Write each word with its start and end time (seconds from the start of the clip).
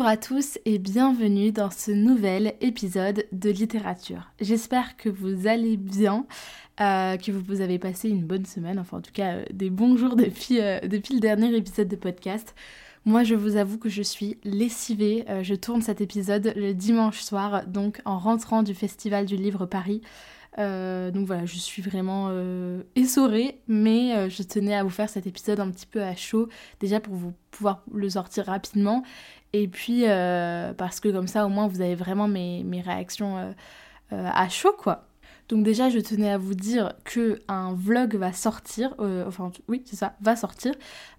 Bonjour 0.00 0.12
à 0.12 0.16
tous 0.16 0.58
et 0.64 0.78
bienvenue 0.78 1.52
dans 1.52 1.70
ce 1.70 1.90
nouvel 1.90 2.54
épisode 2.62 3.26
de 3.32 3.50
littérature. 3.50 4.32
J'espère 4.40 4.96
que 4.96 5.10
vous 5.10 5.46
allez 5.46 5.76
bien, 5.76 6.24
euh, 6.80 7.18
que 7.18 7.30
vous 7.30 7.60
avez 7.60 7.78
passé 7.78 8.08
une 8.08 8.24
bonne 8.24 8.46
semaine, 8.46 8.78
enfin 8.78 8.96
en 8.96 9.00
tout 9.02 9.12
cas 9.12 9.34
euh, 9.34 9.44
des 9.52 9.68
bons 9.68 9.98
jours 9.98 10.16
depuis, 10.16 10.58
euh, 10.58 10.80
depuis 10.80 11.12
le 11.12 11.20
dernier 11.20 11.54
épisode 11.54 11.88
de 11.88 11.96
podcast. 11.96 12.54
Moi 13.04 13.24
je 13.24 13.34
vous 13.34 13.56
avoue 13.56 13.76
que 13.76 13.90
je 13.90 14.00
suis 14.00 14.38
lessivée, 14.42 15.26
je 15.42 15.54
tourne 15.54 15.82
cet 15.82 16.00
épisode 16.00 16.54
le 16.56 16.72
dimanche 16.72 17.20
soir, 17.20 17.66
donc 17.66 18.00
en 18.06 18.18
rentrant 18.18 18.62
du 18.62 18.72
Festival 18.72 19.26
du 19.26 19.36
Livre 19.36 19.66
Paris. 19.66 20.00
donc 20.56 21.26
voilà, 21.26 21.44
je 21.44 21.56
suis 21.56 21.82
vraiment 21.82 22.30
essorée, 22.94 23.60
mais 23.68 24.28
je 24.28 24.42
tenais 24.42 24.74
à 24.74 24.82
vous 24.82 24.90
faire 24.90 25.08
cet 25.08 25.26
épisode 25.26 25.60
un 25.60 25.70
petit 25.70 25.86
peu 25.86 26.02
à 26.02 26.14
chaud, 26.14 26.50
déjà 26.78 27.00
pour 27.00 27.14
vous 27.14 27.32
pouvoir 27.50 27.82
le 27.92 28.10
sortir 28.10 28.44
rapidement, 28.44 29.02
et 29.52 29.68
puis, 29.68 30.04
euh, 30.06 30.72
parce 30.74 31.00
que 31.00 31.08
comme 31.08 31.26
ça, 31.26 31.46
au 31.46 31.48
moins, 31.48 31.66
vous 31.66 31.80
avez 31.80 31.94
vraiment 31.94 32.28
mes, 32.28 32.62
mes 32.64 32.80
réactions 32.80 33.38
euh, 33.38 33.52
euh, 34.12 34.28
à 34.32 34.48
chaud, 34.48 34.74
quoi. 34.78 35.06
Donc 35.48 35.64
déjà, 35.64 35.90
je 35.90 35.98
tenais 35.98 36.30
à 36.30 36.38
vous 36.38 36.54
dire 36.54 36.92
que 37.04 37.40
un 37.48 37.74
vlog 37.74 38.14
va 38.14 38.32
sortir, 38.32 38.94
enfin 39.26 39.50
oui, 39.66 39.82
c'est 39.84 39.96
ça, 39.96 40.14
va 40.20 40.36
sortir. 40.36 40.72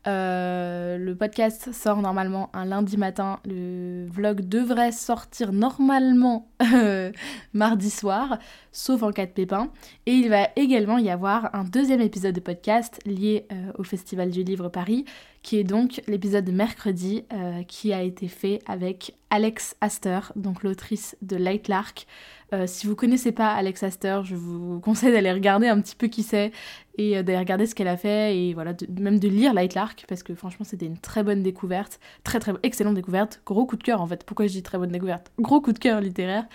Le 0.06 1.14
podcast 1.16 1.74
sort 1.74 2.02
normalement 2.02 2.50
un 2.54 2.64
lundi 2.64 2.96
matin. 2.96 3.42
Le 3.44 4.08
vlog 4.10 4.48
devrait 4.48 4.94
sortir 4.94 5.52
normalement 5.52 6.48
mardi 7.54 7.90
soir, 7.90 8.40
sauf 8.72 9.04
en 9.04 9.12
cas 9.12 9.26
de 9.26 9.32
pépin. 9.32 9.72
Et 10.06 10.14
il 10.14 10.30
va 10.30 10.50
également 10.56 10.98
y 10.98 11.10
avoir 11.10 11.54
un 11.56 11.64
deuxième 11.64 12.02
épisode 12.02 12.36
de 12.36 12.40
podcast 12.40 13.00
lié 13.06 13.48
au 13.78 13.84
Festival 13.84 14.30
du 14.30 14.44
Livre 14.44 14.70
Paris, 14.70 15.06
qui 15.42 15.58
est 15.58 15.64
donc 15.64 16.02
l'épisode 16.08 16.46
de 16.46 16.52
mercredi, 16.52 17.26
qui 17.68 17.94
a 17.94 18.04
été 18.04 18.28
fait 18.28 18.60
avec 18.68 19.16
Alex 19.30 19.76
Astor, 19.82 20.32
donc 20.36 20.64
l'autrice 20.64 21.18
de 21.22 21.38
Light 21.38 21.68
Lark. 21.68 22.06
Euh, 22.54 22.68
si 22.68 22.86
vous 22.86 22.96
connaissez 22.96 23.32
pas 23.32 23.54
Alex 23.54 23.82
Astor, 23.82 24.26
je 24.26 24.36
vous 24.36 24.82
conseille 24.82 25.14
d'aller 25.14 25.32
regarder 25.32 25.68
un 25.68 25.80
petit 25.80 25.96
peu 25.96 26.08
qui 26.08 26.22
c'est 26.22 26.52
et 26.98 27.18
euh, 27.18 27.24
d'aller 27.24 27.40
regarder 27.40 27.66
ce 27.66 27.74
qu'elle 27.74 27.88
a 27.88 27.96
fait 27.96 28.38
et 28.38 28.54
voilà, 28.54 28.74
même 29.00 29.20
de 29.20 29.30
lire 29.30 29.54
Light 29.54 29.74
Lark 29.74 30.04
parce 30.08 30.22
que 30.22 30.36
franchement 30.36 30.66
c'était 30.66 30.86
une 30.86 30.98
très 30.98 31.24
bonne 31.24 31.44
découverte, 31.44 32.02
très 32.26 32.40
très 32.40 32.52
excellente 32.64 32.96
découverte, 32.96 33.42
gros 33.46 33.66
coup 33.66 33.78
de 33.78 33.84
cœur 33.84 34.02
en 34.02 34.08
fait. 34.08 34.26
Pourquoi 34.26 34.48
je 34.48 34.52
dis 34.52 34.64
très 34.64 34.78
bonne 34.78 34.92
découverte? 34.92 35.32
Gros 35.40 35.62
coup 35.62 35.72
de 35.72 35.80
cœur 35.80 36.02
littéraire. 36.02 36.46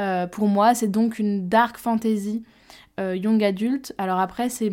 Euh, 0.00 0.26
pour 0.26 0.48
moi, 0.48 0.74
c'est 0.74 0.88
donc 0.88 1.18
une 1.18 1.48
dark 1.48 1.78
fantasy 1.78 2.42
young 2.98 3.42
adulte. 3.42 3.92
Alors 3.98 4.20
après, 4.20 4.48
c'est 4.48 4.70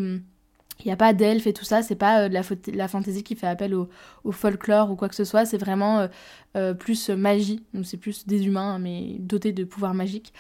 il 0.80 0.88
n'y 0.88 0.94
a 0.94 0.98
pas 0.98 1.14
d'elfes 1.14 1.48
et 1.48 1.54
tout 1.54 1.66
ça, 1.66 1.82
c'est 1.82 1.96
pas 1.96 2.22
euh, 2.22 2.30
de 2.30 2.34
la, 2.34 2.42
la 2.74 2.88
fantaisie 2.88 3.24
qui 3.24 3.36
fait 3.36 3.48
appel 3.48 3.76
au, 3.76 3.90
folklore 4.32 4.92
ou 4.92 4.96
quoi 4.96 5.10
que 5.10 5.16
ce 5.16 5.26
soit, 5.26 5.46
c'est 5.46 5.58
vraiment 5.58 6.00
euh, 6.00 6.08
euh, 6.56 6.74
plus 6.74 7.10
magie, 7.10 7.64
donc 7.74 7.86
c'est 7.86 7.98
plus 7.98 8.26
des 8.28 8.46
humains 8.46 8.80
mais 8.80 9.18
dotés 9.20 9.52
de 9.52 9.64
pouvoirs 9.64 9.94
magiques. 9.94 10.34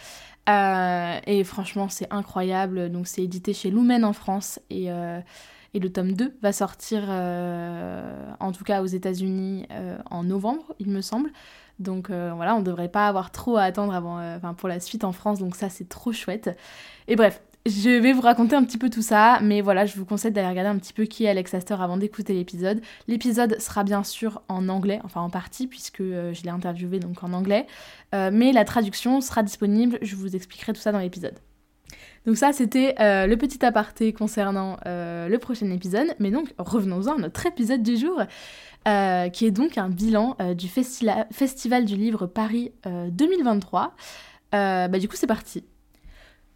et 0.47 1.43
franchement, 1.43 1.89
c'est 1.89 2.07
incroyable, 2.11 2.89
donc 2.89 3.07
c'est 3.07 3.23
édité 3.23 3.53
chez 3.53 3.69
Lumen 3.69 4.03
en 4.05 4.13
France 4.13 4.59
et, 4.69 4.89
et 5.73 5.79
le 5.79 5.91
tome 5.91 6.13
2 6.13 6.37
va 6.41 6.51
sortir 6.51 7.09
en 7.09 8.51
tout 8.51 8.63
cas 8.63 8.81
aux 8.81 8.87
États-Unis 8.87 9.67
en 10.09 10.23
novembre, 10.23 10.73
il 10.79 10.89
me 10.89 11.01
semble. 11.01 11.31
Donc 11.79 12.09
voilà, 12.09 12.55
on 12.55 12.61
devrait 12.61 12.89
pas 12.89 13.07
avoir 13.07 13.31
trop 13.31 13.57
à 13.57 13.63
attendre 13.63 13.93
avant, 13.93 14.53
pour 14.55 14.69
la 14.69 14.79
suite 14.79 15.03
en 15.03 15.11
France, 15.11 15.39
donc 15.39 15.55
ça 15.55 15.69
c'est 15.69 15.87
trop 15.87 16.11
chouette. 16.11 16.57
Et 17.07 17.15
bref, 17.15 17.41
je 17.65 17.89
vais 17.89 18.13
vous 18.13 18.21
raconter 18.21 18.55
un 18.55 18.63
petit 18.63 18.77
peu 18.77 18.89
tout 18.89 19.01
ça, 19.01 19.39
mais 19.41 19.61
voilà, 19.61 19.85
je 19.85 19.95
vous 19.95 20.05
conseille 20.05 20.31
d'aller 20.31 20.47
regarder 20.47 20.69
un 20.69 20.77
petit 20.77 20.93
peu 20.93 21.03
qui 21.03 21.25
est 21.25 21.29
Alex 21.29 21.53
Astor 21.53 21.81
avant 21.81 21.97
d'écouter 21.97 22.33
l'épisode. 22.33 22.81
L'épisode 23.07 23.59
sera 23.59 23.83
bien 23.83 24.03
sûr 24.03 24.41
en 24.47 24.69
anglais, 24.69 24.99
enfin 25.03 25.21
en 25.21 25.29
partie, 25.29 25.67
puisque 25.67 26.01
euh, 26.01 26.33
je 26.33 26.43
l'ai 26.43 26.49
interviewé 26.49 26.99
donc 26.99 27.23
en 27.23 27.33
anglais, 27.33 27.67
euh, 28.15 28.29
mais 28.31 28.53
la 28.53 28.63
traduction 28.65 29.19
sera 29.21 29.43
disponible, 29.43 29.99
je 30.01 30.15
vous 30.15 30.35
expliquerai 30.35 30.73
tout 30.73 30.81
ça 30.81 30.91
dans 30.91 30.99
l'épisode. 30.99 31.35
Donc 32.25 32.37
ça, 32.37 32.53
c'était 32.53 32.95
euh, 32.99 33.27
le 33.27 33.37
petit 33.37 33.63
aparté 33.65 34.13
concernant 34.13 34.77
le 34.85 35.37
prochain 35.37 35.69
épisode, 35.71 36.07
mais 36.19 36.31
donc 36.31 36.53
revenons-en 36.57 37.15
à 37.15 37.17
notre 37.17 37.45
épisode 37.45 37.83
du 37.83 37.97
jour. 37.97 38.21
qui 38.85 39.45
est 39.45 39.51
donc 39.51 39.77
un 39.77 39.89
bilan 39.89 40.35
du 40.55 40.67
Festival 40.67 41.85
du 41.85 41.95
Livre 41.95 42.27
Paris 42.27 42.71
2023. 42.85 43.95
bah, 44.51 44.87
du 44.87 45.07
coup, 45.07 45.15
c'est 45.15 45.27
parti. 45.27 45.63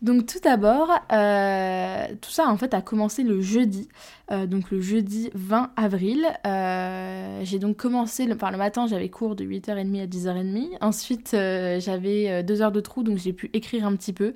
Donc 0.04 0.26
tout 0.26 0.40
d'abord, 0.44 0.92
euh, 1.14 2.08
tout 2.20 2.30
ça 2.30 2.50
en 2.50 2.58
fait 2.58 2.74
a 2.74 2.82
commencé 2.82 3.24
le 3.24 3.40
jeudi, 3.40 3.88
euh, 4.32 4.46
donc 4.48 4.70
le 4.70 4.82
jeudi 4.82 5.30
20 5.34 5.72
avril. 5.78 6.28
Euh, 6.46 7.40
j'ai 7.44 7.58
donc 7.58 7.78
commencé, 7.78 8.26
le, 8.26 8.36
enfin 8.36 8.52
le 8.52 8.58
matin 8.58 8.86
j'avais 8.86 9.08
cours 9.08 9.38
de 9.38 9.46
8h30 9.46 10.02
à 10.02 10.06
10h30. 10.06 10.78
Ensuite 10.82 11.30
j'avais 11.32 12.44
2 12.44 12.62
heures 12.62 12.74
de 12.74 12.82
trou 12.82 13.04
donc 13.04 13.18
j'ai 13.18 13.32
pu 13.32 13.50
écrire 13.54 13.88
un 13.88 13.96
petit 13.96 14.12
peu. 14.12 14.36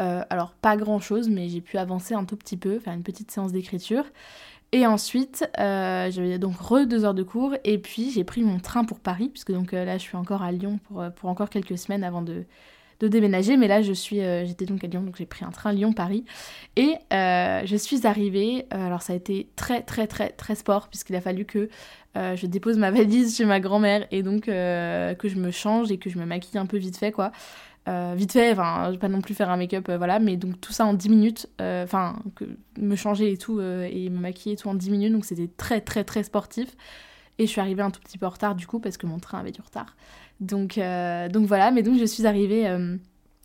Alors 0.00 0.54
pas 0.62 0.76
grand 0.76 0.98
chose 0.98 1.28
mais 1.28 1.48
j'ai 1.48 1.60
pu 1.60 1.76
avancer 1.78 2.14
un 2.14 2.24
tout 2.24 2.36
petit 2.36 2.56
peu, 2.56 2.78
faire 2.78 2.94
une 2.94 3.02
petite 3.02 3.30
séance 3.30 3.52
d'écriture. 3.52 4.04
Et 4.72 4.86
ensuite, 4.86 5.44
j'avais 5.58 6.38
donc 6.38 6.56
re 6.58 6.86
deux 6.86 7.04
heures 7.04 7.14
de 7.14 7.24
cours, 7.24 7.54
et 7.64 7.78
puis 7.78 8.10
j'ai 8.10 8.24
pris 8.24 8.42
mon 8.42 8.60
train 8.60 8.84
pour 8.84 9.00
Paris, 9.00 9.28
puisque 9.28 9.52
donc 9.52 9.72
là 9.72 9.98
je 9.98 10.02
suis 10.02 10.16
encore 10.16 10.42
à 10.42 10.52
Lyon 10.52 10.78
pour, 10.84 11.04
pour 11.16 11.28
encore 11.28 11.50
quelques 11.50 11.76
semaines 11.76 12.04
avant 12.04 12.22
de, 12.22 12.44
de 13.00 13.08
déménager, 13.08 13.56
mais 13.56 13.66
là 13.66 13.82
je 13.82 13.92
suis, 13.92 14.20
euh, 14.20 14.44
j'étais 14.44 14.66
donc 14.66 14.84
à 14.84 14.86
Lyon, 14.86 15.02
donc 15.02 15.16
j'ai 15.16 15.26
pris 15.26 15.44
un 15.44 15.50
train 15.50 15.72
Lyon-Paris 15.72 16.24
et 16.76 16.94
euh, 17.12 17.62
je 17.64 17.76
suis 17.76 18.06
arrivée. 18.06 18.66
Euh, 18.72 18.86
alors 18.86 19.02
ça 19.02 19.14
a 19.14 19.16
été 19.16 19.48
très 19.56 19.82
très 19.82 20.06
très 20.06 20.28
très 20.28 20.54
sport 20.54 20.88
puisqu'il 20.88 21.16
a 21.16 21.20
fallu 21.20 21.44
que 21.44 21.68
je 22.14 22.46
dépose 22.46 22.76
ma 22.76 22.90
valise 22.90 23.36
chez 23.36 23.44
ma 23.44 23.60
grand-mère 23.60 24.06
et 24.10 24.22
donc 24.22 24.42
que 24.42 25.16
je 25.24 25.36
me 25.36 25.50
change 25.50 25.90
et 25.90 25.98
que 25.98 26.10
je 26.10 26.18
me 26.18 26.26
maquille 26.26 26.58
un 26.58 26.66
peu 26.66 26.76
vite 26.76 26.96
fait 26.96 27.12
quoi. 27.12 27.32
Vite 27.86 28.32
fait, 28.32 28.52
enfin, 28.52 28.94
pas 29.00 29.08
non 29.08 29.20
plus 29.20 29.34
faire 29.34 29.50
un 29.50 29.56
make-up, 29.56 29.90
voilà, 29.90 30.18
mais 30.20 30.36
donc 30.36 30.60
tout 30.60 30.72
ça 30.72 30.86
en 30.86 30.94
10 30.94 31.08
minutes, 31.08 31.48
enfin, 31.58 32.16
me 32.78 32.94
changer 32.94 33.32
et 33.32 33.36
tout, 33.36 33.60
et 33.60 34.08
me 34.10 34.18
maquiller 34.18 34.56
tout 34.56 34.68
en 34.68 34.74
10 34.74 34.90
minutes, 34.90 35.12
donc 35.12 35.24
c'était 35.24 35.48
très 35.48 35.80
très 35.80 36.04
très 36.04 36.22
sportif. 36.22 36.76
Et 37.40 37.46
je 37.46 37.50
suis 37.50 37.60
arrivée 37.62 37.82
un 37.82 37.90
tout 37.90 38.02
petit 38.02 38.18
peu 38.18 38.26
en 38.26 38.30
retard 38.30 38.54
du 38.54 38.66
coup, 38.66 38.80
parce 38.80 38.98
que 38.98 39.06
mon 39.06 39.18
train 39.18 39.38
avait 39.38 39.50
du 39.50 39.62
retard. 39.62 39.96
Donc, 40.40 40.76
euh, 40.78 41.28
donc 41.28 41.46
voilà, 41.46 41.70
mais 41.70 41.82
donc 41.82 41.98
je 41.98 42.04
suis 42.04 42.26
arrivée 42.26 42.66
euh, 42.66 42.96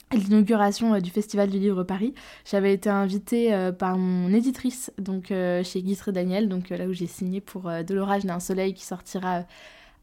à 0.10 0.16
l'inauguration 0.18 0.96
euh, 0.96 1.00
du 1.00 1.12
Festival 1.12 1.50
du 1.50 1.60
Livre 1.60 1.84
Paris. 1.84 2.14
J'avais 2.44 2.74
été 2.74 2.90
invitée 2.90 3.72
par 3.80 3.98
mon 3.98 4.34
éditrice, 4.34 4.92
donc 4.98 5.28
chez 5.28 5.82
Guitre 5.82 6.12
Daniel, 6.12 6.50
donc 6.50 6.70
là 6.70 6.88
où 6.88 6.94
j'ai 6.94 7.08
signé 7.08 7.40
pour 7.40 7.64
De 7.64 7.94
l'orage 7.94 8.26
d'un 8.26 8.42
soleil 8.42 8.74
qui 8.74 8.86
sortira 8.86 9.44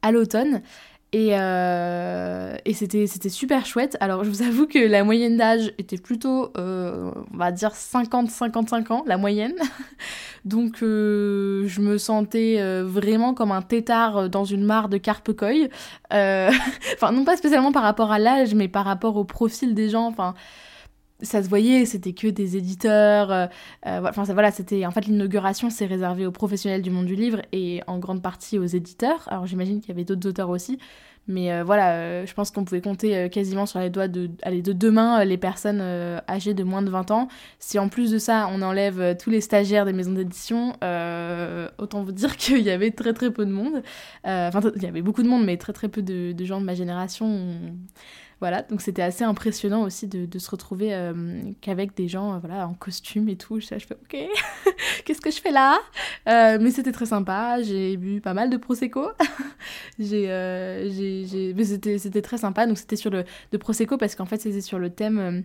à 0.03 0.11
l'automne. 0.11 0.63
Et, 1.15 1.33
euh, 1.33 2.57
et 2.65 2.73
c'était, 2.73 3.07
c'était 3.07 3.29
super 3.29 3.67
chouette. 3.67 3.99
Alors, 4.01 4.25
je 4.25 4.31
vous 4.31 4.41
avoue 4.41 4.67
que 4.67 4.79
la 4.79 5.05
moyenne 5.05 5.37
d'âge 5.37 5.75
était 5.77 5.99
plutôt, 5.99 6.51
euh, 6.57 7.11
on 7.33 7.37
va 7.37 7.53
dire, 7.53 7.73
50-55 7.73 8.91
ans, 8.91 9.05
la 9.07 9.19
moyenne. 9.19 9.55
Donc, 10.47 10.83
euh, 10.83 11.69
je 11.69 11.83
me 11.83 11.99
sentais 11.99 12.63
vraiment 12.83 13.35
comme 13.35 13.53
un 13.53 13.61
tétard 13.61 14.31
dans 14.31 14.45
une 14.45 14.65
mare 14.65 14.89
de 14.89 14.97
carpe-coy. 14.97 15.69
enfin, 16.11 17.13
non 17.13 17.25
pas 17.25 17.37
spécialement 17.37 17.73
par 17.73 17.83
rapport 17.83 18.11
à 18.11 18.19
l'âge, 18.19 18.55
mais 18.55 18.69
par 18.69 18.87
rapport 18.87 19.17
au 19.17 19.25
profil 19.25 19.75
des 19.75 19.91
gens. 19.91 20.07
Enfin, 20.07 20.35
ça 21.23 21.43
se 21.43 21.49
voyait, 21.49 21.87
c'était 21.87 22.13
que 22.13 22.29
des 22.29 22.57
éditeurs. 22.57 23.49
enfin, 23.85 24.25
voilà, 24.25 24.51
c'était. 24.51 24.87
En 24.87 24.91
fait, 24.91 25.07
l'inauguration, 25.07 25.71
s'est 25.71 25.87
réservé 25.87 26.27
aux 26.27 26.33
professionnels 26.33 26.83
du 26.83 26.91
monde 26.91 27.07
du 27.07 27.17
livre 27.17 27.43
et 27.53 27.81
en 27.87 27.99
grande 27.99 28.23
partie 28.23 28.59
aux 28.59 28.65
éditeurs. 28.65 29.29
Alors, 29.29 29.47
j'imagine 29.47 29.81
qu'il 29.81 29.89
y 29.89 29.93
avait 29.93 30.05
d'autres 30.05 30.29
auteurs 30.29 30.51
aussi. 30.51 30.79
Mais 31.29 31.53
euh, 31.53 31.63
voilà, 31.63 31.93
euh, 31.95 32.27
je 32.27 32.35
pense 32.35 32.51
qu'on 32.51 32.65
pouvait 32.65 32.81
compter 32.81 33.17
euh, 33.17 33.29
quasiment 33.29 33.65
sur 33.65 33.79
les 33.79 33.91
doigts 33.91 34.09
de, 34.09 34.27
deux 34.73 34.91
mains 34.91 35.25
les 35.25 35.39
personnes 35.39 35.81
âgées 36.29 36.55
de 36.55 36.65
moins 36.65 36.83
de 36.83 36.91
20 36.91 37.11
ans. 37.13 37.29
Si 37.59 37.79
en 37.79 37.89
plus 37.89 38.11
de 38.11 38.19
ça, 38.19 38.49
on 38.53 38.61
enlève 38.63 39.17
tous 39.17 39.31
les 39.31 39.41
stagiaires 39.41 39.85
des 39.85 39.93
maisons 39.93 40.13
d'édition, 40.13 40.73
autant 41.79 42.03
vous 42.03 42.13
dire 42.13 42.37
qu'il 42.39 42.61
y 42.61 42.71
avait 42.71 42.91
très 42.91 43.13
très 43.13 43.31
peu 43.31 43.47
de 43.47 43.53
monde. 43.53 43.83
Enfin, 44.25 44.61
il 44.77 44.83
y 44.83 44.87
avait 44.87 45.03
beaucoup 45.03 45.23
de 45.23 45.29
monde, 45.29 45.45
mais 45.45 45.57
très 45.57 45.73
très 45.73 45.89
peu 45.89 46.03
de 46.03 46.45
gens 46.45 46.61
de 46.61 46.67
ma 46.67 46.75
génération. 46.75 47.47
Voilà, 48.43 48.63
donc 48.63 48.83
c'était 48.83 49.03
assez 49.03 49.25
impressionnant 49.25 49.83
aussi 49.83 50.09
de, 50.09 50.39
se 50.39 50.51
retrouver 50.51 50.91
qu'avec 51.61 51.97
des 51.97 52.09
gens 52.09 52.39
voilà, 52.41 52.67
en 52.67 52.75
costume 52.75 53.29
et 53.29 53.37
tout. 53.37 53.61
Je, 53.61 53.67
je 53.79 53.87
fais 53.87 53.95
ok, 53.95 54.17
qu'est-ce 55.05 55.21
que 55.21 55.31
je 55.31 55.41
fais 55.41 55.53
là? 55.53 55.79
Mais 56.27 56.71
c'était 56.71 56.93
très 56.93 57.07
sympa, 57.07 57.63
j'ai 57.63 57.97
bu 57.97 58.21
pas 58.21 58.35
mal 58.35 58.51
de 58.51 58.57
Prosecco. 58.57 59.11
j'ai, 59.99 60.27
j'ai, 60.91 61.55
Mais 61.55 61.65
c'était, 61.65 61.99
c'était 61.99 62.23
très 62.23 62.39
sympa, 62.39 62.67
donc 62.67 62.79
c'était 62.79 62.97
sur 62.97 63.11
le 63.11 63.25
de 63.53 63.57
Prosecco 63.57 63.97
parce 63.97 64.15
qu'en 64.15 64.27
fait 64.27 64.41
c'était 64.41 64.61
sur 64.61 64.79
le 64.79 64.91
thème 64.91 65.45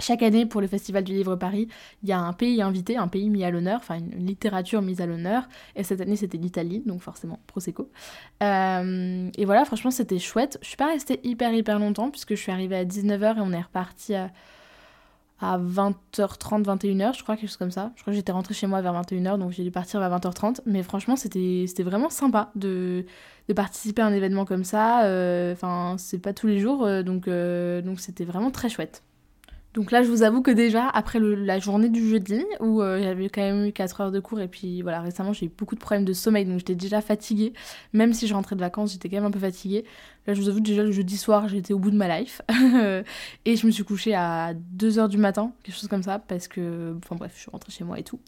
chaque 0.00 0.22
année, 0.22 0.46
pour 0.46 0.60
le 0.60 0.66
Festival 0.66 1.04
du 1.04 1.12
Livre 1.12 1.36
Paris, 1.36 1.68
il 2.02 2.08
y 2.08 2.12
a 2.12 2.18
un 2.18 2.32
pays 2.32 2.60
invité, 2.60 2.96
un 2.96 3.08
pays 3.08 3.30
mis 3.30 3.44
à 3.44 3.50
l'honneur, 3.50 3.78
enfin 3.78 3.98
une 3.98 4.26
littérature 4.26 4.82
mise 4.82 5.00
à 5.00 5.06
l'honneur. 5.06 5.48
Et 5.76 5.84
cette 5.84 6.00
année, 6.00 6.16
c'était 6.16 6.38
l'Italie, 6.38 6.82
donc 6.84 7.00
forcément 7.02 7.38
Prosecco. 7.46 7.88
Euh, 8.42 9.30
et 9.36 9.44
voilà, 9.44 9.64
franchement, 9.64 9.90
c'était 9.90 10.18
chouette. 10.18 10.58
Je 10.62 10.68
suis 10.68 10.76
pas 10.76 10.88
restée 10.88 11.20
hyper, 11.22 11.52
hyper 11.54 11.78
longtemps, 11.78 12.10
puisque 12.10 12.34
je 12.34 12.40
suis 12.40 12.52
arrivée 12.52 12.76
à 12.76 12.84
19h 12.84 13.36
et 13.36 13.40
on 13.40 13.52
est 13.52 13.60
reparti 13.60 14.14
à, 14.14 14.30
20h30, 15.40 16.62
21h, 16.62 17.16
je 17.16 17.22
crois, 17.24 17.36
quelque 17.36 17.48
chose 17.48 17.56
comme 17.56 17.72
ça. 17.72 17.90
Je 17.96 18.02
crois 18.02 18.12
que 18.12 18.16
j'étais 18.16 18.30
rentrée 18.30 18.54
chez 18.54 18.68
moi 18.68 18.80
vers 18.80 18.94
21h, 18.94 19.38
donc 19.38 19.50
j'ai 19.50 19.64
dû 19.64 19.72
partir 19.72 19.98
vers 19.98 20.10
20h30. 20.16 20.60
Mais 20.66 20.84
franchement, 20.84 21.16
c'était 21.16 21.66
vraiment 21.80 22.10
sympa 22.10 22.52
de, 22.54 23.04
participer 23.54 24.02
à 24.02 24.06
un 24.06 24.12
événement 24.12 24.44
comme 24.44 24.64
ça. 24.64 25.04
Euh, 25.04 25.52
enfin, 25.52 25.96
c'est 25.98 26.20
pas 26.20 26.32
tous 26.32 26.46
les 26.46 26.60
jours, 26.60 26.84
euh, 26.84 27.02
donc 27.02 27.28
donc 27.28 28.00
c'était 28.00 28.24
vraiment 28.24 28.50
très 28.50 28.68
chouette. 28.68 29.02
Donc 29.74 29.90
là, 29.90 30.02
je 30.02 30.08
vous 30.08 30.22
avoue 30.22 30.42
que 30.42 30.50
déjà, 30.50 30.88
après 30.88 31.18
la 31.18 31.58
journée 31.58 31.88
du 31.88 32.06
jeudi, 32.06 32.44
où 32.60 32.82
euh, 32.82 33.02
j'avais 33.02 33.28
quand 33.30 33.40
même 33.40 33.66
eu 33.66 33.72
4 33.72 34.00
heures 34.02 34.12
de 34.12 34.20
cours, 34.20 34.40
et 34.40 34.48
puis 34.48 34.82
voilà, 34.82 35.00
récemment, 35.00 35.32
j'ai 35.32 35.46
eu 35.46 35.52
beaucoup 35.56 35.74
de 35.74 35.80
problèmes 35.80 36.04
de 36.04 36.12
sommeil, 36.12 36.44
donc 36.44 36.58
j'étais 36.58 36.74
déjà 36.74 37.00
fatiguée. 37.00 37.54
Même 37.92 38.12
si 38.12 38.26
je 38.26 38.34
rentrais 38.34 38.54
de 38.54 38.60
vacances, 38.60 38.92
j'étais 38.92 39.08
quand 39.08 39.16
même 39.16 39.24
un 39.24 39.30
peu 39.30 39.38
fatiguée. 39.38 39.84
Là, 40.26 40.34
je 40.34 40.40
vous 40.42 40.48
avoue, 40.48 40.60
déjà, 40.60 40.82
le 40.82 40.92
jeudi 40.92 41.16
soir, 41.16 41.48
j'étais 41.48 41.72
au 41.72 41.78
bout 41.78 41.90
de 41.90 41.96
ma 41.96 42.20
life. 42.20 42.42
et 43.46 43.56
je 43.56 43.66
me 43.66 43.70
suis 43.70 43.84
couchée 43.84 44.14
à 44.14 44.52
2 44.54 44.98
heures 44.98 45.08
du 45.08 45.18
matin, 45.18 45.52
quelque 45.62 45.76
chose 45.76 45.88
comme 45.88 46.02
ça, 46.02 46.18
parce 46.18 46.48
que... 46.48 46.94
Enfin 46.98 47.16
bref, 47.16 47.32
je 47.34 47.40
suis 47.40 47.50
rentrée 47.50 47.72
chez 47.72 47.84
moi 47.84 47.98
et 47.98 48.04
tout. 48.04 48.20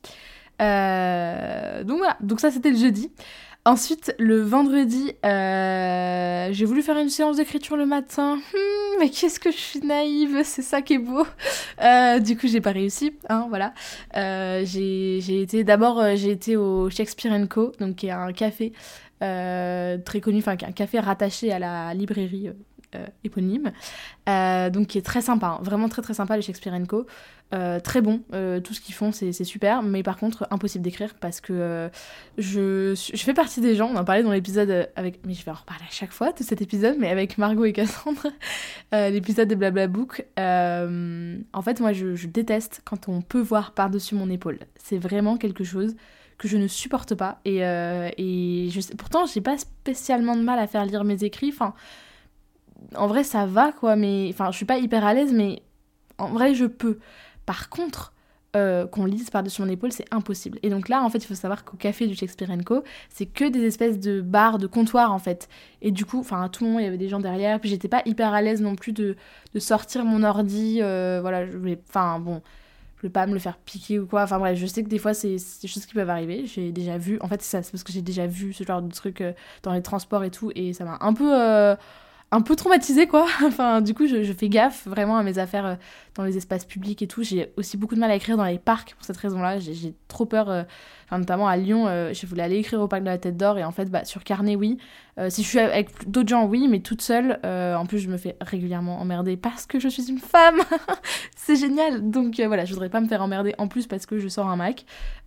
Euh, 0.62 1.84
donc 1.84 1.98
voilà, 1.98 2.16
donc 2.20 2.40
ça, 2.40 2.50
c'était 2.50 2.70
le 2.70 2.76
jeudi. 2.76 3.10
Ensuite, 3.66 4.14
le 4.18 4.42
vendredi, 4.42 5.12
euh, 5.24 6.48
j'ai 6.52 6.66
voulu 6.66 6.82
faire 6.82 6.98
une 6.98 7.08
séance 7.08 7.38
d'écriture 7.38 7.78
le 7.78 7.86
matin. 7.86 8.36
Hmm, 8.36 8.98
mais 9.00 9.08
qu'est-ce 9.08 9.40
que 9.40 9.50
je 9.50 9.56
suis 9.56 9.80
naïve, 9.80 10.42
c'est 10.44 10.60
ça 10.60 10.82
qui 10.82 10.94
est 10.94 10.98
beau. 10.98 11.26
Euh, 11.82 12.18
du 12.18 12.36
coup, 12.36 12.46
j'ai 12.46 12.60
pas 12.60 12.72
réussi, 12.72 13.16
hein, 13.30 13.46
voilà. 13.48 13.72
Euh, 14.16 14.62
j'ai 14.66 15.40
été 15.40 15.64
d'abord, 15.64 16.02
j'ai 16.14 16.30
été 16.30 16.56
au 16.56 16.90
Shakespeare 16.90 17.32
Co, 17.48 17.72
donc 17.80 17.96
qui 17.96 18.08
est 18.08 18.10
un 18.10 18.32
café 18.32 18.72
très 19.20 20.20
connu, 20.20 20.38
enfin 20.38 20.52
un 20.52 20.72
café 20.72 21.00
rattaché 21.00 21.50
à 21.50 21.58
la 21.58 21.94
librairie 21.94 22.50
éponyme, 23.24 23.72
euh, 24.28 24.70
donc 24.70 24.88
qui 24.88 24.98
est 24.98 25.02
très 25.02 25.20
sympa, 25.20 25.46
hein. 25.46 25.58
vraiment 25.62 25.88
très 25.88 26.02
très 26.02 26.14
sympa, 26.14 26.36
les 26.36 26.42
Shakespeare 26.42 26.74
Co. 26.88 27.06
Euh, 27.52 27.78
très 27.78 28.00
bon, 28.00 28.20
tout 28.64 28.74
ce 28.74 28.80
qu'ils 28.80 28.94
font 28.94 29.12
c'est 29.12 29.32
super, 29.44 29.82
mais 29.82 30.02
par 30.02 30.16
contre 30.16 30.48
impossible 30.50 30.82
d'écrire 30.82 31.14
parce 31.14 31.40
que 31.40 31.88
je, 32.36 32.94
je 32.94 33.22
fais 33.22 33.34
partie 33.34 33.60
des 33.60 33.76
gens, 33.76 33.90
on 33.92 33.96
en 33.96 34.04
parlait 34.04 34.22
dans 34.24 34.32
l'épisode 34.32 34.88
avec, 34.96 35.20
mais 35.24 35.34
je 35.34 35.44
vais 35.44 35.52
en 35.52 35.54
reparler 35.54 35.84
à 35.88 35.92
chaque 35.92 36.10
fois 36.10 36.32
de 36.32 36.42
cet 36.42 36.62
épisode, 36.62 36.96
mais 36.98 37.10
avec 37.10 37.38
Margot 37.38 37.64
et 37.64 37.72
Cassandre, 37.72 38.26
l'épisode 38.92 39.48
de 39.48 39.54
Blabla 39.54 39.86
Book. 39.86 40.24
en 40.36 41.62
fait, 41.62 41.80
moi 41.80 41.92
je, 41.92 42.26
déteste 42.26 42.80
quand 42.84 43.08
on 43.08 43.20
peut 43.20 43.40
voir 43.42 43.72
par-dessus 43.72 44.14
mon 44.14 44.30
épaule. 44.30 44.58
C'est 44.76 44.98
vraiment 44.98 45.36
quelque 45.36 45.62
chose 45.62 45.94
que 46.38 46.48
je 46.48 46.56
ne 46.56 46.66
supporte 46.66 47.14
pas 47.14 47.40
et, 47.44 47.58
et 47.58 48.70
je 48.70 48.80
sais, 48.80 48.96
pourtant 48.96 49.26
j'ai 49.26 49.42
pas 49.42 49.58
spécialement 49.58 50.34
de 50.34 50.42
mal 50.42 50.58
à 50.58 50.66
faire 50.66 50.84
lire 50.86 51.04
mes 51.04 51.22
écrits, 51.22 51.50
enfin 51.52 51.74
en 52.96 53.06
vrai, 53.06 53.24
ça 53.24 53.46
va, 53.46 53.72
quoi, 53.72 53.96
mais. 53.96 54.28
Enfin, 54.30 54.50
je 54.50 54.56
suis 54.56 54.66
pas 54.66 54.78
hyper 54.78 55.04
à 55.04 55.14
l'aise, 55.14 55.32
mais 55.32 55.62
en 56.18 56.28
vrai, 56.28 56.54
je 56.54 56.66
peux. 56.66 56.98
Par 57.46 57.68
contre, 57.68 58.14
euh, 58.56 58.86
qu'on 58.86 59.04
lise 59.04 59.30
par-dessus 59.30 59.62
mon 59.62 59.68
épaule, 59.68 59.90
c'est 59.90 60.06
impossible. 60.12 60.60
Et 60.62 60.70
donc 60.70 60.88
là, 60.88 61.02
en 61.02 61.10
fait, 61.10 61.18
il 61.18 61.26
faut 61.26 61.34
savoir 61.34 61.64
qu'au 61.64 61.76
café 61.76 62.06
du 62.06 62.14
Shakespeare 62.14 62.48
Co, 62.64 62.84
c'est 63.08 63.26
que 63.26 63.48
des 63.48 63.64
espèces 63.64 63.98
de 63.98 64.20
bars, 64.20 64.58
de 64.58 64.68
comptoirs, 64.68 65.12
en 65.12 65.18
fait. 65.18 65.48
Et 65.82 65.90
du 65.90 66.04
coup, 66.04 66.20
enfin, 66.20 66.48
tout 66.48 66.64
le 66.64 66.70
il 66.80 66.84
y 66.84 66.86
avait 66.86 66.98
des 66.98 67.08
gens 67.08 67.18
derrière. 67.18 67.58
Puis 67.58 67.68
j'étais 67.68 67.88
pas 67.88 68.02
hyper 68.06 68.32
à 68.32 68.42
l'aise 68.42 68.62
non 68.62 68.76
plus 68.76 68.92
de, 68.92 69.16
sortir 69.58 70.04
mon 70.04 70.22
ordi. 70.22 70.78
Euh, 70.82 71.18
voilà, 71.20 71.46
je 71.46 71.56
voulais. 71.56 71.80
Enfin, 71.88 72.20
bon. 72.20 72.42
Je 72.96 73.00
voulais 73.08 73.12
pas 73.12 73.26
me 73.26 73.34
le 73.34 73.40
faire 73.40 73.58
piquer 73.58 73.98
ou 73.98 74.06
quoi. 74.06 74.22
Enfin 74.22 74.38
bref, 74.38 74.56
je 74.56 74.66
sais 74.66 74.82
que 74.84 74.88
des 74.88 74.98
fois, 74.98 75.14
c'est 75.14 75.36
des 75.60 75.68
choses 75.68 75.84
qui 75.84 75.92
peuvent 75.94 76.08
arriver. 76.08 76.46
J'ai 76.46 76.70
déjà 76.70 76.96
vu. 76.96 77.18
En 77.22 77.28
fait, 77.28 77.42
c'est 77.42 77.70
parce 77.70 77.82
que 77.82 77.92
j'ai 77.92 78.02
déjà 78.02 78.26
vu 78.26 78.52
ce 78.52 78.62
genre 78.64 78.80
de 78.80 78.90
trucs 78.92 79.20
euh, 79.20 79.32
dans 79.62 79.72
les 79.72 79.82
transports 79.82 80.22
et 80.22 80.30
tout. 80.30 80.52
Et 80.54 80.72
ça 80.72 80.84
m'a 80.84 80.98
un 81.00 81.12
peu 81.12 81.76
un 82.34 82.40
peu 82.40 82.56
traumatisée 82.56 83.06
quoi. 83.06 83.26
enfin, 83.44 83.80
du 83.80 83.94
coup, 83.94 84.06
je, 84.08 84.32
fais 84.32 84.48
gaffe 84.48 84.86
vraiment 84.88 85.16
à 85.16 85.22
mes 85.22 85.38
affaires 85.38 85.66
euh, 85.66 85.74
dans 86.16 86.24
les 86.24 86.36
espaces 86.36 86.64
publics 86.64 87.00
et 87.00 87.06
tout. 87.06 87.22
J'ai 87.22 87.52
aussi 87.56 87.76
beaucoup 87.76 87.94
de 87.94 88.00
mal 88.00 88.10
à 88.10 88.16
écrire 88.16 88.36
dans 88.36 88.44
les 88.44 88.58
parcs 88.58 88.94
pour 88.94 89.04
cette 89.04 89.16
raison-là. 89.16 89.60
J'ai 89.60 89.94
trop 90.08 90.26
peur, 90.26 90.50
euh, 90.50 90.64
enfin, 91.06 91.18
notamment 91.18 91.46
à 91.46 91.56
Lyon, 91.56 91.86
euh, 91.86 92.12
je 92.12 92.26
voulais 92.26 92.42
aller 92.42 92.56
écrire 92.56 92.80
au 92.80 92.88
parc 92.88 93.02
de 93.02 93.08
la 93.08 93.18
Tête 93.18 93.36
d'Or 93.36 93.58
et 93.58 93.64
en 93.64 93.70
fait, 93.70 93.88
bah, 93.88 94.04
sur 94.04 94.24
carnet, 94.24 94.56
oui. 94.56 94.78
si 95.28 95.44
je 95.44 95.48
suis 95.48 95.60
avec 95.60 96.10
d'autres 96.10 96.28
gens, 96.28 96.44
oui, 96.46 96.66
mais 96.66 96.80
toute 96.80 97.02
seule, 97.02 97.38
en 97.44 97.86
plus, 97.86 97.98
je 98.00 98.08
me 98.08 98.16
fais 98.16 98.36
régulièrement 98.40 99.00
emmerder 99.00 99.36
parce 99.36 99.66
que 99.66 99.78
je 99.78 99.88
suis 99.88 100.10
une 100.10 100.18
femme. 100.18 100.58
C'est 101.36 101.56
génial. 101.56 102.10
Donc 102.10 102.40
voilà, 102.40 102.64
je 102.64 102.72
voudrais 102.72 102.90
pas 102.90 103.00
me 103.00 103.06
faire 103.06 103.22
emmerder 103.22 103.54
en 103.58 103.68
plus 103.68 103.86
parce 103.86 104.06
que 104.06 104.18
je 104.18 104.26
sors 104.26 104.48
un 104.48 104.56
Mac. 104.56 104.84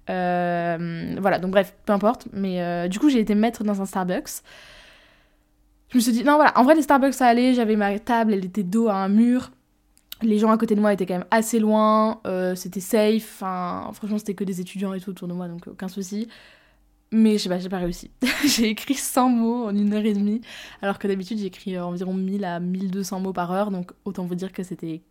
voilà, 0.08 1.40
donc 1.40 1.52
bref, 1.52 1.74
peu 1.86 1.94
importe. 1.94 2.28
Mais 2.34 2.90
du 2.90 3.00
coup, 3.00 3.08
j'ai 3.08 3.20
été 3.20 3.34
mettre 3.34 3.64
dans 3.64 3.82
un 3.82 3.86
Starbucks 3.86 4.42
je 5.90 5.98
me 5.98 6.02
suis 6.02 6.12
dit, 6.12 6.24
non, 6.24 6.36
voilà, 6.36 6.58
en 6.58 6.64
vrai, 6.64 6.76
les 6.76 6.82
Starbucks, 6.82 7.14
ça 7.14 7.28
allait, 7.28 7.54
j'avais 7.54 7.76
ma 7.76 7.98
table, 8.00 8.34
elle 8.34 8.46
était 8.46 8.64
dos 8.64 8.88
à 8.88 8.96
un 8.96 9.10
mur. 9.10 9.52
Les 10.22 10.40
gens 10.40 10.50
à 10.50 10.58
côté 10.58 10.76
de 10.76 10.82
moi 10.82 10.94
étaient 10.94 11.06
quand 11.06 11.14
même 11.14 11.28
assez 11.30 11.60
loin, 11.60 12.20
euh, 12.26 12.56
c'était 12.56 12.80
safe, 12.80 13.38
franchement, 13.38 14.18
c'était 14.18 14.34
que 14.34 14.44
des 14.44 14.60
étudiants 14.60 14.94
et 14.94 15.00
tout 15.00 15.12
autour 15.12 15.28
de 15.28 15.34
moi, 15.34 15.48
donc 15.48 15.68
aucun 15.68 15.88
souci. 15.88 16.28
Mais 17.12 17.34
je 17.34 17.44
sais 17.44 17.50
pas, 17.50 17.60
j'ai 17.60 17.70
pas 17.70 17.78
réussi. 17.78 18.12
j'ai 18.46 18.70
écrit 18.70 18.96
100 18.96 19.30
mots 19.30 19.66
en 19.66 19.76
une 19.76 19.94
heure 19.94 20.06
et 20.06 20.14
demie, 20.14 20.42
alors 20.82 21.00
que 21.00 21.08
d'habitude 21.08 21.38
j'écris 21.38 21.80
environ 21.80 22.14
1000 22.14 22.44
à 22.44 22.60
1200 22.60 23.20
mots 23.20 23.32
par 23.32 23.52
heure, 23.52 23.72
donc 23.72 23.92
autant 24.04 24.26
vous 24.26 24.36
dire 24.36 24.52
que 24.52 24.64
c'était 24.64 25.02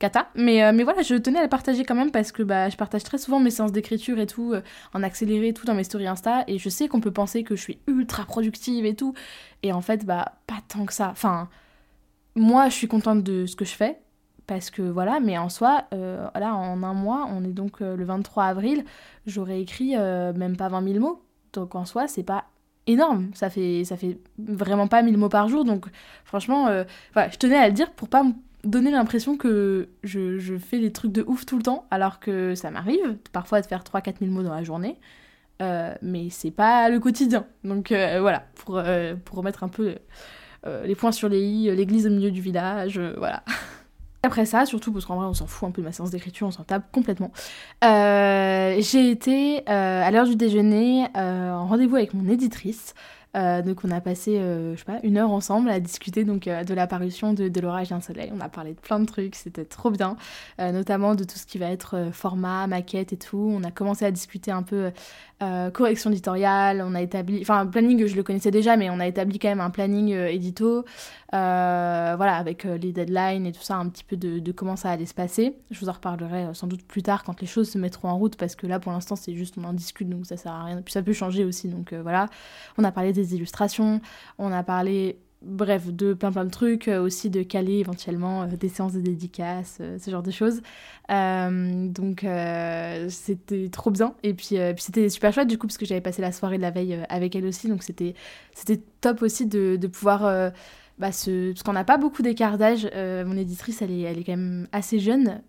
cata. 0.00 0.28
Mais, 0.34 0.64
euh, 0.64 0.72
mais 0.74 0.82
voilà, 0.82 1.02
je 1.02 1.14
tenais 1.14 1.38
à 1.38 1.42
le 1.44 1.48
partager 1.48 1.84
quand 1.84 1.94
même 1.94 2.10
parce 2.10 2.32
que 2.32 2.42
bah, 2.42 2.68
je 2.68 2.76
partage 2.76 3.04
très 3.04 3.18
souvent 3.18 3.38
mes 3.38 3.50
séances 3.50 3.70
d'écriture 3.70 4.18
et 4.18 4.26
tout, 4.26 4.52
euh, 4.52 4.62
en 4.94 5.04
accéléré 5.04 5.52
tout 5.52 5.66
dans 5.66 5.74
mes 5.74 5.84
stories 5.84 6.08
Insta. 6.08 6.42
Et 6.48 6.58
je 6.58 6.68
sais 6.68 6.88
qu'on 6.88 7.00
peut 7.00 7.12
penser 7.12 7.44
que 7.44 7.54
je 7.54 7.62
suis 7.62 7.78
ultra 7.86 8.24
productive 8.24 8.84
et 8.84 8.96
tout. 8.96 9.14
Et 9.62 9.72
en 9.72 9.80
fait, 9.80 10.04
bah, 10.04 10.32
pas 10.48 10.58
tant 10.66 10.86
que 10.86 10.92
ça. 10.92 11.10
Enfin, 11.10 11.48
moi, 12.34 12.68
je 12.68 12.74
suis 12.74 12.88
contente 12.88 13.22
de 13.22 13.46
ce 13.46 13.54
que 13.54 13.64
je 13.64 13.74
fais. 13.74 14.00
Parce 14.46 14.70
que 14.70 14.82
voilà, 14.82 15.20
mais 15.20 15.38
en 15.38 15.48
soi, 15.48 15.84
euh, 15.94 16.26
en 16.34 16.82
un 16.82 16.94
mois, 16.94 17.28
on 17.30 17.44
est 17.44 17.52
donc 17.52 17.78
le 17.78 18.04
23 18.04 18.46
avril, 18.46 18.84
j'aurais 19.24 19.60
écrit 19.60 19.94
même 19.96 20.56
pas 20.56 20.68
20 20.68 20.92
000 20.92 20.98
mots. 20.98 21.22
Donc 21.52 21.76
en 21.76 21.84
soi, 21.84 22.08
c'est 22.08 22.24
pas 22.24 22.46
énorme. 22.88 23.30
Ça 23.34 23.48
fait, 23.48 23.84
ça 23.84 23.96
fait 23.96 24.18
vraiment 24.38 24.88
pas 24.88 25.02
1000 25.02 25.18
mots 25.18 25.28
par 25.28 25.46
jour. 25.46 25.64
Donc 25.64 25.86
franchement, 26.24 26.66
je 27.14 27.36
tenais 27.36 27.58
à 27.58 27.68
le 27.68 27.74
dire 27.74 27.92
pour 27.92 28.08
pas 28.08 28.24
donner 28.64 28.90
l'impression 28.90 29.36
que 29.36 29.88
je, 30.02 30.58
fais 30.58 30.78
des 30.78 30.92
trucs 30.92 31.12
de 31.12 31.24
ouf 31.26 31.46
tout 31.46 31.56
le 31.56 31.62
temps, 31.62 31.86
alors 31.90 32.20
que 32.20 32.54
ça 32.54 32.70
m'arrive 32.70 33.16
parfois 33.32 33.60
de 33.60 33.66
faire 33.66 33.82
3-4 33.82 34.18
000 34.20 34.30
mots 34.30 34.42
dans 34.42 34.54
la 34.54 34.64
journée, 34.64 34.98
euh, 35.62 35.94
mais 36.02 36.28
c'est 36.30 36.50
pas 36.50 36.88
le 36.88 37.00
quotidien. 37.00 37.46
Donc 37.64 37.92
euh, 37.92 38.18
voilà, 38.20 38.44
pour, 38.56 38.78
euh, 38.78 39.14
pour 39.24 39.38
remettre 39.38 39.64
un 39.64 39.68
peu 39.68 39.96
les 40.84 40.94
points 40.94 41.12
sur 41.12 41.30
les 41.30 41.40
i, 41.40 41.74
l'église 41.74 42.06
au 42.06 42.10
milieu 42.10 42.30
du 42.30 42.40
village, 42.40 43.00
voilà. 43.16 43.42
Après 44.22 44.44
ça, 44.44 44.66
surtout 44.66 44.92
parce 44.92 45.06
qu'en 45.06 45.16
vrai 45.16 45.24
on 45.24 45.32
s'en 45.32 45.46
fout 45.46 45.66
un 45.66 45.72
peu 45.72 45.80
de 45.80 45.86
ma 45.86 45.92
séance 45.92 46.10
d'écriture, 46.10 46.46
on 46.46 46.50
s'en 46.50 46.64
tape 46.64 46.92
complètement. 46.92 47.32
j'ai 47.82 49.10
été 49.10 49.66
à 49.66 50.10
l'heure 50.10 50.26
du 50.26 50.36
déjeuner 50.36 51.06
en 51.14 51.66
rendez-vous 51.66 51.96
avec 51.96 52.12
mon 52.12 52.28
éditrice. 52.28 52.94
Euh, 53.36 53.62
donc 53.62 53.84
on 53.84 53.90
a 53.90 54.00
passé, 54.00 54.38
euh, 54.38 54.74
je 54.74 54.78
sais 54.80 54.84
pas, 54.84 54.98
une 55.04 55.16
heure 55.16 55.30
ensemble 55.30 55.70
à 55.70 55.78
discuter 55.78 56.24
donc 56.24 56.48
euh, 56.48 56.64
de 56.64 56.74
l'apparition 56.74 57.32
de, 57.32 57.48
de 57.48 57.60
l'orage 57.60 57.90
d'un 57.90 58.00
soleil. 58.00 58.30
On 58.34 58.40
a 58.40 58.48
parlé 58.48 58.74
de 58.74 58.80
plein 58.80 58.98
de 58.98 59.06
trucs, 59.06 59.36
c'était 59.36 59.64
trop 59.64 59.90
bien, 59.90 60.16
notamment 60.58 61.14
de 61.14 61.24
tout 61.24 61.36
ce 61.36 61.46
qui 61.46 61.58
va 61.58 61.70
être 61.70 62.10
format, 62.12 62.66
maquette 62.66 63.12
et 63.12 63.16
tout. 63.16 63.50
On 63.54 63.62
a 63.64 63.70
commencé 63.70 64.04
à 64.04 64.10
discuter 64.10 64.50
un 64.50 64.62
peu 64.62 64.90
correction 65.72 66.10
éditoriale, 66.10 66.84
on 66.86 66.94
a 66.94 67.02
établi, 67.02 67.40
enfin 67.40 67.66
planning 67.66 68.06
je 68.06 68.14
le 68.14 68.22
connaissais 68.22 68.50
déjà, 68.50 68.76
mais 68.76 68.90
on 68.90 69.00
a 69.00 69.06
établi 69.06 69.38
quand 69.38 69.48
même 69.48 69.60
un 69.60 69.70
planning 69.70 70.10
édito, 70.10 70.84
voilà, 71.32 72.36
avec 72.36 72.64
les 72.64 72.92
deadlines 72.92 73.46
et 73.46 73.52
tout 73.52 73.62
ça, 73.62 73.76
un 73.76 73.88
petit 73.88 74.04
peu 74.04 74.16
de, 74.16 74.38
de, 74.38 74.52
comment 74.52 74.76
ça 74.76 74.90
allait 74.90 75.06
se 75.06 75.14
passer. 75.14 75.56
Je 75.70 75.80
vous 75.80 75.88
en 75.88 75.92
reparlerai 75.92 76.48
sans 76.54 76.66
doute 76.66 76.86
plus 76.86 77.02
tard 77.02 77.24
quand 77.24 77.40
les 77.40 77.46
choses 77.46 77.70
se 77.70 77.78
mettront 77.78 78.08
en 78.08 78.18
route, 78.18 78.36
parce 78.36 78.54
que 78.54 78.66
là 78.66 78.78
pour 78.78 78.92
l'instant 78.92 79.16
c'est 79.16 79.34
juste 79.34 79.56
on 79.58 79.64
en 79.64 79.72
discute, 79.72 80.08
donc 80.08 80.26
ça 80.26 80.36
sert 80.36 80.52
à 80.52 80.64
rien. 80.64 80.82
Puis 80.82 80.92
ça 80.92 81.02
peut 81.02 81.12
changer 81.12 81.44
aussi, 81.44 81.68
donc 81.68 81.94
voilà. 81.94 82.26
On 82.76 82.84
a 82.84 82.92
parlé 82.92 83.12
des 83.12 83.34
illustrations, 83.34 84.00
on 84.38 84.52
a 84.52 84.62
parlé, 84.62 85.18
bref, 85.42 85.92
de 85.92 86.14
plein 86.14 86.32
plein 86.32 86.44
de 86.44 86.50
trucs, 86.50 86.88
euh, 86.88 87.00
aussi 87.02 87.30
de 87.30 87.42
caler 87.42 87.78
éventuellement 87.78 88.42
euh, 88.42 88.46
des 88.46 88.68
séances 88.68 88.92
de 88.92 89.00
dédicaces, 89.00 89.78
euh, 89.80 89.98
ce 89.98 90.10
genre 90.10 90.22
de 90.22 90.30
choses. 90.30 90.60
donc 91.08 92.26
c'était 93.08 93.68
trop 93.70 93.90
bien. 93.90 94.14
Et 94.22 94.34
puis, 94.34 94.56
c'était 94.78 95.08
super 95.08 95.32
chouette 95.32 95.48
du 95.48 95.58
coup, 95.58 95.66
parce 95.66 95.78
que 95.78 95.86
j'avais 95.86 96.00
passé 96.00 96.22
la 96.22 96.32
soirée 96.32 96.56
de 96.56 96.62
la 96.62 96.70
veille 96.70 96.98
avec 97.08 97.34
elle 97.34 97.46
aussi, 97.46 97.68
donc 97.68 97.82
c'était 97.82 98.14
top 99.00 99.22
aussi 99.22 99.46
de, 99.46 99.76
de 99.76 99.86
pouvoir 99.86 100.52
bah, 101.00 101.12
ce... 101.12 101.52
parce 101.52 101.62
qu'on 101.62 101.72
n'a 101.72 101.84
pas 101.84 101.96
beaucoup 101.96 102.22
d'écart 102.22 102.58
d'âge. 102.58 102.88
mon 102.94 103.36
éditrice, 103.36 103.82
elle 103.82 103.90
est, 103.90 104.02
elle 104.02 104.18
est 104.18 104.24
quand 104.24 104.36
même 104.36 104.68
assez 104.72 104.98
jeune 104.98 105.42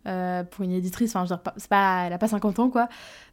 pour 0.52 0.64
une 0.64 0.72
éditrice. 0.72 1.16
Enfin, 1.16 1.40
c'est 1.58 1.70
pas, 1.70 2.04
elle 2.06 2.14
a 2.14 2.18
pas 2.18 2.28
50 2.28 2.60
ans, 2.60 2.70
quoi. 2.70 2.90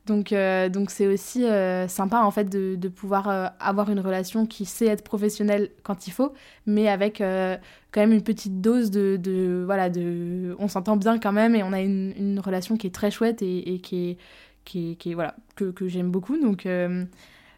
Donc, 0.06 0.34
donc 0.72 0.90
c'est 0.90 1.06
aussi 1.06 1.44
sympa 1.88 2.20
en 2.20 2.30
fait 2.30 2.44
de, 2.44 2.76
de 2.76 2.88
pouvoir 2.88 3.52
avoir 3.60 3.90
une 3.90 4.00
relation 4.00 4.46
qui 4.46 4.64
sait 4.64 4.86
être 4.86 5.04
professionnelle 5.04 5.70
quand 5.82 6.06
il 6.06 6.10
faut, 6.10 6.32
mais 6.66 6.88
avec 6.88 7.18
quand 7.18 8.00
même 8.00 8.12
une 8.12 8.22
petite 8.22 8.60
dose 8.60 8.90
de, 8.90 9.16
de 9.16 9.62
voilà 9.64 9.90
de 9.90 10.56
on 10.58 10.68
s'entend 10.68 10.96
bien 10.96 11.18
quand 11.18 11.32
même 11.32 11.54
et 11.54 11.62
on 11.62 11.72
a 11.72 11.80
une, 11.80 12.12
une 12.18 12.40
relation 12.40 12.76
qui 12.76 12.86
est 12.86 12.94
très 12.94 13.10
chouette 13.10 13.42
et, 13.42 13.74
et 13.74 13.80
qui 13.80 14.10
est 14.10 14.18
qui 14.64 14.92
est, 14.92 14.94
qui 14.96 15.12
est, 15.12 15.14
voilà 15.14 15.34
que, 15.56 15.70
que 15.70 15.88
j'aime 15.88 16.10
beaucoup 16.10 16.38
donc 16.38 16.66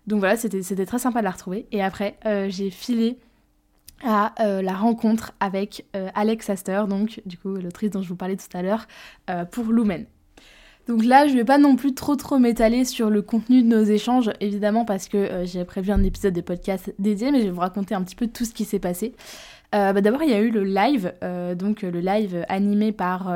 donc 0.06 0.18
voilà, 0.18 0.36
c'était 0.36 0.86
très 0.86 0.98
sympa 0.98 1.20
de 1.20 1.24
la 1.24 1.30
retrouver. 1.30 1.66
Et 1.72 1.82
après, 1.82 2.16
euh, 2.26 2.48
j'ai 2.48 2.70
filé 2.70 3.18
à 4.04 4.34
euh, 4.40 4.62
la 4.62 4.74
rencontre 4.74 5.32
avec 5.40 5.86
euh, 5.94 6.08
Alex 6.14 6.50
Astor, 6.50 6.86
donc 6.86 7.20
du 7.26 7.36
coup 7.36 7.54
l'autrice 7.56 7.90
dont 7.90 8.02
je 8.02 8.08
vous 8.08 8.16
parlais 8.16 8.36
tout 8.36 8.56
à 8.56 8.62
l'heure, 8.62 8.86
pour 9.50 9.66
Lumen. 9.66 10.06
Donc 10.88 11.04
là, 11.04 11.28
je 11.28 11.34
vais 11.34 11.44
pas 11.44 11.58
non 11.58 11.76
plus 11.76 11.94
trop 11.94 12.16
trop 12.16 12.38
m'étaler 12.38 12.84
sur 12.84 13.10
le 13.10 13.22
contenu 13.22 13.62
de 13.62 13.68
nos 13.68 13.84
échanges, 13.84 14.30
évidemment 14.40 14.84
parce 14.84 15.08
que 15.08 15.42
j'ai 15.44 15.64
prévu 15.64 15.92
un 15.92 16.02
épisode 16.02 16.34
de 16.34 16.40
podcast 16.40 16.92
dédié, 16.98 17.30
mais 17.30 17.40
je 17.40 17.44
vais 17.44 17.50
vous 17.50 17.60
raconter 17.60 17.94
un 17.94 18.02
petit 18.02 18.16
peu 18.16 18.26
tout 18.26 18.44
ce 18.44 18.52
qui 18.52 18.64
s'est 18.64 18.80
passé. 18.80 19.14
Bah, 19.72 19.92
d'abord, 19.92 20.22
il 20.24 20.30
y 20.30 20.34
a 20.34 20.40
eu 20.40 20.50
le 20.50 20.64
live, 20.64 21.12
donc 21.56 21.82
le 21.82 22.00
live 22.00 22.44
animé 22.48 22.90
par, 22.90 23.32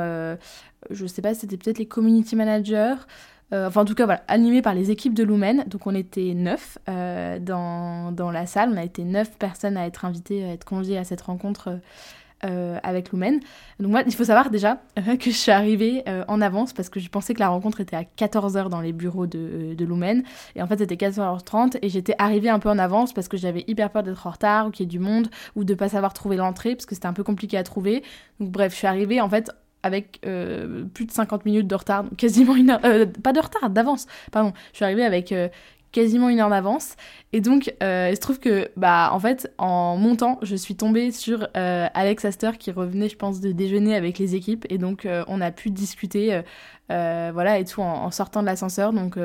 je 0.89 1.05
sais 1.05 1.21
pas, 1.21 1.33
c'était 1.33 1.55
peut-être 1.55 1.77
les 1.77 1.87
community 1.87 2.35
managers, 2.35 2.95
euh, 3.53 3.67
enfin, 3.67 3.81
en 3.81 3.85
tout 3.85 3.95
cas, 3.95 4.05
voilà, 4.05 4.23
animé 4.27 4.61
par 4.61 4.73
les 4.73 4.91
équipes 4.91 5.13
de 5.13 5.23
Lumen. 5.23 5.63
Donc, 5.67 5.85
on 5.87 5.95
était 5.95 6.33
neuf 6.33 6.77
euh, 6.89 7.39
dans, 7.39 8.11
dans, 8.11 8.31
la 8.31 8.45
salle. 8.45 8.71
On 8.73 8.77
a 8.77 8.83
été 8.83 9.03
neuf 9.03 9.37
personnes 9.37 9.77
à 9.77 9.85
être 9.85 10.05
invitées, 10.05 10.43
à 10.43 10.49
être 10.49 10.65
conviées 10.65 10.97
à 10.97 11.03
cette 11.03 11.21
rencontre 11.21 11.79
euh, 12.43 12.79
avec 12.81 13.11
Lumen. 13.11 13.39
Donc, 13.79 13.91
moi, 13.91 14.01
il 14.05 14.15
faut 14.15 14.23
savoir 14.23 14.49
déjà 14.49 14.81
que 14.95 15.29
je 15.29 15.35
suis 15.35 15.51
arrivée 15.51 16.03
en 16.27 16.41
avance 16.41 16.73
parce 16.73 16.89
que 16.89 16.99
je 16.99 17.07
pensais 17.09 17.35
que 17.35 17.39
la 17.39 17.49
rencontre 17.49 17.81
était 17.81 17.95
à 17.95 18.03
14h 18.03 18.69
dans 18.69 18.81
les 18.81 18.93
bureaux 18.93 19.27
de, 19.27 19.75
de 19.75 19.85
Lumen. 19.85 20.23
Et 20.55 20.63
en 20.63 20.67
fait, 20.67 20.79
c'était 20.79 20.95
14h30 20.95 21.77
et 21.83 21.89
j'étais 21.89 22.15
arrivée 22.17 22.49
un 22.49 22.59
peu 22.59 22.69
en 22.69 22.79
avance 22.79 23.13
parce 23.13 23.27
que 23.27 23.37
j'avais 23.37 23.63
hyper 23.67 23.91
peur 23.91 24.01
d'être 24.01 24.25
en 24.25 24.31
retard 24.31 24.67
ou 24.67 24.71
qu'il 24.71 24.85
y 24.85 24.87
ait 24.87 24.89
du 24.89 24.99
monde 24.99 25.29
ou 25.55 25.63
de 25.63 25.75
pas 25.75 25.89
savoir 25.89 26.13
trouver 26.13 26.35
l'entrée 26.35 26.75
parce 26.75 26.87
que 26.87 26.95
c'était 26.95 27.07
un 27.07 27.13
peu 27.13 27.23
compliqué 27.23 27.57
à 27.57 27.63
trouver. 27.63 28.03
Donc, 28.39 28.49
bref, 28.49 28.71
je 28.71 28.77
suis 28.77 28.87
arrivée 28.87 29.21
en 29.21 29.29
fait 29.29 29.51
avec 29.85 30.19
euh, 30.25 30.83
plus 30.95 31.05
de 31.05 31.11
50 31.11 31.45
minutes 31.45 31.67
de 31.67 31.75
retard, 31.75 32.05
quasiment 32.17 32.55
une 32.55 32.71
heure, 32.71 32.79
euh, 32.85 33.05
pas 33.05 33.33
de 33.33 33.39
retard, 33.39 33.69
d'avance, 33.69 34.07
pardon. 34.31 34.51
Je 34.71 34.77
suis 34.77 34.83
arrivée 34.83 35.05
avec 35.05 35.31
euh, 35.31 35.47
quasiment 35.91 36.27
une 36.27 36.39
heure 36.39 36.49
d'avance. 36.49 36.95
Et 37.33 37.39
donc, 37.39 37.67
il 37.67 38.15
se 38.15 38.19
trouve 38.19 38.39
que, 38.39 38.71
bah, 38.77 39.11
en 39.13 39.19
fait, 39.19 39.53
en 39.59 39.95
montant, 39.95 40.39
je 40.41 40.55
suis 40.55 40.75
tombée 40.75 41.11
sur 41.11 41.47
Alex 41.53 42.25
Astor 42.25 42.57
qui 42.57 42.71
revenait, 42.71 43.09
je 43.09 43.15
pense, 43.15 43.39
de 43.41 43.51
déjeuner 43.51 43.95
avec 43.95 44.17
les 44.17 44.35
équipes. 44.35 44.65
Et 44.69 44.77
donc, 44.77 45.07
on 45.27 45.39
a 45.39 45.51
pu 45.51 45.69
discuter, 45.69 46.41
voilà, 46.89 47.59
et 47.59 47.63
tout 47.63 47.81
en, 47.81 48.11
sortant 48.11 48.41
de 48.41 48.47
l'ascenseur. 48.47 48.91
Donc, 48.91 49.17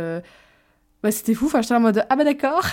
bah, 1.02 1.10
c'était 1.10 1.34
fou. 1.34 1.46
Enfin, 1.46 1.62
j'étais 1.62 1.74
en 1.74 1.80
mode, 1.80 2.04
ah 2.08 2.16
bah 2.16 2.24
d'accord. 2.24 2.66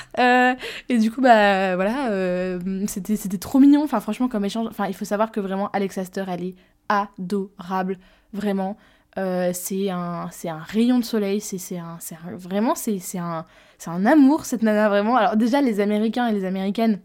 et 0.90 0.98
du 0.98 1.12
coup, 1.12 1.22
bah, 1.22 1.76
voilà, 1.76 2.60
c'était, 2.88 3.16
c'était 3.16 3.38
trop 3.38 3.60
mignon. 3.60 3.84
Enfin, 3.84 4.00
franchement, 4.00 4.28
comme 4.28 4.46
échange. 4.46 4.68
Enfin, 4.70 4.88
il 4.88 4.94
faut 4.94 5.06
savoir 5.06 5.32
que 5.32 5.40
vraiment, 5.40 5.70
Alex 5.72 5.98
Astor, 5.98 6.30
elle 6.30 6.44
est 6.44 6.56
adorable, 6.90 7.98
vraiment. 8.34 8.78
Euh, 9.18 9.50
c'est 9.54 9.90
un, 9.90 10.30
rayon 10.68 11.00
de 11.00 11.04
soleil, 11.04 11.42
c'est 11.42 11.78
un, 11.78 11.98
un, 11.98 12.36
vraiment 12.36 12.76
c'est 12.76 13.00
un, 13.18 13.46
un 13.88 14.06
amour 14.06 14.46
cette 14.46 14.62
nana 14.62 14.90
vraiment. 14.90 15.16
Alors 15.16 15.38
déjà 15.38 15.62
les 15.62 15.80
Américains 15.80 16.28
et 16.28 16.34
les 16.34 16.46
Américaines, 16.46 17.00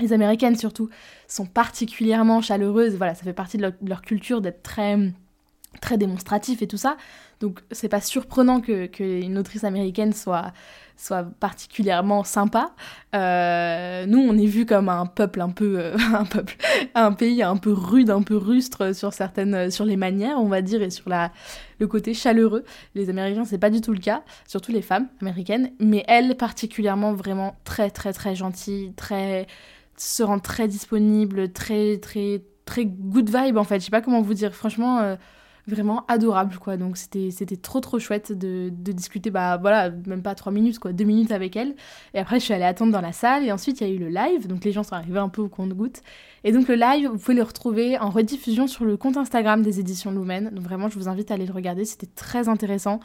les 0.00 0.12
Américaines 0.12 0.56
surtout, 0.56 0.88
sont 1.28 1.46
particulièrement 1.46 2.40
chaleureuses. 2.40 2.96
Voilà, 2.96 3.14
ça 3.14 3.22
fait 3.22 3.32
partie 3.32 3.56
de 3.56 3.72
leur, 3.82 4.02
culture 4.02 4.40
d'être 4.40 4.62
très 4.64 4.98
très 5.80 5.98
démonstratif 5.98 6.62
et 6.62 6.66
tout 6.66 6.76
ça. 6.76 6.96
Donc 7.40 7.60
c'est 7.70 7.88
pas 7.88 8.00
surprenant 8.00 8.60
que, 8.60 8.86
que 8.86 9.38
autrice 9.38 9.64
américaine 9.64 10.12
soit 10.12 10.52
soit 10.96 11.24
particulièrement 11.40 12.24
sympa. 12.24 12.72
Euh, 13.14 14.06
nous, 14.06 14.18
on 14.18 14.36
est 14.38 14.46
vu 14.46 14.64
comme 14.66 14.88
un 14.88 15.06
peuple 15.06 15.40
un 15.40 15.50
peu, 15.50 15.78
euh, 15.78 15.96
un 16.14 16.24
peuple, 16.24 16.56
un 16.94 17.12
pays 17.12 17.42
un 17.42 17.56
peu 17.56 17.72
rude, 17.72 18.10
un 18.10 18.22
peu 18.22 18.36
rustre 18.36 18.94
sur 18.94 19.12
certaines, 19.12 19.70
sur 19.70 19.84
les 19.84 19.96
manières, 19.96 20.38
on 20.38 20.48
va 20.48 20.62
dire, 20.62 20.82
et 20.82 20.90
sur 20.90 21.08
la, 21.08 21.32
le 21.78 21.86
côté 21.86 22.14
chaleureux. 22.14 22.64
Les 22.94 23.10
Américains, 23.10 23.44
c'est 23.44 23.58
pas 23.58 23.70
du 23.70 23.80
tout 23.80 23.92
le 23.92 23.98
cas, 23.98 24.22
surtout 24.46 24.72
les 24.72 24.82
femmes 24.82 25.08
américaines, 25.20 25.72
mais 25.80 26.04
elle 26.06 26.36
particulièrement 26.36 27.12
vraiment 27.12 27.56
très, 27.64 27.90
très, 27.90 28.12
très 28.12 28.34
gentille, 28.34 28.92
très, 28.94 29.46
se 29.96 30.22
rend 30.22 30.38
très 30.38 30.68
disponible, 30.68 31.52
très, 31.52 31.98
très, 31.98 32.42
très 32.64 32.86
good 32.86 33.28
vibe 33.28 33.58
en 33.58 33.64
fait. 33.64 33.80
Je 33.80 33.86
sais 33.86 33.90
pas 33.90 34.00
comment 34.00 34.22
vous 34.22 34.34
dire. 34.34 34.54
Franchement. 34.54 35.00
Euh, 35.00 35.16
vraiment 35.66 36.04
adorable 36.08 36.56
quoi. 36.58 36.76
Donc 36.76 36.96
c'était 36.96 37.30
c'était 37.30 37.56
trop 37.56 37.80
trop 37.80 37.98
chouette 37.98 38.32
de, 38.32 38.70
de, 38.70 38.92
discuter 38.92 39.30
bah 39.30 39.56
voilà 39.56 39.90
même 40.06 40.22
pas 40.22 40.34
trois 40.34 40.52
minutes 40.52 40.78
quoi 40.78 40.92
deux 40.92 41.04
minutes 41.04 41.32
avec 41.32 41.56
elle. 41.56 41.74
Et 42.14 42.18
après 42.18 42.38
je 42.38 42.44
suis 42.44 42.54
allée 42.54 42.64
attendre 42.64 42.92
dans 42.92 43.00
la 43.00 43.12
salle 43.12 43.44
et 43.44 43.52
ensuite 43.52 43.80
il 43.80 43.88
y 43.88 43.90
a 43.90 43.94
eu 43.94 43.98
le 43.98 44.08
live. 44.08 44.46
Donc 44.46 44.64
les 44.64 44.72
gens 44.72 44.82
sont 44.82 44.94
arrivés 44.94 45.18
un 45.18 45.28
peu 45.28 45.42
au 45.42 45.48
compte-goutte 45.48 46.00
et 46.44 46.52
donc 46.52 46.68
le 46.68 46.74
live 46.74 47.08
vous 47.10 47.18
pouvez 47.18 47.36
le 47.36 47.42
retrouver 47.42 47.98
en 47.98 48.10
rediffusion 48.10 48.66
sur 48.66 48.84
le 48.84 48.96
compte 48.96 49.16
Instagram 49.16 49.62
des 49.62 49.80
éditions 49.80 50.10
Lumen. 50.10 50.50
Donc 50.52 50.64
vraiment 50.64 50.88
je 50.88 50.98
vous 50.98 51.08
invite 51.08 51.30
à 51.30 51.34
aller 51.34 51.46
le 51.46 51.54
regarder. 51.54 51.84
C'était 51.84 52.10
très 52.14 52.48
intéressant. 52.48 53.00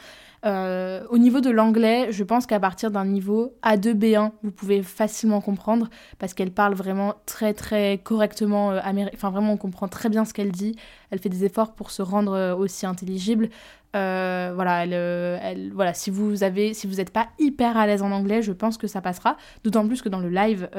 Euh, 0.45 1.03
au 1.09 1.17
niveau 1.17 1.41
de 1.41 1.49
l'anglais, 1.49 2.07
je 2.11 2.23
pense 2.23 2.45
qu'à 2.45 2.59
partir 2.59 2.91
d'un 2.91 3.05
niveau 3.05 3.53
A2, 3.63 3.93
B1, 3.93 4.31
vous 4.43 4.51
pouvez 4.51 4.83
facilement 4.83 5.41
comprendre 5.41 5.89
parce 6.17 6.33
qu'elle 6.33 6.51
parle 6.51 6.73
vraiment 6.75 7.15
très 7.25 7.53
très 7.53 7.99
correctement 8.03 8.71
euh, 8.71 8.79
Enfin, 9.13 9.29
vraiment, 9.29 9.53
on 9.53 9.57
comprend 9.57 9.87
très 9.87 10.09
bien 10.09 10.25
ce 10.25 10.33
qu'elle 10.33 10.51
dit. 10.51 10.75
Elle 11.11 11.19
fait 11.19 11.29
des 11.29 11.45
efforts 11.45 11.73
pour 11.73 11.91
se 11.91 12.01
rendre 12.01 12.33
euh, 12.33 12.55
aussi 12.55 12.85
intelligible. 12.85 13.49
Euh, 13.95 14.51
voilà, 14.53 14.83
elle, 14.83 14.93
elle, 14.93 15.71
voilà, 15.73 15.95
si 15.95 16.11
vous 16.11 16.43
avez, 16.43 16.75
si 16.75 16.85
vous 16.85 16.95
n'êtes 16.95 17.11
pas 17.11 17.29
hyper 17.39 17.75
à 17.75 17.87
l'aise 17.87 18.03
en 18.03 18.11
anglais, 18.11 18.43
je 18.43 18.51
pense 18.51 18.77
que 18.77 18.85
ça 18.85 19.01
passera. 19.01 19.35
D'autant 19.63 19.87
plus 19.87 20.03
que 20.03 20.09
dans 20.09 20.19
le 20.19 20.29
live, 20.29 20.69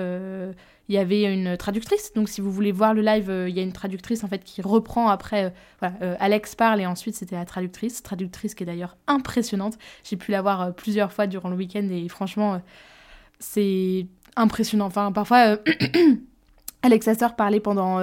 il 0.88 0.94
y 0.94 0.98
avait 0.98 1.24
une 1.24 1.56
traductrice. 1.56 2.12
Donc 2.14 2.28
si 2.28 2.40
vous 2.40 2.52
voulez 2.52 2.70
voir 2.70 2.94
le 2.94 3.02
live, 3.02 3.46
il 3.48 3.56
y 3.56 3.58
a 3.58 3.64
une 3.64 3.72
traductrice 3.72 4.22
en 4.22 4.28
fait 4.28 4.44
qui 4.44 4.62
reprend 4.62 5.08
après. 5.08 5.52
Alex 6.20 6.54
parle 6.54 6.80
et 6.80 6.86
ensuite 6.86 7.16
c'était 7.16 7.34
la 7.34 7.44
traductrice, 7.44 8.00
traductrice 8.04 8.54
qui 8.54 8.62
est 8.62 8.66
d'ailleurs 8.66 8.96
impressionnante 9.08 9.76
j'ai 10.04 10.16
pu 10.16 10.30
la 10.32 10.42
voir 10.42 10.60
euh, 10.60 10.70
plusieurs 10.70 11.12
fois 11.12 11.26
durant 11.26 11.48
le 11.48 11.56
week-end 11.56 11.86
et 11.90 12.08
franchement, 12.08 12.54
euh, 12.54 12.58
c'est 13.38 14.06
impressionnant. 14.36 14.86
Enfin, 14.86 15.12
parfois, 15.12 15.56
euh, 15.56 16.14
Alexa 16.82 17.14
Sœur 17.14 17.36
parlait 17.36 17.60
pendant, 17.60 17.98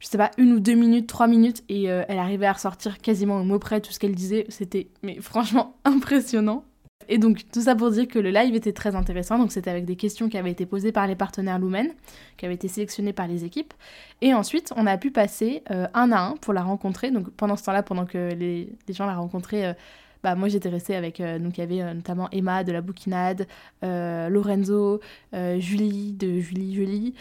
je 0.00 0.06
sais 0.06 0.18
pas, 0.18 0.30
une 0.38 0.52
ou 0.52 0.60
deux 0.60 0.74
minutes, 0.74 1.06
trois 1.06 1.26
minutes 1.26 1.62
et 1.68 1.84
elle 1.84 2.18
arrivait 2.18 2.46
à 2.46 2.52
ressortir 2.52 2.98
quasiment 2.98 3.40
au 3.40 3.44
mot 3.44 3.58
près 3.58 3.80
tout 3.80 3.92
ce 3.92 3.98
qu'elle 3.98 4.14
disait. 4.14 4.46
C'était, 4.48 4.88
mais 5.02 5.20
franchement, 5.20 5.76
impressionnant. 5.84 6.64
Et 7.10 7.16
donc 7.16 7.42
tout 7.50 7.62
ça 7.62 7.74
pour 7.74 7.90
dire 7.90 8.06
que 8.06 8.18
le 8.18 8.30
live 8.30 8.54
était 8.54 8.72
très 8.72 8.94
intéressant. 8.94 9.38
Donc 9.38 9.50
c'était 9.50 9.70
avec 9.70 9.86
des 9.86 9.96
questions 9.96 10.28
qui 10.28 10.36
avaient 10.36 10.50
été 10.50 10.66
posées 10.66 10.92
par 10.92 11.06
les 11.06 11.16
partenaires 11.16 11.58
Lumen, 11.58 11.90
qui 12.36 12.44
avaient 12.44 12.54
été 12.54 12.68
sélectionnées 12.68 13.14
par 13.14 13.26
les 13.26 13.44
équipes. 13.44 13.72
Et 14.20 14.34
ensuite 14.34 14.72
on 14.76 14.86
a 14.86 14.98
pu 14.98 15.10
passer 15.10 15.62
un 15.68 16.12
à 16.12 16.20
un 16.20 16.36
pour 16.36 16.52
la 16.52 16.62
rencontrer. 16.62 17.10
Donc 17.10 17.30
pendant 17.30 17.56
ce 17.56 17.64
temps-là, 17.64 17.82
pendant 17.82 18.04
que 18.04 18.34
les, 18.34 18.70
les 18.86 18.94
gens 18.94 19.06
la 19.06 19.16
rencontraient, 19.16 19.74
bah, 20.22 20.34
moi 20.34 20.48
j'étais 20.48 20.68
restée 20.68 20.96
avec, 20.96 21.20
euh, 21.20 21.38
donc 21.38 21.58
il 21.58 21.60
y 21.60 21.64
avait 21.64 21.82
euh, 21.82 21.94
notamment 21.94 22.28
Emma 22.32 22.64
de 22.64 22.72
la 22.72 22.80
bouquinade, 22.80 23.46
euh, 23.84 24.28
Lorenzo, 24.28 25.00
Julie 25.32 26.12
de 26.12 26.40
Julie 26.40 26.74
Julie. 26.74 27.14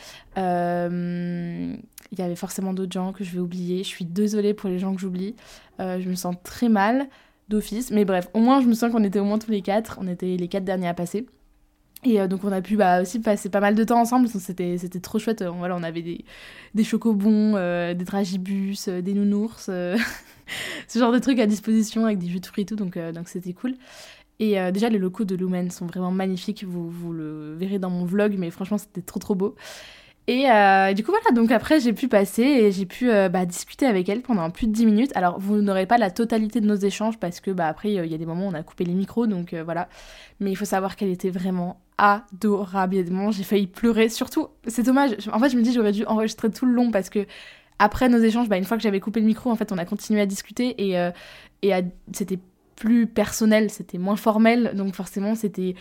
Il 2.11 2.19
y 2.19 2.21
avait 2.21 2.35
forcément 2.35 2.73
d'autres 2.73 2.91
gens 2.91 3.13
que 3.13 3.23
je 3.23 3.31
vais 3.31 3.39
oublier. 3.39 3.83
Je 3.83 3.89
suis 3.89 4.05
désolée 4.05 4.53
pour 4.53 4.69
les 4.69 4.79
gens 4.79 4.93
que 4.93 5.01
j'oublie. 5.01 5.35
je 5.79 6.09
me 6.09 6.15
sens 6.15 6.35
très 6.43 6.69
mal 6.69 7.07
d'office. 7.49 7.91
Mais 7.91 8.05
bref, 8.05 8.29
au 8.33 8.39
moins 8.39 8.61
je 8.61 8.67
me 8.67 8.73
sens 8.73 8.91
qu'on 8.91 9.03
était 9.03 9.19
au 9.19 9.25
moins 9.25 9.39
tous 9.39 9.51
les 9.51 9.61
quatre. 9.61 9.99
On 10.01 10.07
était 10.07 10.37
les 10.37 10.47
quatre 10.47 10.63
derniers 10.63 10.87
à 10.87 10.93
passer. 10.93 11.25
Et 12.03 12.25
donc 12.27 12.43
on 12.43 12.51
a 12.51 12.61
pu 12.61 12.77
bah, 12.77 13.01
aussi 13.01 13.19
passer 13.19 13.49
pas 13.49 13.59
mal 13.59 13.75
de 13.75 13.83
temps 13.83 13.99
ensemble, 13.99 14.27
c'était, 14.27 14.77
trop 15.01 15.19
chouette. 15.19 15.43
Voilà, 15.43 15.75
on 15.75 15.83
avait 15.83 16.03
des, 16.03 16.23
des 16.75 16.83
chocobons, 16.83 17.53
des 17.53 18.05
dragibus, 18.05 18.87
des 18.87 19.13
nounours. 19.13 19.69
ce 20.87 20.99
genre 20.99 21.11
de 21.11 21.19
trucs 21.19 21.39
à 21.39 21.45
disposition 21.45 22.05
avec 22.05 22.19
des 22.19 22.27
jus 22.27 22.39
de 22.39 22.45
fruits 22.45 22.63
et 22.63 22.65
tout, 22.65 22.75
donc 22.75 22.97
euh, 22.97 23.11
donc 23.11 23.27
c'était 23.27 23.53
cool. 23.53 23.75
Et 24.39 24.59
euh, 24.59 24.71
déjà, 24.71 24.89
les 24.89 24.99
locaux 24.99 25.23
de 25.23 25.35
Lumen 25.35 25.71
sont 25.71 25.87
vraiment 25.87 26.11
magnifiques. 26.11 26.63
Vous, 26.63 26.89
vous 26.89 27.11
le 27.11 27.55
verrez 27.55 27.79
dans 27.79 27.89
mon 27.89 28.05
vlog, 28.05 28.35
mais 28.37 28.51
franchement, 28.51 28.77
c'était 28.77 29.01
trop 29.01 29.19
trop 29.19 29.33
beau. 29.33 29.55
Et 30.29 30.51
euh, 30.51 30.93
du 30.93 31.05
coup, 31.05 31.11
voilà, 31.11 31.31
donc 31.33 31.51
après, 31.51 31.79
j'ai 31.79 31.93
pu 31.93 32.09
passer 32.09 32.43
et 32.43 32.71
j'ai 32.73 32.85
pu 32.85 33.07
bah, 33.29 33.45
discuter 33.45 33.85
avec 33.85 34.09
elle 34.09 34.21
pendant 34.21 34.49
plus 34.49 34.67
de 34.67 34.73
10 34.73 34.85
minutes. 34.85 35.11
Alors, 35.15 35.39
vous 35.39 35.61
n'aurez 35.61 35.85
pas 35.85 35.97
la 35.97 36.11
totalité 36.11 36.59
de 36.59 36.67
nos 36.67 36.75
échanges 36.75 37.17
parce 37.17 37.39
que, 37.39 37.51
bah, 37.51 37.67
après, 37.67 37.93
il 37.93 38.05
y 38.05 38.13
a 38.13 38.17
des 38.17 38.25
moments 38.25 38.47
où 38.47 38.49
on 38.49 38.53
a 38.53 38.63
coupé 38.63 38.83
les 38.83 38.93
micros, 38.93 39.25
donc 39.25 39.53
voilà. 39.53 39.87
Mais 40.41 40.51
il 40.51 40.55
faut 40.55 40.65
savoir 40.65 40.97
qu'elle 40.97 41.11
était 41.11 41.29
vraiment 41.29 41.79
adorable. 41.97 43.03
J'ai 43.31 43.43
failli 43.43 43.67
pleurer. 43.67 44.09
Surtout, 44.09 44.49
c'est 44.67 44.83
dommage. 44.83 45.11
En 45.31 45.39
fait, 45.39 45.49
je 45.49 45.57
me 45.57 45.61
dis, 45.61 45.73
j'aurais 45.73 45.91
dû 45.91 46.05
enregistrer 46.05 46.49
tout 46.51 46.65
le 46.65 46.73
long 46.73 46.91
parce 46.91 47.09
que 47.09 47.25
après 47.79 48.09
nos 48.09 48.19
échanges, 48.19 48.49
bah, 48.49 48.57
une 48.57 48.63
fois 48.63 48.77
que 48.77 48.83
j'avais 48.83 48.99
coupé 48.99 49.19
le 49.19 49.25
micro, 49.25 49.51
en 49.51 49.55
fait, 49.55 49.71
on 49.71 49.77
a 49.77 49.85
continué 49.85 50.21
à 50.21 50.25
discuter 50.25 50.87
et, 50.89 50.99
euh, 50.99 51.11
et 51.61 51.71
c'était 52.13 52.39
plus 52.75 53.07
personnel, 53.07 53.69
c'était 53.69 53.97
moins 53.97 54.15
formel, 54.15 54.71
donc 54.75 54.93
forcément, 54.93 55.35
c'était 55.35 55.75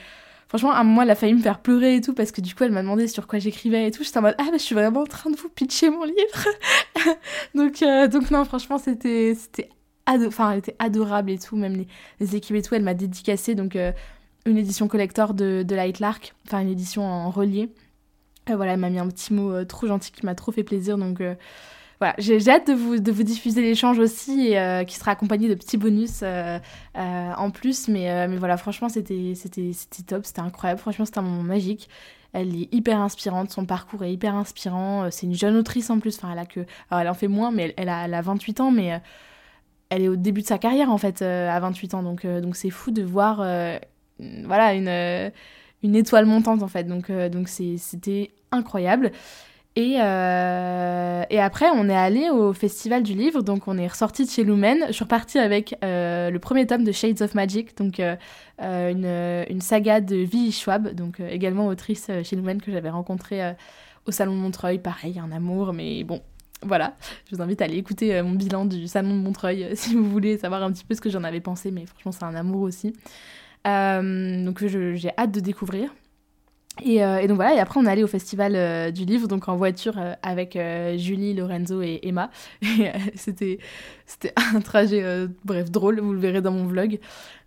Franchement, 0.49 0.71
à 0.73 0.79
un 0.79 0.85
moment, 0.85 1.03
elle 1.03 1.11
a 1.11 1.17
failli 1.17 1.35
me 1.35 1.43
faire 1.43 1.61
pleurer 1.61 1.97
et 1.97 2.01
tout, 2.01 2.15
parce 2.15 2.31
que 2.31 2.41
du 2.41 2.55
coup, 2.55 2.65
elle 2.65 2.73
m'a 2.73 2.83
demandé 2.83 3.09
sur 3.09 3.27
quoi 3.27 3.39
j'écrivais 3.39 3.89
et 3.89 3.91
tout. 3.91 4.05
J'étais 4.05 4.19
en 4.19 4.23
mode, 4.23 4.37
ah, 4.39 4.45
mais 4.53 4.59
je 4.59 4.63
suis 4.63 4.75
vraiment 4.75 5.01
en 5.01 5.07
train 5.07 5.31
de 5.31 5.37
vous 5.37 5.49
pitcher 5.49 5.91
mon 5.91 6.05
livre. 6.05 6.49
donc, 7.55 7.83
euh, 7.83 8.07
donc, 8.07 8.31
non, 8.31 8.45
franchement, 8.45 8.79
c'était, 8.79 9.35
c'était 9.35 9.69
enfin, 10.07 10.53
elle 10.53 10.59
était 10.59 10.77
adorable 10.79 11.31
et 11.31 11.39
tout, 11.39 11.57
même 11.57 11.85
les, 12.21 12.37
équipes 12.37 12.57
et 12.57 12.63
tout. 12.63 12.75
Elle 12.75 12.85
m'a 12.85 12.95
dédicacé, 12.95 13.57
donc, 13.57 13.75
euh, 13.75 13.93
une 14.45 14.57
édition 14.57 14.87
collector 14.87 15.35
de, 15.35 15.65
de 15.67 15.75
Light 15.75 15.99
Lark, 15.99 16.35
enfin, 16.47 16.61
une 16.61 16.71
édition 16.71 17.03
en 17.03 17.31
relié. 17.31 17.69
voilà, 18.47 18.75
elle 18.75 18.81
m'a 18.81 18.91
mis 18.91 19.01
un 19.01 19.09
petit 19.09 19.35
mot 19.35 19.65
trop 19.65 19.89
gentil 19.89 20.13
qui 20.13 20.25
m'a 20.25 20.37
trop 20.37 20.53
fait 20.53 20.63
plaisir, 20.63 20.97
donc 20.97 21.21
voilà, 21.99 22.15
j'ai 22.19 22.39
hâte 22.51 22.67
de 22.67 22.75
vous, 22.75 22.99
de 22.99 23.11
vous 23.11 23.23
diffuser 23.23 23.63
l'échange 23.63 23.99
aussi, 23.99 24.55
euh, 24.55 24.85
qui 24.85 24.97
sera 24.97 25.13
accompagné 25.13 25.49
de 25.49 25.55
petits 25.55 25.79
bonus 25.79 26.21
euh, 26.23 26.59
euh, 26.97 27.33
en 27.37 27.51
plus. 27.51 27.89
Mais, 27.89 28.29
mais 28.29 28.37
voilà, 28.37 28.59
franchement, 28.59 28.89
c'était 28.91 29.33
top, 30.07 30.27
c'était 30.27 30.41
incroyable. 30.41 30.81
Franchement, 30.81 31.07
c'était 31.07 31.19
un 31.19 31.23
moment 31.23 31.43
magique. 31.43 31.89
Elle 32.35 32.55
est 32.55 32.75
hyper 32.75 33.01
inspirante, 33.01 33.51
son 33.51 33.65
parcours 33.65 34.05
est 34.05 34.13
hyper 34.13 34.35
inspirant. 34.35 35.11
C'est 35.11 35.27
une 35.27 35.35
jeune 35.35 35.57
autrice 35.57 35.89
en 35.89 35.99
plus. 35.99 36.17
Enfin, 36.19 36.31
elle 36.33 36.39
a 36.39 36.45
que. 36.45 36.61
Alors, 36.91 37.01
elle 37.01 37.09
en 37.09 37.15
fait 37.15 37.29
moins, 37.29 37.51
mais 37.51 37.73
elle, 37.79 37.89
a, 37.89 38.05
elle 38.05 38.15
a 38.15 38.21
28 38.21 38.61
ans, 38.61 38.71
mais 38.71 39.01
elle 39.89 40.03
est 40.03 40.09
au 40.09 40.17
début 40.17 40.43
de 40.43 40.47
sa 40.47 40.59
carrière 40.59 40.91
en 40.91 40.99
fait, 40.99 41.23
à 41.23 41.59
28 41.61 41.95
ans. 41.95 42.03
Donc, 42.03 42.27
donc 42.27 42.57
c'est 42.57 42.71
fou 42.71 42.91
de 42.91 43.03
voir. 43.03 43.39
voilà, 44.19 44.75
une, 44.75 45.33
une 45.83 45.97
étoile 45.97 46.27
montante 46.27 46.63
en 46.63 46.69
fait. 46.69 46.85
Donc, 46.85 47.11
donc 47.11 47.49
c'était 47.49 48.33
incroyable. 48.53 49.13
Et, 49.79 49.97
euh, 50.01 51.23
et, 51.29 51.39
après, 51.39 51.67
on 51.69 51.91
est 51.91 51.97
allé 51.97 52.31
au 52.31 52.55
Festival 52.55 53.03
du 53.03 53.13
Livre, 53.13 53.43
donc 53.43 53.69
on 53.69 53.77
est 53.77 53.87
ressorti 53.87 54.25
de 54.25 54.31
chez 54.31 54.43
Lumen. 54.43 54.79
Je 54.89 54.93
suis 54.93 55.05
repartie 55.05 55.39
avec 55.39 55.77
euh, 55.85 56.31
le 56.31 56.39
premier 56.39 56.67
tome 56.67 56.83
de 56.83 56.93
Shades 56.93 57.21
of 57.21 57.35
Magic, 57.35 57.77
donc 57.77 58.01
euh, 58.01 58.17
une, 58.59 59.61
saga 59.61 60.01
de 60.01 60.17
Vi 60.17 60.51
Schwab, 60.51 60.95
donc 60.95 61.21
également 61.21 61.67
autrice 61.67 62.11
chez 62.25 62.37
Lumen 62.37 62.63
que 62.63 62.73
j'avais 62.73 62.89
rencontrée 62.89 63.55
au 64.07 64.13
Salon 64.13 64.33
de 64.33 64.41
Montreuil. 64.41 64.79
Pareil, 64.79 65.19
un 65.19 65.31
amour, 65.31 65.75
mais 65.75 66.05
bon, 66.05 66.23
voilà. 66.63 66.95
Je 67.31 67.37
vous 67.37 67.43
invite 67.43 67.61
à 67.61 67.67
aller 67.67 67.77
écouter 67.77 68.23
mon 68.23 68.33
bilan 68.33 68.65
du 68.65 68.89
Salon 68.89 69.11
de 69.11 69.21
Montreuil 69.21 69.69
si 69.75 69.95
vous 69.95 70.09
voulez 70.09 70.39
savoir 70.39 70.63
un 70.63 70.73
petit 70.73 70.87
peu 70.87 70.95
ce 70.95 71.03
que 71.03 71.11
j'en 71.11 71.23
avais 71.23 71.41
pensé, 71.41 71.71
mais 71.71 71.85
franchement, 71.85 72.13
c'est 72.13 72.25
un 72.25 72.35
amour 72.35 72.63
aussi. 72.63 72.95
donc 73.67 74.65
j'ai 74.65 75.11
hâte 75.19 75.33
de 75.33 75.41
découvrir. 75.41 75.91
Euh, 76.85 77.19
et, 77.19 77.27
donc 77.27 77.37
voilà, 77.37 77.55
et 77.55 77.59
après 77.59 77.81
on 77.81 77.87
est 77.87 77.91
allé 77.91 78.05
au 78.05 78.09
festival 78.09 78.55
euh, 78.55 78.91
du 78.91 79.05
livre, 79.05 79.29
donc 79.29 79.49
en 79.49 79.57
voiture 79.57 79.95
euh, 79.99 80.15
avec 80.23 80.59
Julie, 80.99 81.35
Lorenzo 81.35 81.81
et 81.83 82.01
Emma. 82.03 82.31
c'était, 83.15 83.59
un 84.55 84.61
trajet, 84.61 85.27
bref, 85.45 85.71
drôle, 85.71 86.01
vous 86.01 86.13
le 86.13 86.21
verrez 86.21 86.43
dans 86.43 86.53
mon 86.53 86.67
vlog. 86.67 86.99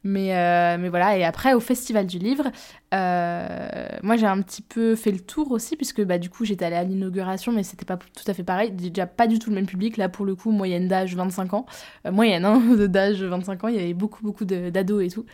Mais, 0.05 0.77
mais 0.77 0.89
voilà, 0.89 1.17
et 1.17 1.25
après 1.25 1.53
au 1.53 1.59
festival 1.59 2.05
du 2.05 2.19
livre, 2.19 2.45
moi 2.91 4.15
j'ai 4.17 4.25
un 4.25 4.41
petit 4.41 4.62
peu 4.62 4.95
fait 4.95 5.12
le 5.12 5.19
tour 5.19 5.51
aussi, 5.51 5.75
puisque 5.75 6.03
bah, 6.03 6.17
du 6.17 6.29
coup 6.29 6.45
j'étais 6.45 6.65
allée 6.65 6.75
à 6.75 6.83
l'inauguration, 6.83 7.51
mais 7.51 7.63
c'était 7.63 7.86
pas 7.86 7.98
tout 7.98 8.24
à 8.29 8.33
fait 8.33 8.43
pareil. 8.43 8.71
Déjà 8.71 9.05
pas 9.07 9.27
du 9.27 9.39
tout 9.39 9.50
le 9.50 9.55
même 9.55 9.67
public, 9.67 9.98
là 9.98 10.09
pour 10.09 10.25
le 10.25 10.36
coup, 10.36 10.51
moyenne 10.51 10.88
d'âge 10.88 11.15
25 11.15 11.53
ans. 11.53 11.65
moyenne 12.09 12.45
hein, 12.45 12.62
d'âge 12.88 13.24
25 13.24 13.63
ans, 13.63 13.67
il 13.67 13.75
y 13.75 13.79
avait 13.79 13.93
beaucoup 13.93 14.24
beaucoup 14.24 14.45
d'ados 14.45 15.03
et 15.03 15.09
tout. 15.09 15.25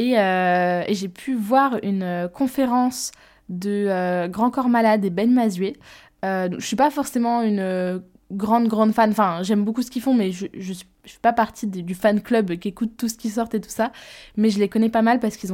Euh, 0.00 0.84
et, 0.86 0.94
j'ai 0.94 1.08
pu 1.08 1.34
voir 1.34 1.78
une 1.82 2.28
conférence 2.32 3.12
de 3.48 3.86
euh, 3.88 4.28
Grand 4.28 4.50
Corps 4.50 4.68
Malade 4.68 5.04
et 5.04 5.10
Ben 5.10 5.32
Mazué. 5.32 5.76
Euh, 6.24 6.48
je 6.58 6.64
suis 6.64 6.76
pas 6.76 6.90
forcément 6.90 7.42
une 7.42 8.02
grande, 8.30 8.68
grande 8.68 8.92
fan. 8.92 9.10
Enfin, 9.10 9.42
j'aime 9.42 9.64
beaucoup 9.64 9.82
ce 9.82 9.90
qu'ils 9.90 10.02
font, 10.02 10.14
mais 10.14 10.30
je, 10.32 10.46
je, 10.54 10.72
suis, 10.72 10.86
pas 11.20 11.32
partie 11.32 11.66
du 11.66 11.94
fan 11.94 12.22
club 12.22 12.56
qui 12.56 12.68
écoute 12.68 12.92
tout 12.96 13.08
ce 13.08 13.16
qui 13.16 13.28
sort 13.28 13.48
et 13.52 13.60
tout 13.60 13.68
ça. 13.68 13.92
Mais 14.36 14.48
je 14.48 14.58
les 14.58 14.68
connais 14.68 14.88
pas 14.88 15.02
mal 15.02 15.20
parce 15.20 15.36
qu'ils 15.36 15.50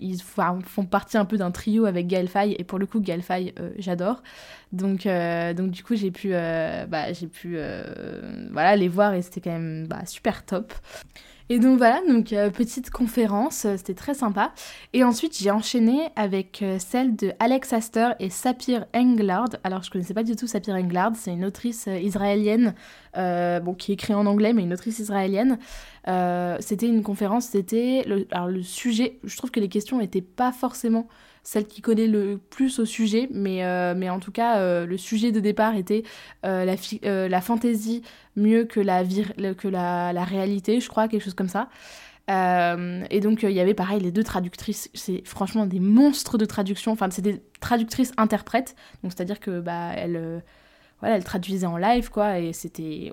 ils 0.00 0.20
font 0.20 0.84
partie 0.84 1.16
un 1.16 1.24
peu 1.24 1.38
d'un 1.38 1.50
trio 1.50 1.86
avec 1.86 2.08
Gaël 2.08 2.28
Faye. 2.28 2.56
Et 2.58 2.64
pour 2.64 2.78
le 2.78 2.86
coup, 2.86 3.00
Gaël 3.00 3.22
Faye, 3.22 3.54
j'adore. 3.78 4.22
Donc, 4.72 5.04
donc 5.56 5.70
du 5.70 5.82
coup, 5.82 5.94
j'ai 5.94 6.10
pu, 6.10 6.30
bah, 6.30 7.12
j'ai 7.12 7.28
pu 7.28 7.56
voilà, 8.50 8.76
les 8.76 8.88
voir 8.88 9.14
et 9.14 9.22
c'était 9.22 9.40
quand 9.40 9.52
même 9.52 9.86
bah, 9.86 10.04
super 10.04 10.44
top. 10.44 10.74
Et 11.50 11.58
donc 11.58 11.78
voilà, 11.78 12.02
donc 12.06 12.34
euh, 12.34 12.50
petite 12.50 12.90
conférence, 12.90 13.64
euh, 13.64 13.78
c'était 13.78 13.94
très 13.94 14.12
sympa. 14.12 14.52
Et 14.92 15.02
ensuite 15.02 15.38
j'ai 15.38 15.50
enchaîné 15.50 16.08
avec 16.14 16.60
euh, 16.60 16.78
celle 16.78 17.16
de 17.16 17.32
Alex 17.38 17.72
Astor 17.72 18.10
et 18.20 18.28
Sapir 18.28 18.84
Englard. 18.94 19.48
Alors 19.64 19.82
je 19.82 19.90
connaissais 19.90 20.12
pas 20.12 20.24
du 20.24 20.36
tout 20.36 20.46
Sapir 20.46 20.74
Englard, 20.74 21.12
c'est 21.14 21.32
une 21.32 21.46
autrice 21.46 21.86
israélienne, 21.86 22.74
bon 23.14 23.74
qui 23.74 23.92
écrit 23.92 24.12
en 24.12 24.26
anglais 24.26 24.52
mais 24.52 24.62
une 24.62 24.74
autrice 24.74 24.98
israélienne. 24.98 25.58
c'était 26.60 26.86
une 26.86 27.02
conférence, 27.02 27.46
c'était 27.46 28.04
alors 28.30 28.48
le 28.48 28.62
sujet. 28.62 29.18
Je 29.24 29.36
trouve 29.36 29.50
que 29.50 29.60
les 29.60 29.68
questions 29.68 29.98
n'étaient 29.98 30.20
pas 30.20 30.52
forcément 30.52 31.08
celle 31.48 31.66
qui 31.66 31.80
connaît 31.80 32.06
le 32.06 32.36
plus 32.50 32.78
au 32.78 32.84
sujet, 32.84 33.26
mais, 33.32 33.64
euh, 33.64 33.94
en 34.10 34.20
tout 34.20 34.32
cas, 34.32 34.58
euh, 34.58 34.84
le 34.84 34.98
sujet 34.98 35.32
de 35.32 35.40
départ 35.40 35.76
était 35.76 36.02
euh, 36.44 36.66
la, 37.28 37.40
fantaisie 37.40 38.02
mieux 38.36 38.64
que, 38.64 38.80
la, 38.80 40.24
réalité, 40.24 40.78
je 40.78 40.88
crois, 40.90 41.08
quelque 41.08 41.24
chose 41.24 41.32
comme 41.32 41.48
ça. 41.48 41.70
et 42.28 43.20
donc, 43.20 43.44
il 43.44 43.52
y 43.52 43.60
avait 43.60 43.72
pareil 43.72 43.98
les 44.00 44.12
deux 44.12 44.24
traductrices, 44.24 44.90
c'est 44.92 45.22
franchement 45.24 45.64
des 45.64 45.80
monstres 45.80 46.36
de 46.36 46.44
traduction, 46.44 46.92
enfin, 46.92 47.08
c'est 47.10 47.22
des 47.22 47.40
traductrices 47.60 48.12
interprètes, 48.18 48.76
donc 49.02 49.12
c'est-à-dire 49.16 49.40
que 49.40 49.60
bah, 49.60 49.94
voilà, 51.00 51.16
elle 51.16 51.24
traduisait 51.24 51.66
en 51.66 51.76
live, 51.76 52.10
quoi, 52.10 52.40
et 52.40 52.52
c'était 52.52 53.12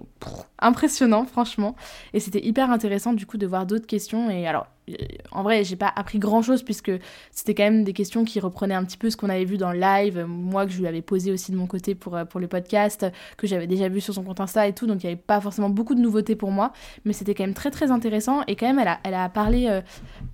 impressionnant, 0.60 1.26
franchement. 1.26 1.76
Et 2.14 2.20
c'était 2.20 2.44
hyper 2.44 2.72
intéressant, 2.72 3.14
du 3.14 3.26
coup, 3.28 3.38
de 3.38 3.46
voir 3.46 3.68
d'autres 3.68 3.86
questions. 3.86 4.30
Et 4.32 4.48
alors, 4.48 4.66
euh, 4.90 4.94
en 5.32 5.44
vrai, 5.44 5.64
j'ai 5.64 5.76
pas 5.76 5.94
appris 5.96 6.18
grand 6.18 6.42
chose, 6.42 6.64
puisque 6.64 6.92
c'était 7.32 7.54
quand 7.54 7.64
même 7.64 7.84
des 7.84 7.94
questions 7.94 8.26
qui 8.26 8.40
reprenaient 8.40 8.74
un 8.74 8.84
petit 8.84 8.98
peu 8.98 9.12
ce 9.12 9.18
qu'on 9.18 9.30
avait 9.30 9.46
vu 9.46 9.58
dans 9.58 9.72
le 9.72 9.80
live, 9.80 10.26
moi, 10.28 10.66
que 10.66 10.72
je 10.72 10.80
lui 10.80 10.88
avais 10.88 11.04
posé 11.04 11.32
aussi 11.32 11.52
de 11.52 11.58
mon 11.58 11.68
côté 11.68 11.94
pour, 11.94 12.16
euh, 12.16 12.26
pour 12.26 12.40
le 12.40 12.48
podcast, 12.48 13.06
que 13.38 13.46
j'avais 13.46 13.68
déjà 13.68 13.88
vu 13.88 14.02
sur 14.02 14.16
son 14.16 14.24
compte 14.24 14.40
Insta 14.40 14.68
et 14.68 14.74
tout, 14.74 14.88
donc 14.88 15.04
il 15.04 15.08
n'y 15.08 15.14
avait 15.14 15.22
pas 15.22 15.40
forcément 15.40 15.70
beaucoup 15.70 15.94
de 15.94 16.02
nouveautés 16.02 16.36
pour 16.36 16.50
moi, 16.50 16.74
mais 17.06 17.14
c'était 17.14 17.36
quand 17.36 17.44
même 17.44 17.54
très, 17.54 17.70
très 17.70 17.92
intéressant. 17.92 18.42
Et 18.48 18.56
quand 18.56 18.68
même, 18.68 18.80
elle 18.80 18.88
a, 18.88 19.00
elle 19.04 19.14
a 19.14 19.30
parlé 19.30 19.82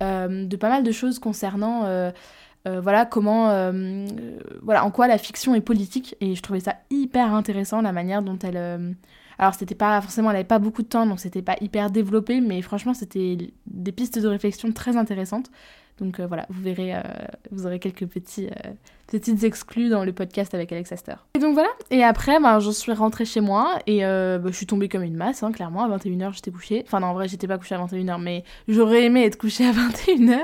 euh, 0.02 0.46
de 0.46 0.56
pas 0.56 0.70
mal 0.70 0.84
de 0.84 0.92
choses 0.92 1.18
concernant. 1.18 2.12
Voilà 2.64 3.06
comment 3.06 3.50
euh, 3.50 4.06
voilà 4.62 4.84
en 4.84 4.90
quoi 4.90 5.08
la 5.08 5.18
fiction 5.18 5.54
est 5.54 5.60
politique 5.60 6.14
et 6.20 6.36
je 6.36 6.42
trouvais 6.42 6.60
ça 6.60 6.76
hyper 6.90 7.34
intéressant 7.34 7.82
la 7.82 7.90
manière 7.92 8.22
dont 8.22 8.38
elle 8.38 8.56
euh, 8.56 8.92
alors 9.38 9.54
c'était 9.54 9.74
pas 9.74 10.00
forcément 10.00 10.30
elle 10.30 10.36
avait 10.36 10.44
pas 10.44 10.60
beaucoup 10.60 10.82
de 10.82 10.88
temps 10.88 11.04
donc 11.04 11.18
c'était 11.18 11.42
pas 11.42 11.56
hyper 11.60 11.90
développé 11.90 12.40
mais 12.40 12.62
franchement 12.62 12.94
c'était 12.94 13.36
des 13.66 13.92
pistes 13.92 14.18
de 14.18 14.28
réflexion 14.28 14.70
très 14.72 14.96
intéressantes. 14.96 15.50
Donc 15.98 16.20
voilà 16.20 16.46
vous 16.48 16.62
verrez 16.62 16.94
vous 17.50 17.66
aurez 17.66 17.78
quelques 17.78 18.06
petits 18.06 18.48
petites 19.08 19.44
exclus 19.44 19.90
dans 19.90 20.04
le 20.04 20.12
podcast 20.12 20.54
avec 20.54 20.72
Alex 20.72 20.90
Astor 20.90 21.26
et 21.34 21.38
donc 21.38 21.54
voilà. 21.54 21.68
Et 21.90 22.02
après 22.02 22.40
ben 22.40 22.60
je 22.60 22.70
suis 22.70 22.92
rentrée 22.92 23.24
chez 23.24 23.40
moi 23.40 23.78
et 23.86 24.00
ben, 24.00 24.46
je 24.46 24.52
suis 24.52 24.66
tombée 24.66 24.88
comme 24.88 25.02
une 25.02 25.16
masse 25.16 25.42
hein, 25.42 25.52
clairement 25.52 25.84
à 25.84 25.98
21h 25.98 26.34
j'étais 26.34 26.50
couchée. 26.50 26.82
Enfin 26.86 27.00
non 27.00 27.08
en 27.08 27.14
vrai 27.14 27.28
j'étais 27.28 27.46
pas 27.46 27.58
couchée 27.58 27.74
à 27.74 27.84
21h 27.84 28.20
mais 28.20 28.42
j'aurais 28.68 29.04
aimé 29.04 29.24
être 29.24 29.36
couchée 29.36 29.66
à 29.66 29.72
21h 29.72 30.40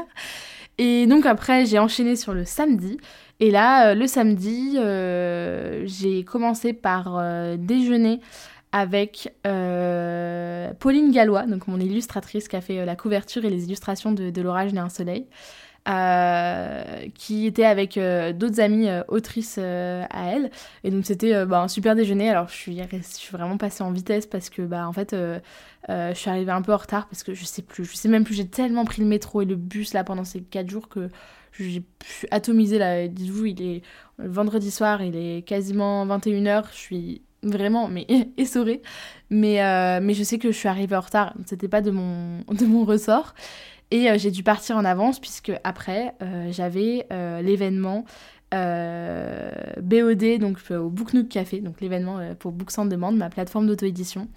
et 0.78 1.06
donc 1.06 1.26
après, 1.26 1.66
j'ai 1.66 1.78
enchaîné 1.78 2.16
sur 2.16 2.34
le 2.34 2.44
samedi. 2.44 2.98
Et 3.40 3.50
là, 3.50 3.90
euh, 3.90 3.94
le 3.94 4.06
samedi, 4.06 4.76
euh, 4.78 5.82
j'ai 5.86 6.24
commencé 6.24 6.72
par 6.72 7.16
euh, 7.18 7.56
déjeuner 7.58 8.20
avec 8.70 9.32
Pauline 10.78 11.10
Gallois, 11.10 11.46
donc 11.46 11.68
mon 11.68 11.80
illustratrice 11.80 12.48
qui 12.48 12.56
a 12.56 12.60
fait 12.60 12.84
la 12.84 12.96
couverture 12.96 13.46
et 13.46 13.50
les 13.50 13.64
illustrations 13.64 14.12
de, 14.12 14.28
de 14.28 14.42
L'orage 14.42 14.74
né 14.74 14.78
un 14.78 14.90
soleil. 14.90 15.26
Qui 17.14 17.46
était 17.46 17.64
avec 17.64 17.98
d'autres 18.36 18.60
amies 18.60 18.88
autrices 19.08 19.58
à 19.58 20.32
elle. 20.32 20.50
Et 20.84 20.90
donc 20.90 21.06
c'était 21.06 21.46
bah, 21.46 21.62
un 21.62 21.68
super 21.68 21.94
déjeuner. 21.94 22.30
Alors 22.30 22.48
je 22.48 22.54
suis, 22.54 22.78
je 22.78 23.02
suis 23.02 23.32
vraiment 23.32 23.56
passée 23.56 23.82
en 23.82 23.90
vitesse 23.90 24.26
parce 24.26 24.50
que 24.50 24.62
bah, 24.62 24.86
en 24.86 24.92
fait 24.92 25.14
euh, 25.88 26.12
je 26.12 26.18
suis 26.18 26.28
arrivée 26.28 26.52
un 26.52 26.62
peu 26.62 26.72
en 26.72 26.76
retard 26.76 27.06
parce 27.08 27.22
que 27.22 27.32
je 27.34 27.44
sais 27.44 27.62
plus, 27.62 27.84
je 27.84 27.96
sais 27.96 28.08
même 28.08 28.24
plus, 28.24 28.34
j'ai 28.34 28.46
tellement 28.46 28.84
pris 28.84 29.00
le 29.00 29.08
métro 29.08 29.40
et 29.40 29.44
le 29.46 29.56
bus 29.56 29.94
là 29.94 30.04
pendant 30.04 30.24
ces 30.24 30.42
4 30.42 30.68
jours 30.68 30.88
que 30.88 31.08
j'ai 31.58 31.82
atomisé 32.30 32.78
là. 32.78 33.08
Dites-vous, 33.08 33.46
il 33.46 33.62
est 33.62 33.82
vendredi 34.18 34.70
soir, 34.70 35.02
il 35.02 35.16
est 35.16 35.42
quasiment 35.46 36.06
21h, 36.06 36.64
je 36.72 36.76
suis 36.76 37.22
vraiment 37.42 37.88
mais 37.88 38.06
essorée. 38.36 38.82
Mais, 39.30 39.62
euh, 39.62 40.00
mais 40.02 40.14
je 40.14 40.24
sais 40.24 40.38
que 40.38 40.50
je 40.52 40.56
suis 40.56 40.68
arrivée 40.68 40.96
en 40.96 41.00
retard, 41.00 41.34
c'était 41.46 41.68
pas 41.68 41.80
de 41.80 41.90
mon, 41.90 42.40
de 42.52 42.66
mon 42.66 42.84
ressort. 42.84 43.34
Et 43.90 44.10
euh, 44.10 44.18
j'ai 44.18 44.30
dû 44.30 44.42
partir 44.42 44.76
en 44.76 44.84
avance 44.84 45.20
puisque 45.20 45.52
après 45.64 46.14
j'avais 46.50 47.06
l'événement 47.42 48.04
BOD, 48.52 50.38
donc 50.40 50.58
au 50.70 50.88
Booknook 50.90 51.28
Café, 51.28 51.60
donc 51.60 51.80
l'événement 51.80 52.34
pour 52.38 52.52
Books 52.52 52.78
on 52.78 52.86
Demand, 52.86 53.12
ma 53.12 53.30
plateforme 53.30 53.66
d'auto-édition. 53.66 54.28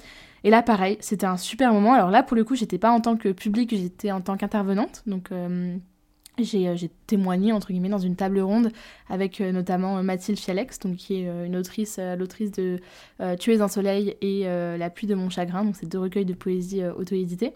Et 0.43 0.49
là, 0.49 0.63
pareil, 0.63 0.97
c'était 1.01 1.25
un 1.25 1.37
super 1.37 1.73
moment. 1.73 1.93
Alors 1.93 2.09
là, 2.09 2.23
pour 2.23 2.35
le 2.35 2.43
coup, 2.43 2.55
j'étais 2.55 2.77
pas 2.77 2.91
en 2.91 2.99
tant 3.01 3.15
que 3.15 3.29
public, 3.29 3.75
j'étais 3.75 4.11
en 4.11 4.21
tant 4.21 4.37
qu'intervenante. 4.37 5.03
Donc, 5.05 5.31
euh, 5.31 5.77
euh, 6.39 6.43
j'ai 6.43 6.89
témoigné, 7.05 7.51
entre 7.51 7.71
guillemets, 7.71 7.89
dans 7.89 7.99
une 7.99 8.15
table 8.15 8.39
ronde 8.39 8.71
avec 9.07 9.39
euh, 9.39 9.51
notamment 9.51 10.01
Mathilde 10.01 10.39
Fialex, 10.39 10.79
donc, 10.79 10.95
qui 10.95 11.15
est 11.15 11.45
une 11.45 11.55
autrice, 11.55 11.99
l'autrice 12.17 12.51
de 12.51 12.79
Tuer 13.39 13.61
un 13.61 13.67
soleil 13.67 14.15
et 14.21 14.45
La 14.45 14.89
pluie 14.89 15.07
de 15.07 15.15
mon 15.15 15.29
chagrin. 15.29 15.63
Donc, 15.63 15.75
c'est 15.75 15.87
deux 15.87 15.99
recueils 15.99 16.25
de 16.25 16.33
poésie 16.33 16.83
auto-édités. 16.85 17.53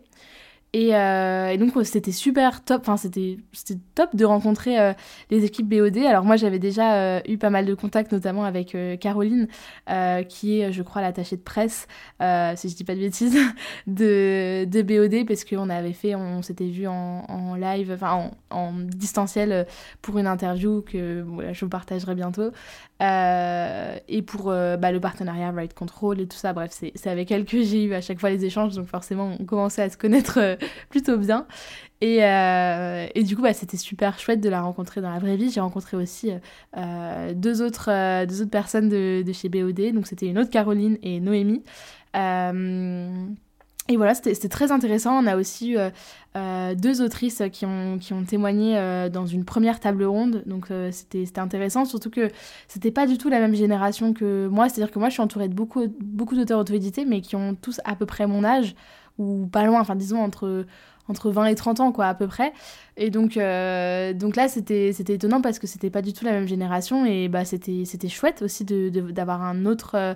Euh, 0.76 1.48
et, 1.50 1.58
donc 1.58 1.74
c'était 1.84 2.12
super 2.12 2.64
top, 2.64 2.82
enfin 2.82 2.98
c'était 2.98 3.38
top 3.94 4.16
de 4.16 4.26
rencontrer 4.26 4.80
euh, 4.80 4.94
les 5.30 5.46
équipes 5.46 5.70
BOD. 5.70 5.98
Alors 5.98 6.26
moi 6.26 6.36
j'avais 6.36 6.60
déjà 6.60 6.96
euh, 6.96 7.20
eu 7.28 7.38
pas 7.38 7.50
mal 7.50 7.66
de 7.66 7.74
contacts, 7.74 8.12
notamment 8.12 8.44
avec 8.44 8.76
Caroline, 9.00 9.48
qui 10.28 10.60
est 10.60 10.72
je 10.72 10.84
crois 10.84 11.02
l'attachée 11.02 11.38
de 11.38 11.42
presse, 11.42 11.88
si 12.20 12.70
je 12.70 12.76
dis 12.76 12.84
pas 12.84 12.96
de 12.96 13.00
bêtises, 13.00 13.38
de, 13.88 14.66
de 14.66 14.82
BOD, 14.82 15.28
parce 15.28 15.46
qu'on 15.46 15.70
avait 15.70 15.94
fait, 15.94 16.16
on, 16.16 16.42
s'était 16.42 16.68
vu 16.68 16.88
en, 16.88 17.56
live, 17.56 17.92
enfin 17.94 18.32
en, 18.50 18.74
distanciel 18.74 19.66
pour 20.02 20.18
une 20.18 20.28
interview 20.28 20.82
que 20.82 21.26
je 21.54 21.66
vous 21.66 21.70
partagerai 21.70 22.16
bientôt. 22.16 22.52
et 23.00 24.22
pour 24.24 24.46
bah, 24.46 24.92
le 24.92 25.00
partenariat 25.00 25.52
Ride 25.52 25.74
Control 25.74 26.20
et 26.20 26.28
tout 26.28 26.38
ça, 26.38 26.54
bref, 26.54 26.72
c'est 26.72 27.10
avec 27.10 27.32
elle 27.32 27.46
que 27.46 27.62
j'ai 27.64 27.84
eu 27.84 27.94
à 27.94 28.02
chaque 28.02 28.20
fois 28.20 28.30
les 28.30 28.44
échanges, 28.44 28.76
donc 28.76 28.88
forcément 28.88 29.36
on 29.40 29.46
commençait 29.46 29.84
à 29.84 29.90
se 29.90 29.98
connaître 29.98 30.58
plutôt 30.90 31.18
bien. 31.18 31.46
Et, 32.02 32.24
euh, 32.24 33.08
et 33.16 33.24
du 33.24 33.36
coup, 33.36 33.42
bah, 33.42 33.54
c'était 33.54 33.78
super 33.78 34.20
chouette 34.20 34.42
de 34.42 34.50
la 34.50 34.62
rencontrer 34.62 35.02
dans 35.02 35.10
la 35.10 35.20
vraie 35.20 35.38
vie. 35.38 35.50
J'ai 35.50 35.62
rencontré 35.62 35.96
aussi 35.96 36.32
euh, 36.78 37.34
deux, 37.34 37.62
autres, 37.62 37.90
euh, 37.90 38.26
deux 38.26 38.42
autres 38.42 38.52
personnes 38.52 38.90
de, 38.90 39.24
de 39.26 39.34
chez 39.34 39.50
BOD. 39.50 39.94
Donc, 39.94 40.08
c'était 40.08 40.28
une 40.28 40.38
autre 40.38 40.50
Caroline 40.50 40.98
et 41.04 41.20
Noémie. 41.22 41.64
et 42.14 43.98
voilà, 43.98 44.14
c'était 44.14 44.50
très 44.50 44.72
intéressant. 44.72 45.24
On 45.24 45.26
a 45.26 45.38
aussi 45.38 45.74
eu 45.74 45.78
deux 46.76 47.02
autrices 47.02 47.42
qui 47.52 47.66
ont, 47.66 47.98
qui 47.98 48.12
ont 48.14 48.24
témoigné 48.24 49.10
dans 49.12 49.26
une 49.26 49.46
première 49.46 49.80
table 49.80 50.04
ronde. 50.04 50.44
Donc, 50.46 50.68
c'était 50.92 51.40
intéressant, 51.40 51.86
surtout 51.86 52.10
que 52.10 52.30
c'était 52.68 52.92
pas 52.92 53.08
du 53.08 53.18
tout 53.18 53.30
la 53.30 53.40
même 53.40 53.56
génération 53.56 54.14
que 54.14 54.48
moi. 54.48 54.68
C'est-à-dire 54.68 54.94
que 54.94 55.00
moi, 55.00 55.08
je 55.08 55.14
suis 55.14 55.24
entourée 55.24 55.48
de 55.48 55.54
beaucoup, 55.54 55.88
beaucoup 56.02 56.36
d'auteurs 56.36 56.60
auto-édités, 56.60 57.06
mais 57.06 57.22
qui 57.22 57.38
ont 57.38 57.56
tous 57.56 57.80
à 57.86 57.96
peu 57.96 58.06
près 58.06 58.28
mon 58.28 58.44
âge 58.44 58.76
ou 59.18 59.48
pas 59.48 59.66
loin, 59.66 59.80
enfin 59.80 59.96
disons 59.96 60.22
entre, 60.22 60.66
entre 61.08 61.32
20 61.32 61.46
et 61.48 61.56
30 61.56 61.80
ans 61.80 61.92
quoi 61.92 62.08
à 62.08 62.14
peu 62.14 62.28
près. 62.28 62.54
Et 62.98 63.10
donc, 63.10 63.38
euh, 63.38 64.14
donc 64.14 64.36
là 64.36 64.48
c'était 64.48 64.90
étonnant 64.90 65.42
parce 65.42 65.60
que 65.60 65.68
c'était 65.68 65.90
pas 65.90 66.02
du 66.02 66.14
tout 66.14 66.26
la 66.26 66.32
même 66.32 66.48
génération 66.48 67.06
et 67.06 67.28
bah 67.28 67.46
c'était 67.46 68.10
chouette 68.10 68.42
aussi 68.42 68.66
d'avoir 68.66 69.40
de, 69.40 69.44
un 69.44 69.66
autre... 69.66 69.92
Euh, 69.96 70.14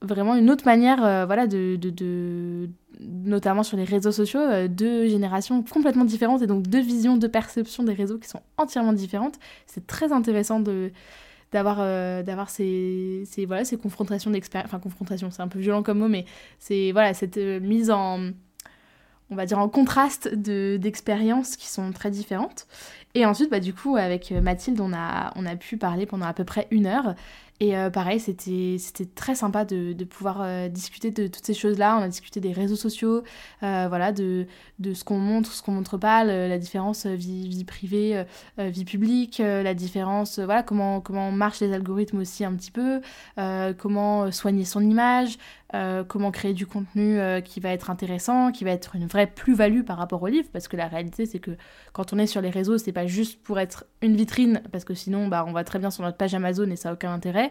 vraiment 0.00 0.36
une 0.36 0.48
autre 0.48 0.64
manière 0.64 1.04
euh, 1.04 1.26
voilà 1.26 1.48
de, 1.48 1.74
de, 1.74 2.70
notamment 3.00 3.64
sur 3.64 3.76
les 3.76 3.82
réseaux 3.82 4.12
sociaux 4.12 4.68
deux 4.68 5.08
générations 5.08 5.64
complètement 5.64 6.04
différentes 6.04 6.40
et 6.40 6.46
donc 6.46 6.68
deux 6.68 6.80
visions 6.80 7.16
de 7.16 7.26
perception 7.26 7.82
des 7.82 7.94
réseaux 7.94 8.16
qui 8.16 8.28
sont 8.28 8.40
entièrement 8.58 8.92
différentes 8.92 9.40
c'est 9.66 9.88
très 9.88 10.12
intéressant 10.12 10.60
de 10.60 10.92
d'avoir 11.52 11.78
euh, 11.80 12.22
d'avoir 12.22 12.50
ces, 12.50 13.22
ces, 13.26 13.46
voilà 13.46 13.64
ces 13.64 13.76
confrontations 13.76 14.30
d'expérience 14.30 14.68
enfin 14.68 14.78
confrontation 14.78 15.30
c'est 15.30 15.42
un 15.42 15.48
peu 15.48 15.58
violent 15.58 15.82
comme 15.82 15.98
mot 15.98 16.08
mais 16.08 16.24
c'est 16.58 16.92
voilà 16.92 17.14
cette 17.14 17.38
euh, 17.38 17.60
mise 17.60 17.90
en 17.90 18.30
on 19.30 19.36
va 19.36 19.46
dire 19.46 19.58
en 19.58 19.68
contraste 19.68 20.34
de 20.34 20.78
d'expériences 20.80 21.56
qui 21.56 21.68
sont 21.68 21.92
très 21.92 22.10
différentes. 22.10 22.66
Et 23.14 23.26
ensuite 23.26 23.50
bah 23.50 23.60
du 23.60 23.74
coup 23.74 23.96
avec 23.96 24.30
Mathilde 24.30 24.80
on 24.80 24.92
a 24.92 25.32
on 25.36 25.44
a 25.46 25.56
pu 25.56 25.76
parler 25.76 26.06
pendant 26.06 26.26
à 26.26 26.32
peu 26.32 26.44
près 26.44 26.66
une 26.70 26.86
heure 26.86 27.14
et 27.60 27.76
euh, 27.76 27.90
pareil, 27.90 28.20
c'était 28.20 29.06
très 29.14 29.34
sympa 29.34 29.64
de, 29.64 29.92
de 29.92 30.04
pouvoir 30.04 30.42
euh, 30.42 30.68
discuter 30.68 31.10
de 31.10 31.26
toutes 31.26 31.44
ces 31.44 31.54
choses-là. 31.54 31.96
On 31.98 32.02
a 32.02 32.08
discuté 32.08 32.38
des 32.40 32.52
réseaux 32.52 32.76
sociaux, 32.76 33.24
euh, 33.64 33.86
voilà, 33.88 34.12
de, 34.12 34.46
de 34.78 34.94
ce 34.94 35.02
qu'on 35.02 35.18
montre, 35.18 35.52
ce 35.52 35.62
qu'on 35.62 35.72
montre 35.72 35.98
pas, 35.98 36.22
la 36.22 36.58
différence 36.58 37.06
vie, 37.06 37.48
vie 37.48 37.64
privée, 37.64 38.24
vie 38.58 38.84
publique, 38.84 39.38
la 39.38 39.74
différence, 39.74 40.38
voilà, 40.38 40.62
comment, 40.62 41.00
comment 41.00 41.32
marchent 41.32 41.60
les 41.60 41.72
algorithmes 41.72 42.18
aussi 42.18 42.44
un 42.44 42.54
petit 42.54 42.70
peu, 42.70 43.00
comment 43.76 44.30
soigner 44.30 44.64
son 44.64 44.80
image, 44.80 45.36
comment 46.06 46.30
créer 46.30 46.54
du 46.54 46.66
contenu 46.66 47.18
qui 47.44 47.60
va 47.60 47.70
être 47.70 47.90
intéressant, 47.90 48.52
qui 48.52 48.64
va 48.64 48.70
être 48.70 48.94
une 48.94 49.06
vraie 49.06 49.26
plus-value 49.26 49.82
par 49.82 49.98
rapport 49.98 50.22
au 50.22 50.28
livre, 50.28 50.48
parce 50.52 50.68
que 50.68 50.76
la 50.76 50.86
réalité, 50.86 51.26
c'est 51.26 51.40
que 51.40 51.56
quand 51.92 52.12
on 52.12 52.18
est 52.18 52.26
sur 52.28 52.40
les 52.40 52.50
réseaux, 52.50 52.78
c'est 52.78 52.92
pas 52.92 53.06
juste 53.06 53.42
pour 53.42 53.58
être 53.58 53.84
une 54.00 54.14
vitrine, 54.14 54.62
parce 54.70 54.84
que 54.84 54.94
sinon, 54.94 55.26
bah, 55.26 55.44
on 55.46 55.52
va 55.52 55.64
très 55.64 55.80
bien 55.80 55.90
sur 55.90 56.04
notre 56.04 56.16
page 56.16 56.34
Amazon 56.34 56.70
et 56.70 56.76
ça 56.76 56.90
n'a 56.90 56.94
aucun 56.94 57.12
intérêt. 57.12 57.47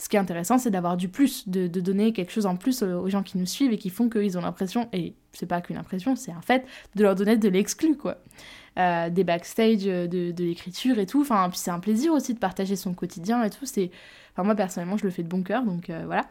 Ce 0.00 0.08
qui 0.08 0.16
est 0.16 0.18
intéressant, 0.18 0.56
c'est 0.56 0.70
d'avoir 0.70 0.96
du 0.96 1.08
plus, 1.08 1.46
de, 1.46 1.66
donner 1.68 2.14
quelque 2.14 2.32
chose 2.32 2.46
en 2.46 2.56
plus 2.56 2.82
aux 2.82 3.10
gens 3.10 3.22
qui 3.22 3.36
nous 3.36 3.44
suivent 3.44 3.72
et 3.72 3.76
qui 3.76 3.90
font 3.90 4.08
qu'ils 4.08 4.38
ont 4.38 4.40
l'impression, 4.40 4.88
et 4.94 5.12
c'est 5.32 5.44
pas 5.44 5.60
qu'une 5.60 5.76
impression, 5.76 6.16
c'est 6.16 6.32
un 6.32 6.40
fait, 6.40 6.64
de 6.94 7.02
leur 7.02 7.14
donner 7.14 7.36
de 7.36 7.48
l'exclu, 7.50 7.98
quoi. 7.98 8.16
Euh, 8.78 9.10
des 9.10 9.24
backstage 9.24 9.84
de, 9.84 10.06
de 10.06 10.44
l'écriture 10.44 10.98
et 10.98 11.04
tout. 11.04 11.20
Enfin, 11.20 11.48
puis 11.50 11.58
c'est 11.58 11.72
un 11.72 11.80
plaisir 11.80 12.12
aussi 12.12 12.32
de 12.32 12.38
partager 12.38 12.76
son 12.76 12.94
quotidien 12.94 13.42
et 13.42 13.50
tout. 13.50 13.66
C'est, 13.66 13.90
enfin, 14.32 14.44
moi 14.44 14.54
personnellement, 14.54 14.96
je 14.96 15.04
le 15.04 15.10
fais 15.10 15.22
de 15.22 15.28
bon 15.28 15.42
cœur, 15.42 15.64
donc 15.64 15.90
euh, 15.90 16.04
voilà. 16.06 16.30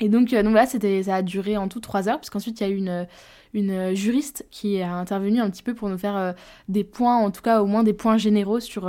Et 0.00 0.08
donc, 0.08 0.32
euh, 0.32 0.42
donc 0.42 0.56
c'était, 0.68 1.02
ça 1.02 1.16
a 1.16 1.22
duré 1.22 1.56
en 1.56 1.68
tout 1.68 1.80
trois 1.80 2.08
heures, 2.08 2.20
puisqu'ensuite 2.20 2.60
il 2.60 2.66
y 2.66 2.66
a 2.66 2.70
eu 2.70 2.76
une, 2.76 3.06
une 3.52 3.94
juriste 3.94 4.46
qui 4.50 4.80
a 4.80 4.94
intervenu 4.94 5.40
un 5.40 5.50
petit 5.50 5.64
peu 5.64 5.74
pour 5.74 5.88
nous 5.88 5.98
faire 5.98 6.34
des 6.68 6.84
points, 6.84 7.16
en 7.16 7.30
tout 7.30 7.42
cas 7.42 7.60
au 7.60 7.66
moins 7.66 7.82
des 7.82 7.92
points 7.92 8.16
généraux 8.16 8.60
sur 8.60 8.88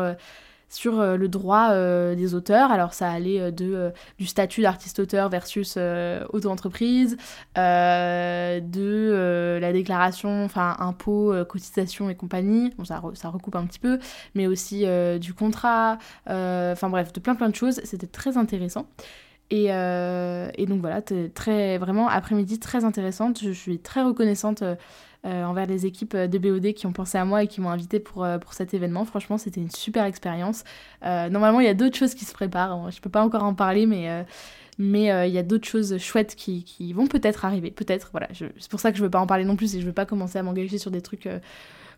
sur 0.69 0.99
euh, 0.99 1.17
le 1.17 1.27
droit 1.27 1.71
euh, 1.71 2.15
des 2.15 2.34
auteurs. 2.36 2.71
Alors 2.71 2.93
ça 2.93 3.12
allait 3.12 3.41
euh, 3.41 3.51
de, 3.51 3.91
du 4.17 4.25
statut 4.25 4.62
d'artiste-auteur 4.62 5.29
versus 5.29 5.77
auto-entreprise, 6.32 7.17
de 7.55 8.60
la 9.60 9.73
déclaration, 9.73 10.45
enfin 10.45 10.75
impôts, 10.79 11.34
cotisations 11.47 12.10
et 12.10 12.15
compagnie, 12.15 12.71
bon, 12.77 12.86
ça, 12.86 13.01
ça, 13.13 13.29
recoupe 13.29 13.55
un 13.55 13.65
petit 13.65 13.79
peu, 13.79 13.99
mais 14.36 14.45
aussi 14.47 14.86
du 15.19 15.34
contrat, 15.34 15.97
enfin 16.27 16.89
bref, 16.89 17.12
de 17.13 17.19
plein 17.19 17.36
plein 17.36 17.49
de 17.49 17.55
choses. 17.55 17.82
C'était 17.84 18.08
très 18.08 18.38
intéressant. 18.38 18.88
Et, 19.49 19.65
et, 19.65 20.65
donc 20.67 20.82
voilà, 20.82 21.01
très, 21.34 21.77
vraiment 21.79 22.08
après-midi 22.08 22.60
très 22.60 22.86
intéressante. 22.86 23.39
Je 23.41 23.51
suis 23.51 23.79
très 23.79 24.03
reconnaissante 24.03 24.63
envers 25.23 25.65
les 25.65 25.86
équipes 25.86 26.15
de 26.15 26.38
BOD 26.38 26.73
qui 26.73 26.86
ont 26.86 26.93
pensé 26.93 27.17
à 27.17 27.25
moi 27.25 27.43
et 27.43 27.47
qui 27.47 27.62
m'ont 27.62 27.69
invité 27.69 27.99
pour, 27.99 28.23
euh, 28.23 28.38
cet 28.51 28.73
événement. 28.73 29.05
Franchement, 29.05 29.38
c'était 29.38 29.62
une 29.62 29.71
super 29.71 30.05
expérience. 30.05 30.63
Euh, 31.05 31.29
normalement, 31.29 31.60
il 31.60 31.65
y 31.65 31.69
a 31.69 31.73
d'autres 31.73 31.97
choses 31.97 32.15
qui 32.15 32.25
se 32.25 32.34
préparent. 32.34 32.89
Je 32.91 33.01
peux 33.01 33.10
pas 33.10 33.23
encore 33.23 33.43
en 33.43 33.53
parler, 33.53 33.86
mais 33.86 34.25
il 34.79 35.34
y 35.34 35.38
a 35.38 35.43
d'autres 35.43 35.67
choses 35.67 35.97
chouettes 35.97 36.36
qui, 36.36 36.93
vont 36.93 37.08
peut-être 37.08 37.45
arriver, 37.45 37.71
peut-être, 37.71 38.10
voilà, 38.12 38.27
c'est 38.34 38.69
pour 38.69 38.79
ça 38.79 38.91
que 38.91 38.97
je 38.97 39.03
veux 39.03 39.10
pas 39.10 39.19
en 39.19 39.27
parler 39.27 39.43
non 39.43 39.55
plus 39.55 39.75
et 39.75 39.82
je 39.82 39.86
veux 39.86 39.93
pas 39.93 40.05
commencer 40.05 40.39
à 40.39 40.43
m'engager 40.43 40.77
sur 40.77 40.91
des 40.91 41.01
trucs, 41.01 41.27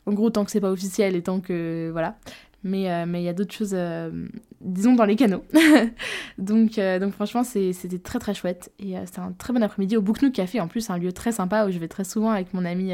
en 0.05 0.13
gros, 0.13 0.29
tant 0.29 0.43
que 0.43 0.51
c'est 0.51 0.61
pas 0.61 0.71
officiel 0.71 1.15
et 1.15 1.21
tant 1.21 1.39
que, 1.39 1.89
voilà, 1.91 2.15
mais 2.63 2.91
euh, 2.91 3.05
mais 3.07 3.21
il 3.21 3.25
y 3.25 3.29
a 3.29 3.33
d'autres 3.33 3.53
choses, 3.53 3.73
euh, 3.73 4.27
disons, 4.61 4.93
dans 4.93 5.05
les 5.05 5.15
canaux. 5.15 5.43
donc, 6.37 6.77
euh, 6.77 6.99
donc 6.99 7.13
franchement, 7.13 7.43
c'était 7.43 7.99
très 7.99 8.19
très 8.19 8.33
chouette. 8.33 8.71
Et 8.79 8.95
c'était 9.05 9.19
un 9.19 9.31
très 9.31 9.53
bon 9.53 9.63
après-midi 9.63 9.97
au 9.97 10.01
Booknook 10.01 10.33
Café, 10.33 10.59
en 10.59 10.67
plus, 10.67 10.89
un 10.89 10.97
lieu 10.97 11.11
très 11.11 11.31
sympa 11.31 11.65
où 11.65 11.71
je 11.71 11.79
vais 11.79 11.87
très 11.87 12.03
souvent 12.03 12.29
avec 12.29 12.53
mon 12.53 12.65
amie 12.65 12.93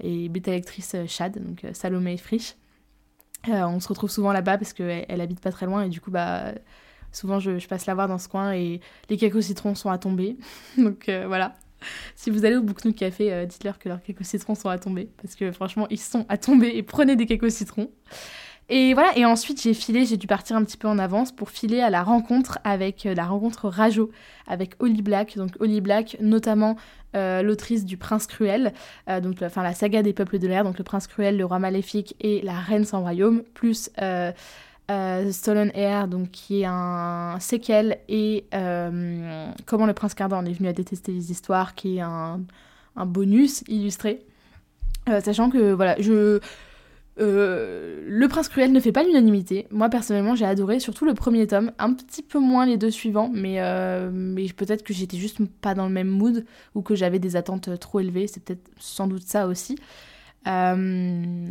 et 0.00 0.28
bêta 0.28 0.50
lectrice 0.50 0.96
Chad, 1.06 1.38
donc 1.42 1.64
Salomé 1.72 2.16
Frisch. 2.18 2.56
on 3.48 3.80
se 3.80 3.88
retrouve 3.88 4.10
souvent 4.10 4.32
là-bas 4.32 4.58
parce 4.58 4.72
qu'elle 4.72 5.06
elle 5.08 5.20
habite 5.20 5.40
pas 5.40 5.52
très 5.52 5.66
loin 5.66 5.84
et 5.84 5.88
du 5.88 6.00
coup, 6.00 6.10
bah, 6.10 6.52
souvent 7.12 7.40
je, 7.40 7.66
passe 7.66 7.86
la 7.86 7.94
voir 7.94 8.08
dans 8.08 8.18
ce 8.18 8.28
coin 8.28 8.52
et 8.52 8.80
les 9.08 9.16
cakes 9.16 9.34
au 9.34 9.40
citron 9.40 9.74
sont 9.74 9.90
à 9.90 9.98
tomber. 9.98 10.36
donc 10.78 11.10
voilà. 11.26 11.56
Si 12.16 12.30
vous 12.30 12.44
allez 12.44 12.56
au 12.56 12.62
Booknook 12.62 12.96
Café, 12.96 13.46
dites-leur 13.46 13.78
que 13.78 13.88
leurs 13.88 14.02
cakes 14.02 14.20
au 14.20 14.24
citron 14.24 14.54
sont 14.54 14.68
à 14.68 14.78
tomber 14.78 15.08
parce 15.22 15.34
que 15.36 15.52
franchement, 15.52 15.86
ils 15.88 16.00
sont 16.00 16.26
à 16.28 16.36
tomber 16.36 16.76
et 16.76 16.82
prenez 16.82 17.16
des 17.16 17.24
cakes 17.24 17.42
au 17.42 17.48
citron. 17.48 17.90
Et 18.68 18.94
voilà, 18.94 19.16
et 19.16 19.24
ensuite 19.24 19.62
j'ai 19.62 19.74
filé, 19.74 20.04
j'ai 20.06 20.16
dû 20.16 20.26
partir 20.26 20.56
un 20.56 20.64
petit 20.64 20.76
peu 20.76 20.88
en 20.88 20.98
avance 20.98 21.30
pour 21.30 21.50
filer 21.50 21.80
à 21.80 21.88
la 21.88 22.02
rencontre 22.02 22.58
avec 22.64 23.06
euh, 23.06 23.14
la 23.14 23.24
rencontre 23.24 23.68
Rajo, 23.68 24.10
avec 24.48 24.74
Holly 24.80 25.02
Black. 25.02 25.36
Donc 25.36 25.52
Holly 25.60 25.80
Black, 25.80 26.16
notamment 26.20 26.76
euh, 27.14 27.42
l'autrice 27.42 27.84
du 27.84 27.96
Prince 27.96 28.26
Cruel, 28.26 28.72
euh, 29.08 29.20
donc 29.20 29.40
enfin 29.40 29.62
la 29.62 29.72
saga 29.72 30.02
des 30.02 30.12
peuples 30.12 30.40
de 30.40 30.48
l'air, 30.48 30.64
donc 30.64 30.78
le 30.78 30.84
Prince 30.84 31.06
Cruel, 31.06 31.36
le 31.36 31.44
roi 31.44 31.60
maléfique 31.60 32.16
et 32.20 32.42
la 32.42 32.58
reine 32.58 32.84
sans 32.84 33.02
royaume, 33.02 33.44
plus 33.54 33.88
Stolen 34.88 35.70
Air, 35.74 36.08
donc 36.08 36.32
qui 36.32 36.62
est 36.62 36.66
un 36.66 37.38
séquel, 37.38 37.98
et 38.08 38.46
Comment 38.50 39.86
le 39.86 39.94
Prince 39.94 40.14
Cardan 40.14 40.44
est 40.44 40.52
venu 40.52 40.68
à 40.68 40.72
détester 40.72 41.12
les 41.12 41.30
histoires, 41.30 41.76
qui 41.76 41.98
est 41.98 42.00
un 42.00 42.40
bonus 42.96 43.62
illustré. 43.68 44.22
sachant 45.06 45.50
que 45.50 45.72
voilà, 45.72 45.94
je 46.00 46.40
euh, 47.18 48.02
le 48.06 48.28
Prince 48.28 48.48
Cruel 48.48 48.72
ne 48.72 48.80
fait 48.80 48.92
pas 48.92 49.02
l'unanimité. 49.02 49.66
Moi 49.70 49.88
personnellement 49.88 50.34
j'ai 50.34 50.44
adoré, 50.44 50.80
surtout 50.80 51.04
le 51.04 51.14
premier 51.14 51.46
tome, 51.46 51.72
un 51.78 51.92
petit 51.94 52.22
peu 52.22 52.38
moins 52.38 52.66
les 52.66 52.76
deux 52.76 52.90
suivants, 52.90 53.30
mais, 53.32 53.56
euh, 53.60 54.10
mais 54.12 54.46
peut-être 54.48 54.82
que 54.82 54.92
j'étais 54.92 55.16
juste 55.16 55.38
pas 55.60 55.74
dans 55.74 55.86
le 55.86 55.92
même 55.92 56.08
mood 56.08 56.44
ou 56.74 56.82
que 56.82 56.94
j'avais 56.94 57.18
des 57.18 57.36
attentes 57.36 57.78
trop 57.78 58.00
élevées, 58.00 58.26
c'est 58.26 58.42
peut-être 58.42 58.68
sans 58.78 59.06
doute 59.06 59.22
ça 59.22 59.46
aussi. 59.46 59.76
Euh, 60.46 60.76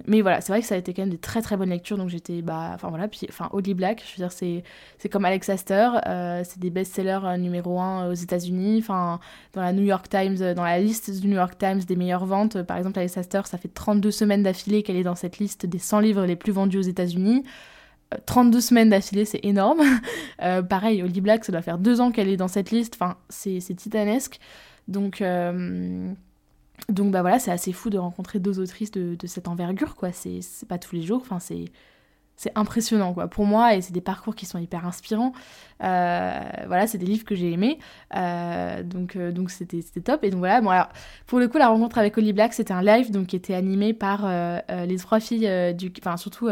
mais 0.08 0.22
voilà, 0.22 0.40
c'est 0.40 0.54
vrai 0.54 0.62
que 0.62 0.68
ça 0.68 0.76
a 0.76 0.78
été 0.78 0.94
quand 0.94 1.02
même 1.02 1.10
des 1.10 1.18
très 1.18 1.42
très 1.42 1.58
bonnes 1.58 1.70
lectures, 1.70 1.98
donc 1.98 2.10
j'étais, 2.10 2.42
bah, 2.42 2.72
enfin 2.74 2.88
voilà, 2.90 3.08
puis, 3.10 3.28
enfin, 3.30 3.50
Holly 3.52 3.74
Black, 3.74 4.02
je 4.06 4.12
veux 4.12 4.26
dire, 4.26 4.32
c'est, 4.32 4.64
c'est 4.98 5.10
comme 5.10 5.26
Alex 5.26 5.50
Astor, 5.50 6.00
euh, 6.08 6.44
c'est 6.46 6.60
des 6.60 6.70
best-sellers 6.70 7.20
euh, 7.26 7.38
numéro 7.38 7.80
1 7.80 8.10
aux 8.10 8.14
États-Unis, 8.14 8.78
enfin, 8.80 9.20
dans 9.54 9.62
la 9.62 9.74
New 9.74 9.84
York 9.84 10.08
Times, 10.08 10.38
dans 10.54 10.64
la 10.64 10.80
liste 10.80 11.12
du 11.20 11.28
New 11.28 11.36
York 11.36 11.58
Times 11.58 11.80
des 11.80 11.96
meilleures 11.98 12.26
ventes, 12.26 12.62
par 12.64 12.78
exemple, 12.78 12.98
Alex 13.00 13.18
Astor, 13.18 13.48
ça 13.48 13.58
fait 13.58 13.68
32 13.68 14.12
semaines 14.12 14.44
d'affilée 14.44 14.82
qu'elle 14.82 14.98
est 14.98 15.04
dans 15.04 15.16
cette 15.16 15.40
liste 15.40 15.66
des 15.66 15.80
100 15.80 16.00
livres 16.00 16.26
les 16.26 16.38
plus 16.38 16.54
vendus 16.54 16.78
aux 16.78 16.82
États-Unis. 16.82 17.44
32 18.28 18.62
semaines 18.62 18.90
d'affilée, 18.92 19.26
c'est 19.26 19.44
énorme. 19.44 19.82
pareil, 20.70 21.04
Holly 21.04 21.20
Black, 21.20 21.44
ça 21.44 21.52
doit 21.52 21.62
faire 21.62 21.80
deux 21.80 22.00
ans 22.00 22.12
qu'elle 22.12 22.30
est 22.30 22.38
dans 22.38 22.48
cette 22.48 22.72
liste, 22.72 22.96
enfin, 22.96 23.18
c'est, 23.28 23.60
c'est 23.60 23.74
titanesque. 23.74 24.40
Donc, 24.88 25.22
donc 26.90 27.12
bah 27.12 27.22
voilà, 27.22 27.40
c'est 27.40 27.52
assez 27.52 27.74
fou 27.74 27.90
de 27.90 27.98
rencontrer 27.98 28.40
deux 28.40 28.60
autrices 28.60 28.92
de, 28.92 29.18
cette 29.26 29.48
envergure, 29.48 29.96
quoi. 29.96 30.12
C'est 30.12 30.42
pas 30.68 30.78
tous 30.78 30.96
les 30.96 31.02
jours, 31.02 31.22
enfin 31.22 31.40
c'est 31.40 31.66
c'est 32.38 32.52
impressionnant 32.56 33.14
quoi 33.14 33.28
pour 33.28 33.46
moi 33.46 33.76
et 33.76 33.82
c'est 33.82 33.94
des 33.94 34.02
parcours 34.02 34.36
qui 34.36 34.46
sont 34.46 34.60
hyper 34.60 34.86
inspirants. 34.86 35.34
Euh, 35.84 36.42
voilà 36.68 36.88
c'est 36.88 36.98
des 36.98 37.06
livres 37.06 37.24
que 37.24 37.36
j'ai 37.36 37.52
aimés. 37.52 37.80
Euh, 38.16 38.84
donc 38.84 39.16
euh, 39.16 39.32
donc 39.32 39.52
c'était 39.52 39.82
top. 40.02 40.24
Et 40.24 40.32
donc 40.32 40.40
voilà 40.40 40.62
bon 40.62 40.70
alors 40.70 40.90
pour 41.28 41.40
le 41.40 41.48
coup 41.48 41.58
la 41.58 41.70
rencontre 41.70 41.98
avec 41.98 42.18
Holly 42.18 42.34
Black 42.34 42.54
c'était 42.54 42.74
un 42.74 42.82
live 42.82 43.12
donc 43.12 43.28
qui 43.28 43.36
était 43.36 43.54
animé 43.54 43.94
par 43.94 44.28
les 44.70 44.98
trois 44.98 45.20
filles 45.20 45.74
du 45.76 45.92
enfin 46.00 46.18
surtout 46.18 46.50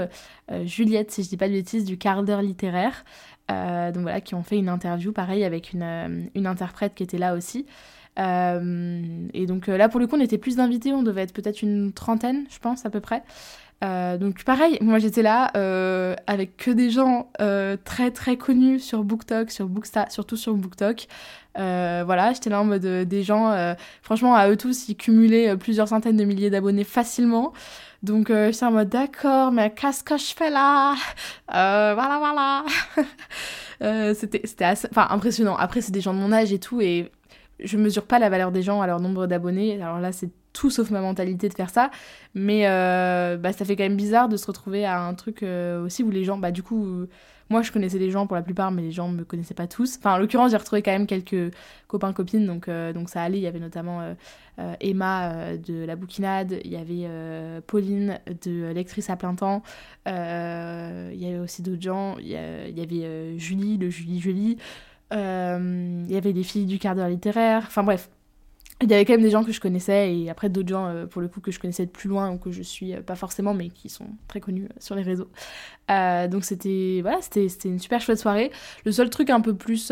Juliette 0.63 1.11
si 1.11 1.23
je 1.23 1.29
dis 1.29 1.37
pas 1.37 1.47
de 1.47 1.53
bêtises 1.53 1.85
du 1.85 1.97
quart 1.97 2.23
d'heure 2.23 2.41
littéraire 2.41 3.03
donc 3.49 4.03
voilà 4.03 4.21
qui 4.21 4.35
ont 4.35 4.43
fait 4.43 4.57
une 4.57 4.69
interview 4.69 5.11
pareil 5.11 5.43
avec 5.43 5.73
une, 5.73 6.29
une 6.33 6.47
interprète 6.47 6.95
qui 6.95 7.03
était 7.03 7.17
là 7.17 7.35
aussi 7.35 7.65
et 8.17 9.45
donc 9.47 9.67
là 9.67 9.89
pour 9.89 9.99
le 9.99 10.07
coup 10.07 10.15
on 10.15 10.21
était 10.21 10.37
plus 10.37 10.57
d'invités 10.57 10.93
on 10.93 11.03
devait 11.03 11.23
être 11.23 11.33
peut-être 11.33 11.61
une 11.61 11.93
trentaine 11.93 12.45
je 12.49 12.59
pense 12.59 12.85
à 12.85 12.89
peu 12.89 12.99
près 12.99 13.23
euh, 13.83 14.17
donc 14.17 14.43
pareil, 14.45 14.77
moi 14.81 14.97
j'étais 14.99 15.21
là 15.21 15.51
euh, 15.57 16.15
avec 16.25 16.55
que 16.55 16.71
des 16.71 16.89
gens 16.89 17.29
euh, 17.41 17.75
très 17.83 18.11
très 18.11 18.37
connus 18.37 18.79
sur 18.79 19.03
BookTok, 19.03 19.51
sur 19.51 19.67
Booksta, 19.67 20.05
surtout 20.09 20.37
sur 20.37 20.53
BookTok. 20.53 21.07
voilà, 21.55 22.31
j'étais 22.33 22.49
là 22.49 22.61
en 22.61 22.65
mode 22.65 22.85
des 22.85 23.23
gens, 23.23 23.75
franchement 24.01 24.35
à 24.35 24.49
eux 24.49 24.57
tous, 24.57 24.87
ils 24.89 24.95
cumulaient 24.95 25.57
plusieurs 25.57 25.87
centaines 25.89 26.17
de 26.17 26.23
milliers 26.23 26.49
d'abonnés 26.49 26.85
facilement. 26.85 27.53
Donc 28.03 28.29
j'étais 28.29 28.65
en 28.65 28.71
mode 28.71 28.89
d'accord, 28.89 29.51
mais 29.51 29.73
qu'est-ce 29.73 30.03
que 30.03 30.17
je 30.17 30.33
fais 30.35 30.49
là? 30.49 30.95
Voilà, 31.49 32.19
voilà. 32.19 32.65
c'était 34.13 34.63
assez, 34.63 34.87
impressionnant. 34.95 35.57
Après 35.57 35.81
c'est 35.81 35.91
des 35.91 36.01
gens 36.01 36.13
de 36.13 36.19
mon 36.19 36.31
âge 36.31 36.53
et 36.53 36.59
tout 36.59 36.79
et 36.81 37.11
je 37.63 37.77
mesure 37.77 38.05
pas 38.05 38.19
la 38.19 38.29
valeur 38.29 38.51
des 38.51 38.61
gens 38.61 38.81
à 38.81 38.87
leur 38.87 38.99
nombre 38.99 39.27
d'abonnés. 39.27 39.81
Alors 39.81 39.99
là 39.99 40.11
c'est 40.11 40.29
tout 40.53 40.69
sauf 40.69 40.91
ma 40.91 41.01
mentalité 41.01 41.49
de 41.49 41.53
faire 41.53 41.69
ça. 41.69 41.91
Mais 42.33 42.67
euh, 42.67 43.37
bah, 43.37 43.51
ça 43.51 43.65
fait 43.65 43.75
quand 43.75 43.83
même 43.83 43.97
bizarre 43.97 44.29
de 44.29 44.37
se 44.37 44.47
retrouver 44.47 44.85
à 44.85 45.01
un 45.01 45.13
truc 45.15 45.43
euh, 45.43 45.83
aussi 45.83 46.03
où 46.03 46.09
les 46.09 46.23
gens, 46.23 46.37
bah 46.37 46.51
du 46.51 46.63
coup, 46.63 46.85
euh, 46.85 47.09
moi 47.49 47.61
je 47.61 47.71
connaissais 47.71 47.99
les 47.99 48.11
gens 48.11 48.27
pour 48.27 48.35
la 48.35 48.43
plupart, 48.43 48.71
mais 48.71 48.83
les 48.83 48.91
gens 48.91 49.09
me 49.09 49.23
connaissaient 49.23 49.53
pas 49.53 49.67
tous. 49.67 49.97
Enfin, 49.97 50.13
en 50.13 50.17
l'occurrence, 50.17 50.51
j'ai 50.51 50.57
retrouvé 50.57 50.81
quand 50.81 50.91
même 50.91 51.07
quelques 51.07 51.53
copains, 51.87 52.13
copines, 52.13 52.45
donc, 52.45 52.69
donc 52.69 53.09
ça 53.09 53.23
allait. 53.23 53.39
Il 53.39 53.43
y 53.43 53.47
avait 53.47 53.59
notamment 53.59 54.15
Emma 54.79 55.57
de 55.57 55.83
La 55.85 55.95
Bouquinade, 55.95 56.59
il 56.63 56.71
y 56.71 56.77
avait 56.77 57.07
Pauline 57.67 58.19
de 58.43 58.71
Lectrice 58.71 59.09
à 59.09 59.17
plein 59.17 59.35
temps, 59.35 59.61
il 60.07 60.11
y 60.11 61.27
avait 61.27 61.39
aussi 61.39 61.61
d'autres 61.61 61.81
gens, 61.81 62.17
il 62.19 62.29
y, 62.29 62.35
avait 62.81 63.37
Julie 63.37 63.77
de 63.77 63.89
Julie 63.89 64.19
Julie, 64.19 64.57
il 65.11 66.11
y 66.11 66.15
avait 66.15 66.31
les 66.31 66.43
filles 66.43 66.65
du 66.65 66.79
quart 66.79 66.95
d'heure 66.95 67.09
littéraire, 67.09 67.63
enfin 67.67 67.83
bref. 67.83 68.09
Il 68.81 68.91
y 68.91 68.93
avait 68.93 69.05
quand 69.05 69.13
même 69.13 69.21
des 69.21 69.29
gens 69.29 69.43
que 69.43 69.51
je 69.51 69.61
connaissais 69.61 70.13
et 70.13 70.29
après 70.29 70.49
d'autres 70.49 70.67
gens 70.67 70.87
euh, 70.87 71.05
pour 71.05 71.21
le 71.21 71.29
coup 71.29 71.39
que 71.39 71.51
je 71.51 71.59
connaissais 71.59 71.85
de 71.85 71.91
plus 71.91 72.09
loin 72.09 72.31
ou 72.31 72.37
que 72.37 72.51
je 72.51 72.61
suis 72.61 72.93
euh, 72.93 73.01
pas 73.01 73.15
forcément 73.15 73.53
mais 73.53 73.69
qui 73.69 73.87
sont 73.87 74.07
très 74.27 74.41
connus 74.41 74.65
euh, 74.65 74.75
sur 74.79 74.95
les 74.95 75.03
réseaux. 75.03 75.29
Donc 75.87 76.43
c'était 76.43 76.99
voilà 77.01 77.21
c'était 77.21 77.47
une 77.65 77.79
super 77.79 78.01
chouette 78.01 78.19
soirée. 78.19 78.51
Le 78.85 78.91
seul 78.91 79.09
truc 79.09 79.29
un 79.29 79.41
peu 79.41 79.55
plus 79.55 79.91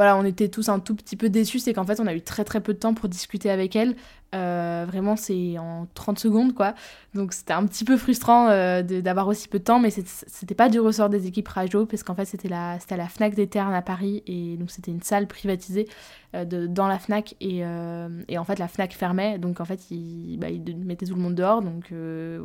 voilà 0.00 0.16
on 0.16 0.24
était 0.24 0.48
tous 0.48 0.70
un 0.70 0.78
tout 0.78 0.94
petit 0.94 1.14
peu 1.14 1.28
déçus 1.28 1.58
c'est 1.58 1.74
qu'en 1.74 1.84
fait 1.84 2.00
on 2.00 2.06
a 2.06 2.14
eu 2.14 2.22
très 2.22 2.42
très 2.42 2.62
peu 2.62 2.72
de 2.72 2.78
temps 2.78 2.94
pour 2.94 3.06
discuter 3.06 3.50
avec 3.50 3.76
elle 3.76 3.94
euh, 4.34 4.84
vraiment, 4.86 5.16
c'est 5.16 5.58
en 5.58 5.88
30 5.94 6.18
secondes, 6.18 6.54
quoi. 6.54 6.74
Donc, 7.14 7.32
c'était 7.32 7.52
un 7.52 7.66
petit 7.66 7.84
peu 7.84 7.96
frustrant 7.96 8.48
euh, 8.48 8.82
d'avoir 8.82 9.26
aussi 9.26 9.48
peu 9.48 9.58
de 9.58 9.64
temps, 9.64 9.80
mais 9.80 9.90
c'était 9.90 10.54
pas 10.54 10.68
du 10.68 10.78
ressort 10.78 11.08
des 11.08 11.26
équipes 11.26 11.48
Rajo, 11.48 11.86
parce 11.86 12.04
qu'en 12.04 12.14
fait, 12.14 12.26
c'était 12.26 12.48
la, 12.48 12.78
Fnac 13.08 13.34
des 13.34 13.48
Ternes 13.48 13.74
à 13.74 13.82
Paris, 13.82 14.22
et 14.26 14.56
donc 14.56 14.70
c'était 14.70 14.92
une 14.92 15.02
salle 15.02 15.26
privatisée 15.26 15.88
euh, 16.36 16.44
dans 16.44 16.86
la 16.86 17.00
Fnac, 17.00 17.34
et, 17.40 17.64
en 17.64 18.44
fait, 18.44 18.58
la 18.58 18.68
Fnac 18.68 18.92
fermait, 18.92 19.38
donc 19.38 19.60
en 19.60 19.64
fait, 19.64 19.90
ils, 19.90 20.38
bah, 20.38 20.46
mettaient 20.76 21.06
tout 21.06 21.16
le 21.16 21.22
monde 21.22 21.34
dehors, 21.34 21.62
donc 21.62 21.92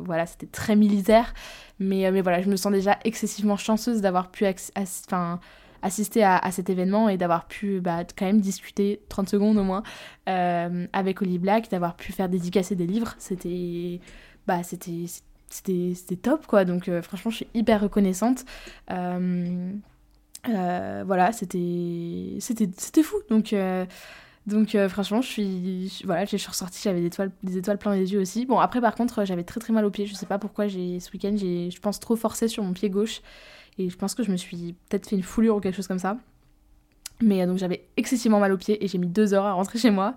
voilà, 0.04 0.26
c'était 0.26 0.46
très 0.46 0.74
militaire, 0.74 1.34
mais, 1.78 2.20
voilà, 2.20 2.42
je 2.42 2.48
me 2.48 2.56
sens 2.56 2.72
déjà 2.72 2.98
excessivement 3.04 3.56
chanceuse 3.56 4.00
d'avoir 4.00 4.30
pu. 4.30 4.44
Assister 5.86 6.24
à, 6.24 6.50
cet 6.50 6.68
événement 6.68 7.08
et 7.08 7.16
d'avoir 7.16 7.46
pu 7.46 7.80
bah, 7.80 8.04
quand 8.16 8.26
même 8.26 8.40
discuter 8.40 9.00
30 9.08 9.28
secondes 9.28 9.56
au 9.56 9.62
moins 9.62 9.84
euh, 10.28 10.86
avec 10.92 11.22
Oli 11.22 11.38
Black, 11.38 11.70
d'avoir 11.70 11.94
pu 11.96 12.12
faire 12.12 12.28
dédicacer 12.28 12.74
des 12.74 12.86
livres, 12.86 13.14
c'était 13.18 14.00
bah, 14.46 14.62
c'était 14.62 15.06
c'était 15.48 16.16
top 16.16 16.46
quoi. 16.46 16.64
Donc 16.64 16.88
euh, 16.88 17.02
franchement 17.02 17.30
je 17.30 17.36
suis 17.36 17.46
hyper 17.54 17.80
reconnaissante. 17.80 18.44
Euh, 18.90 19.72
voilà 21.06 21.32
c'était 21.32 22.36
c'était 22.40 23.02
fou. 23.02 23.16
Donc 23.30 23.54
donc 24.46 24.76
franchement, 24.88 25.22
je 25.22 25.28
suis 25.28 26.02
voilà, 26.04 26.24
je 26.24 26.36
suis 26.36 26.48
ressortie, 26.48 26.80
j'avais 26.82 27.00
des 27.00 27.06
étoiles, 27.06 27.30
des 27.42 27.58
étoiles 27.58 27.78
plein 27.78 27.94
les 27.94 28.12
yeux 28.12 28.20
aussi. 28.20 28.44
Bon 28.46 28.58
après 28.58 28.80
par 28.80 28.94
contre, 28.94 29.24
j'avais 29.24 29.44
très 29.44 29.60
très 29.60 29.72
mal 29.72 29.84
au 29.84 29.90
pied. 29.90 30.06
Je 30.06 30.14
sais 30.14 30.26
pas 30.26 30.38
pourquoi 30.38 30.66
j'ai 30.66 30.98
ce 31.00 31.12
week-end, 31.12 31.34
j'ai 31.36 31.70
je 31.70 31.80
pense 31.80 32.00
trop 32.00 32.16
forcé 32.16 32.48
sur 32.48 32.64
mon 32.64 32.72
pied 32.72 32.90
gauche 32.90 33.22
et 33.78 33.90
je 33.90 33.96
pense 33.96 34.14
que 34.14 34.22
je 34.22 34.30
me 34.30 34.36
suis 34.36 34.74
peut-être 34.88 35.08
fait 35.08 35.16
une 35.16 35.22
foulure 35.22 35.56
ou 35.56 35.60
quelque 35.60 35.76
chose 35.76 35.86
comme 35.86 35.98
ça. 35.98 36.18
Mais 37.22 37.42
euh, 37.42 37.46
donc 37.46 37.58
j'avais 37.58 37.86
excessivement 37.96 38.40
mal 38.40 38.52
aux 38.52 38.56
pieds 38.56 38.82
et 38.84 38.88
j'ai 38.88 38.98
mis 38.98 39.06
deux 39.06 39.34
heures 39.34 39.46
à 39.46 39.52
rentrer 39.52 39.78
chez 39.78 39.90
moi 39.90 40.14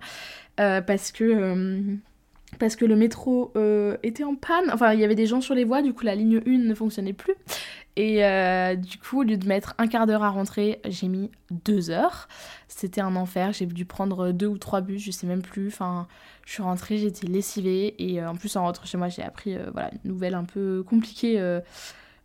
euh, 0.60 0.82
parce 0.82 1.12
que 1.12 1.24
euh, 1.24 1.82
parce 2.58 2.76
que 2.76 2.86
le 2.86 2.96
métro 2.96 3.54
était 4.02 4.24
en 4.24 4.34
panne. 4.34 4.72
Enfin, 4.74 4.94
il 4.94 5.00
y 5.00 5.04
avait 5.04 5.14
des 5.14 5.28
gens 5.28 5.40
sur 5.40 5.54
les 5.54 5.66
voies, 5.66 5.84
du 5.84 5.94
coup 5.94 6.04
la 6.04 6.16
ligne 6.16 6.42
1 6.46 6.58
ne 6.58 6.74
fonctionnait 6.74 7.14
plus. 7.14 7.36
Et 7.96 8.24
du 8.76 8.98
coup, 8.98 9.20
au 9.20 9.24
lieu 9.24 9.38
de 9.38 9.48
mettre 9.48 9.76
un 9.78 9.86
quart 9.86 10.08
d'heure 10.08 10.24
à 10.24 10.30
rentrer, 10.30 10.82
j'ai 10.88 11.10
mis 11.10 11.30
deux 11.52 11.92
heures. 11.92 12.28
C'était 12.68 13.02
un 13.02 13.16
enfer. 13.16 13.54
J'ai 13.54 13.68
dû 13.68 13.86
prendre 13.86 14.32
deux 14.32 14.48
ou 14.48 14.58
trois 14.58 14.82
bus, 14.82 15.04
je 15.04 15.12
sais 15.12 15.28
même 15.28 15.44
plus. 15.44 15.68
Enfin, 15.68 16.08
je 16.44 16.54
suis 16.54 16.64
rentrée, 16.64 16.98
j'étais 16.98 17.28
lessivée. 17.28 17.94
Et 18.00 18.26
en 18.26 18.36
plus, 18.36 18.56
en 18.56 18.64
rentrant 18.64 18.86
chez 18.86 18.98
moi, 18.98 19.10
j'ai 19.10 19.22
appris 19.22 19.56
voilà, 19.72 19.92
une 20.04 20.12
nouvelle 20.12 20.34
un 20.34 20.46
peu 20.46 20.84
compliquée 20.90 21.40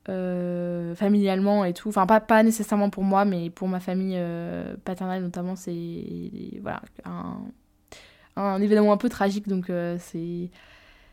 euh, 0.09 0.95
familialement 0.95 1.65
et 1.65 1.73
tout. 1.73 1.89
Enfin, 1.89 2.07
pas, 2.07 2.21
pas 2.21 2.43
nécessairement 2.43 2.91
pour 2.91 3.05
moi, 3.05 3.25
mais 3.25 3.51
pour 3.51 3.69
ma 3.69 3.81
famille 3.81 4.17
euh, 4.17 4.75
paternelle 4.85 5.23
notamment, 5.23 5.57
c'est 5.57 6.05
voilà, 6.61 6.83
un, 7.05 7.39
un, 8.37 8.61
événement 8.61 8.93
un 8.93 8.97
peu 8.97 9.09
tragique. 9.09 9.49
Donc, 9.49 9.71
euh, 9.71 9.97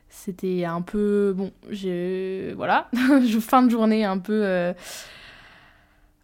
c'était 0.10 0.66
un 0.66 0.82
peu. 0.82 1.34
Bon, 1.36 1.52
j'ai. 1.70 2.54
Voilà, 2.56 2.90
fin 3.40 3.64
de 3.64 3.70
journée 3.70 4.04
un 4.04 4.18
peu 4.18 4.74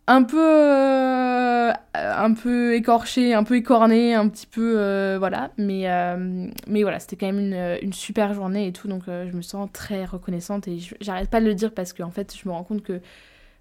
un 0.07 0.23
peu 0.23 0.41
euh, 0.41 1.73
un 1.93 2.33
peu 2.33 2.75
écorché, 2.75 3.33
un 3.33 3.43
peu 3.43 3.57
écorné, 3.57 4.13
un 4.15 4.29
petit 4.29 4.47
peu 4.47 4.75
euh, 4.77 5.17
voilà, 5.19 5.51
mais 5.57 5.89
euh, 5.89 6.47
mais 6.67 6.81
voilà, 6.83 6.99
c'était 6.99 7.17
quand 7.17 7.25
même 7.27 7.39
une, 7.39 7.77
une, 7.81 7.93
super 7.93 8.33
journée 8.33 8.67
et 8.67 8.73
tout, 8.73 8.87
donc 8.87 9.03
je 9.07 9.35
me 9.35 9.41
sens 9.41 9.69
très 9.73 10.05
reconnaissante 10.05 10.67
et 10.67 10.79
j'arrête 11.01 11.29
pas 11.29 11.41
de 11.41 11.45
le 11.45 11.55
dire 11.55 11.73
parce 11.73 11.91
que 11.91 12.03
en 12.03 12.11
fait, 12.11 12.33
je 12.35 12.47
me 12.47 12.53
rends 12.53 12.63
compte 12.63 12.83
que 12.83 13.01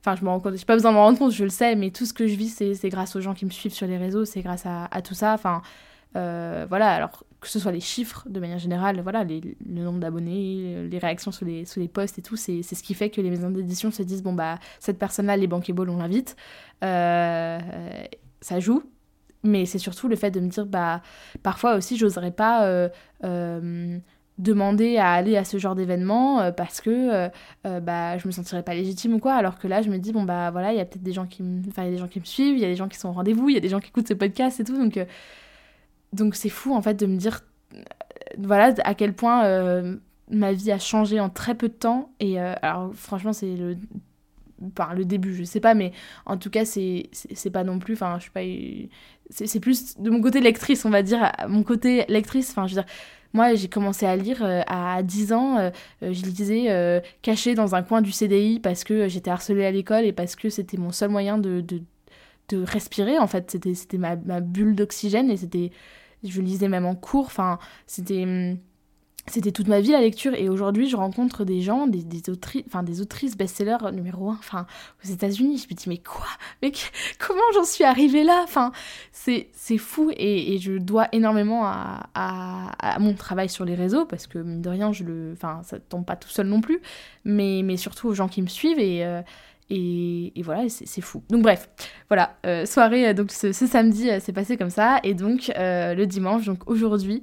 enfin, 0.01 0.15
je 0.17 0.25
me 0.25 0.31
rends 0.31 0.39
compte, 0.39 0.57
j'ai 0.57 0.65
pas 0.65 0.75
besoin 0.75 0.93
de 0.93 0.97
me 0.97 1.03
rendre 1.03 1.19
compte, 1.19 1.33
je 1.33 1.45
le 1.45 1.51
sais, 1.51 1.75
mais 1.75 1.91
tout 1.91 2.07
ce 2.07 2.13
que 2.13 2.29
je 2.29 2.37
vis, 2.37 2.51
c'est 2.51 2.89
grâce 2.91 3.17
aux 3.17 3.21
gens 3.21 3.35
qui 3.35 3.45
me 3.45 3.51
suivent 3.51 3.75
sur 3.75 3.89
les 3.89 3.99
réseaux, 3.99 4.25
c'est 4.25 4.43
grâce 4.43 4.67
à, 4.67 4.89
à, 4.93 5.03
tout 5.03 5.15
ça, 5.15 5.35
enfin 5.35 5.63
voilà, 6.15 6.93
alors 6.93 7.25
que 7.47 7.53
ce 7.53 7.61
soit 7.61 7.73
les 7.73 7.81
chiffres 7.81 8.27
de 8.29 8.41
manière 8.41 8.59
générale, 8.59 9.01
voilà, 9.01 9.25
le 9.25 9.55
nombre 9.83 10.01
d'abonnés, 10.01 10.89
les 10.91 10.99
réactions 10.99 11.31
sur 11.31 11.47
les, 11.47 11.65
sur 11.65 11.81
les 11.81 11.89
posts 11.89 12.19
et 12.19 12.23
tout, 12.23 12.37
c'est 12.37 12.63
ce 12.63 12.83
qui 12.83 12.93
fait 12.93 13.09
que 13.09 13.21
les 13.21 13.31
maisons 13.31 13.51
d'édition 13.51 13.91
se 13.91 14.03
disent 14.03 14.23
bon 14.23 14.33
bah 14.33 14.59
cette 14.81 14.99
personne-là, 14.99 15.37
les 15.37 15.47
bankable, 15.47 15.89
on 15.89 15.99
l'invite. 15.99 16.37
Euh, 16.85 17.59
ça 18.41 18.61
joue, 18.61 18.83
mais 19.43 19.65
c'est 19.65 19.79
surtout 19.79 20.09
le 20.09 20.17
fait 20.17 20.31
de 20.31 20.41
me 20.41 20.49
dire 20.49 20.67
bah 20.67 21.03
parfois 21.43 21.77
aussi 21.77 21.97
j'oserais 21.97 22.33
pas 22.33 22.67
euh, 22.67 22.89
euh, 23.25 23.99
demander 24.39 24.99
à 24.99 25.13
aller 25.13 25.37
à 25.37 25.45
ce 25.45 25.57
genre 25.57 25.75
d'événement 25.75 26.53
parce 26.53 26.81
que 26.81 27.31
bah 27.65 28.19
je 28.19 28.27
me 28.27 28.33
sentirais 28.33 28.63
pas 28.63 28.75
légitime 28.75 29.15
ou 29.15 29.19
quoi 29.19 29.35
alors 29.35 29.57
que 29.59 29.67
là 29.69 29.83
je 29.83 29.89
me 29.89 29.99
dis 29.99 30.13
bon 30.13 30.25
bah 30.25 30.51
voilà 30.51 30.73
il 30.73 30.77
y 30.77 30.81
a 30.81 30.85
peut-être 30.85 31.03
des 31.03 31.13
gens 31.13 31.27
qui 31.27 31.43
me 31.43 31.63
enfin 31.69 31.85
y 31.85 31.89
a 31.89 31.91
des 31.91 31.97
gens 31.97 32.09
qui 32.09 32.21
me 32.21 32.27
suivent 32.27 32.57
il 32.57 32.61
y 32.61 32.65
a 32.65 32.69
des 32.69 32.77
gens 32.77 32.89
qui 32.89 32.99
sont 32.99 33.09
au 33.09 33.13
rendez-vous 33.13 33.49
il 33.49 33.55
y 33.55 33.57
a 33.59 33.61
des 33.61 33.71
gens 33.71 33.81
qui 33.81 33.89
écoutent 33.89 34.09
ce 34.09 34.15
podcast 34.15 34.61
et 34.61 34.65
tout 34.65 34.77
donc 34.77 34.99
donc 36.13 36.35
c'est 36.35 36.49
fou 36.49 36.75
en 36.75 36.83
fait 36.83 36.95
de 36.95 37.07
me 37.07 37.17
dire 37.17 37.43
euh, 37.75 37.79
voilà 38.39 38.75
à 38.85 38.95
quel 38.95 39.13
point 39.15 39.45
euh, 39.45 39.97
ma 40.31 40.53
vie 40.53 40.73
a 40.73 40.79
changé 40.79 41.21
en 41.21 41.31
très 41.31 41.55
peu 41.55 41.69
de 41.69 41.75
temps. 41.75 42.11
Et 42.21 42.41
euh, 42.41 42.55
alors 42.63 42.93
franchement 42.95 43.33
c'est 43.33 43.55
le 43.55 43.77
enfin 44.69 44.95
le 44.95 45.05
début 45.05 45.35
je 45.35 45.45
sais 45.45 45.61
pas 45.61 45.75
mais 45.75 45.93
en 46.25 46.39
tout 46.39 46.49
cas 46.49 46.65
c'est 46.65 47.11
pas 47.53 47.63
non 47.63 47.79
plus 47.79 47.93
enfin 47.93 48.17
je 48.17 48.23
suis 48.23 48.31
pas 48.31 48.41
c'est 49.29 49.61
plus 49.61 49.99
de 49.99 50.09
mon 50.09 50.23
côté 50.23 50.41
lectrice 50.41 50.87
on 50.87 50.91
va 50.91 51.03
dire 51.03 51.31
mon 51.49 51.63
côté 51.63 52.05
lectrice. 52.09 52.51
Enfin 52.51 52.67
je 52.67 52.75
veux 52.75 52.83
dire 52.83 52.91
moi 53.35 53.55
j'ai 53.55 53.69
commencé 53.69 54.07
à 54.07 54.17
lire 54.17 54.43
à 54.43 55.03
10 55.03 55.33
ans 55.35 55.71
je 56.01 56.23
lisais 56.23 57.03
caché 57.21 57.55
dans 57.55 57.75
un 57.75 57.83
coin 57.83 58.01
du 58.01 58.13
CDI 58.13 58.61
parce 58.61 58.83
que 58.83 59.09
j'étais 59.09 59.31
harcelée 59.31 59.67
à 59.67 59.71
l'école 59.71 60.07
et 60.07 60.13
parce 60.13 60.37
que 60.37 60.49
c'était 60.49 60.79
mon 60.79 60.91
seul 60.91 61.11
moyen 61.11 61.37
de, 61.37 61.63
de 62.49 62.63
respirer 62.63 63.19
en 63.19 63.27
fait 63.27 63.51
c'était 63.51 63.75
c'était 63.75 63.99
ma, 63.99 64.17
ma 64.17 64.41
bulle 64.41 64.75
d'oxygène 64.75 65.31
et 65.31 65.37
c'était 65.37 65.73
je 66.29 66.41
lisais 66.41 66.69
même 66.69 66.87
en 66.87 66.95
cours. 66.95 67.27
Enfin, 67.27 67.59
c'était. 67.87 68.25
Hum, 68.25 68.59
c'était 69.29 69.51
toute 69.51 69.67
ma 69.67 69.81
vie 69.81 69.91
la 69.91 70.01
lecture 70.01 70.35
et 70.37 70.49
aujourd'hui 70.49 70.89
je 70.89 70.95
rencontre 70.97 71.45
des 71.45 71.61
gens, 71.61 71.89
des, 71.89 72.05
des 72.05 72.31
autrices, 72.31 72.63
enfin 72.69 72.85
des 72.85 73.01
autrices 73.01 73.37
best-sellers 73.37 73.91
numéro 73.93 74.31
1, 74.31 74.35
enfin 74.35 74.69
aux 75.05 75.09
États-Unis. 75.09 75.59
Je 75.69 75.75
me 75.75 75.77
dis 75.77 75.89
mais 75.89 75.99
quoi? 75.99 76.29
Mais 76.63 76.71
comment 77.19 77.43
j'en 77.53 77.65
suis 77.65 77.83
arrivée 77.83 78.23
là? 78.23 78.43
Enfin 78.45 78.71
c'est 79.11 79.49
c'est 79.53 79.79
fou 79.79 80.13
et, 80.17 80.59
je 80.59 80.75
dois 80.75 81.09
énormément 81.11 81.67
à, 81.67 82.09
à, 82.15 82.95
à, 82.95 82.99
mon 83.01 83.15
travail 83.15 83.49
sur 83.49 83.65
les 83.65 83.75
réseaux 83.75 84.05
parce 84.05 84.29
que 84.29 84.39
mine 84.39 84.63
de 84.63 84.69
rien 84.69 84.93
je 84.93 85.03
le, 85.03 85.33
enfin 85.33 85.61
ça 85.65 85.81
tombe 85.81 86.05
pas 86.05 86.15
tout 86.15 86.29
seul 86.29 86.47
non 86.47 86.61
plus, 86.61 86.81
mais 87.25 87.63
mais 87.65 87.77
surtout 87.77 88.07
aux 88.07 88.15
gens 88.15 88.29
qui 88.29 88.43
me 88.43 88.47
suivent 88.47 88.79
et 88.79 89.05
euh, 89.05 89.23
et, 89.69 90.33
voilà, 90.45 90.69
c'est 90.69 91.01
fou. 91.01 91.25
Donc 91.29 91.43
bref, 91.43 91.69
voilà, 92.09 92.37
euh, 92.47 92.67
soirée, 92.67 93.09
euh, 93.09 93.15
donc 93.15 93.33
ce, 93.33 93.53
samedi, 93.53 94.09
euh, 94.11 94.19
c'est 94.21 94.33
passé 94.33 94.57
comme 94.57 94.71
ça. 94.71 95.01
Et 95.03 95.15
donc 95.15 95.53
le 95.57 96.05
dimanche, 96.05 96.45
donc 96.45 96.69
aujourd'hui, 96.71 97.23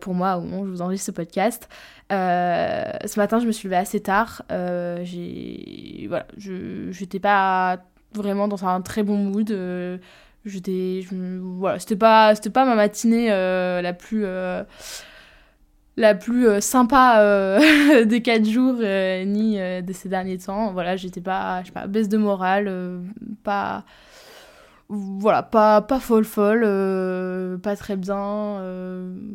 pour 0.00 0.14
moi, 0.14 0.38
au 0.38 0.40
moment 0.40 0.60
où 0.60 0.66
je 0.66 0.70
vous 0.70 0.82
enregistre 0.82 1.06
ce 1.06 1.10
podcast, 1.10 1.68
ce 2.10 3.18
matin, 3.18 3.38
je 3.38 3.46
me 3.46 3.52
suis 3.52 3.68
levée 3.68 3.76
assez 3.76 4.00
tard. 4.00 4.42
j'ai, 4.50 6.06
voilà, 6.08 6.26
je 6.38 6.90
j'étais 6.90 7.20
pas 7.20 7.78
vraiment 8.14 8.48
dans 8.48 8.64
un 8.64 8.80
très 8.80 9.02
bon 9.02 9.16
mood. 9.16 9.54
j'étais, 10.44 11.04
voilà, 11.10 11.78
c'était 11.78 11.96
pas, 11.96 12.34
pas 12.34 12.64
ma 12.64 12.76
matinée 12.76 13.28
la 13.28 13.92
plus 13.92 14.24
la 15.96 16.14
plus 16.14 16.48
euh, 16.48 16.60
sympa 16.60 17.20
euh, 17.20 18.04
des 18.04 18.22
quatre 18.22 18.48
jours 18.48 18.76
euh, 18.80 19.24
ni 19.24 19.56
de 19.56 19.92
ces 19.92 20.08
derniers 20.08 20.38
temps. 20.38 20.72
Voilà, 20.72 20.96
j'étais 20.96 21.20
pas, 21.20 21.60
je 21.62 21.66
sais 21.66 21.72
pas, 21.72 21.86
baisse 21.86 22.08
de 22.08 22.18
morale, 22.18 23.00
pas, 23.42 23.84
voilà, 24.88 25.42
pas, 25.42 25.80
pas 25.82 26.00
folle 26.00 26.24
folle, 26.24 26.62
pas 27.60 27.76
très 27.76 27.96
bien, 27.96 28.60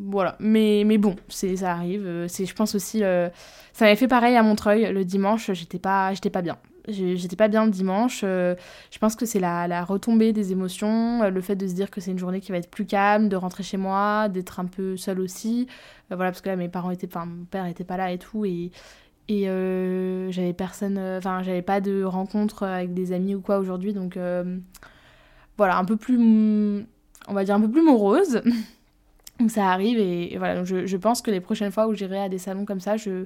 voilà. 0.06 0.36
Mais, 0.40 0.98
bon, 0.98 1.16
c'est, 1.28 1.58
ça 1.58 1.72
arrive. 1.72 2.26
c'est, 2.28 2.46
je 2.46 2.56
pense 2.56 2.76
aussi, 2.76 3.00
ça 3.00 3.86
m'avait 3.86 3.96
fait 3.96 4.08
pareil 4.08 4.36
à 4.36 4.44
Montreuil 4.44 4.92
le 4.92 5.06
dimanche. 5.06 5.52
J'étais 5.54 5.80
pas, 5.80 6.14
j'étais 6.14 6.30
pas 6.30 6.42
bien. 6.42 6.58
J'étais 6.90 7.36
pas 7.36 7.48
bien 7.48 7.66
le 7.66 7.72
dimanche. 7.72 8.22
Euh, 8.24 8.56
je 8.92 8.98
pense 9.00 9.16
que 9.16 9.26
c'est 9.26 9.40
la, 9.40 9.68
la, 9.68 9.84
retombée 9.84 10.34
des 10.34 10.52
émotions, 10.52 11.24
euh, 11.24 11.30
le 11.30 11.42
fait 11.42 11.56
de 11.56 11.68
se 11.68 11.74
dire 11.74 11.92
que 11.92 12.02
c'est 12.02 12.12
une 12.12 12.20
journée 12.20 12.42
qui 12.42 12.52
va 12.52 12.58
être 12.58 12.70
plus 12.70 12.86
calme, 12.86 13.30
de 13.30 13.36
rentrer 13.36 13.64
chez 13.64 13.78
moi, 13.78 14.28
d'être 14.30 14.60
un 14.60 14.66
peu 14.66 14.98
seule 14.98 15.20
aussi. 15.20 15.68
Euh, 16.12 16.16
voilà, 16.16 16.32
parce 16.32 16.42
que 16.42 16.50
là, 16.50 16.56
mes 16.56 16.70
parents 16.70 16.92
étaient, 16.92 17.08
enfin, 17.08 17.26
mon 17.26 17.46
père 17.46 17.66
était 17.66 17.84
pas 17.84 17.98
là 17.98 18.12
et 18.12 18.18
tout. 18.18 18.46
Et, 18.46 18.72
et 19.28 19.46
j'avais 20.32 20.54
personne, 20.54 20.98
enfin, 20.98 21.44
j'avais 21.44 21.62
pas 21.62 21.82
de 21.82 22.04
rencontre 22.04 22.64
avec 22.64 22.94
des 22.94 23.12
amis 23.12 23.36
ou 23.36 23.42
quoi 23.42 23.60
aujourd'hui. 23.60 23.94
Donc 23.94 24.18
voilà, 25.58 25.78
un 25.78 25.86
peu 25.86 25.98
plus, 25.98 26.18
on 27.28 27.34
va 27.34 27.44
dire 27.44 27.56
un 27.56 27.62
peu 27.62 27.70
plus 27.70 27.84
morose. 27.84 28.42
donc 29.40 29.52
ça 29.52 29.70
arrive 29.70 30.00
et, 30.00 30.36
voilà, 30.38 30.56
donc 30.56 30.66
je, 30.66 30.88
je 30.88 30.98
pense 30.98 31.22
que 31.22 31.30
les 31.30 31.42
prochaines 31.42 31.72
fois 31.72 31.88
où 31.88 31.94
j'irai 31.94 32.20
à 32.20 32.30
des 32.30 32.40
salons 32.40 32.66
comme 32.66 32.80
ça, 32.80 32.98
je 32.98 33.26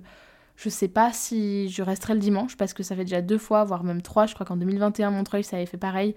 je 0.55 0.69
sais 0.69 0.87
pas 0.87 1.11
si 1.11 1.69
je 1.69 1.81
resterai 1.81 2.13
le 2.13 2.19
dimanche 2.19 2.57
parce 2.57 2.73
que 2.73 2.83
ça 2.83 2.95
fait 2.95 3.03
déjà 3.03 3.21
deux 3.21 3.37
fois, 3.37 3.63
voire 3.63 3.83
même 3.83 4.01
trois. 4.01 4.25
Je 4.25 4.33
crois 4.33 4.45
qu'en 4.45 4.57
2021, 4.57 5.11
Montreuil, 5.11 5.43
ça 5.43 5.57
avait 5.57 5.65
fait 5.65 5.77
pareil. 5.77 6.15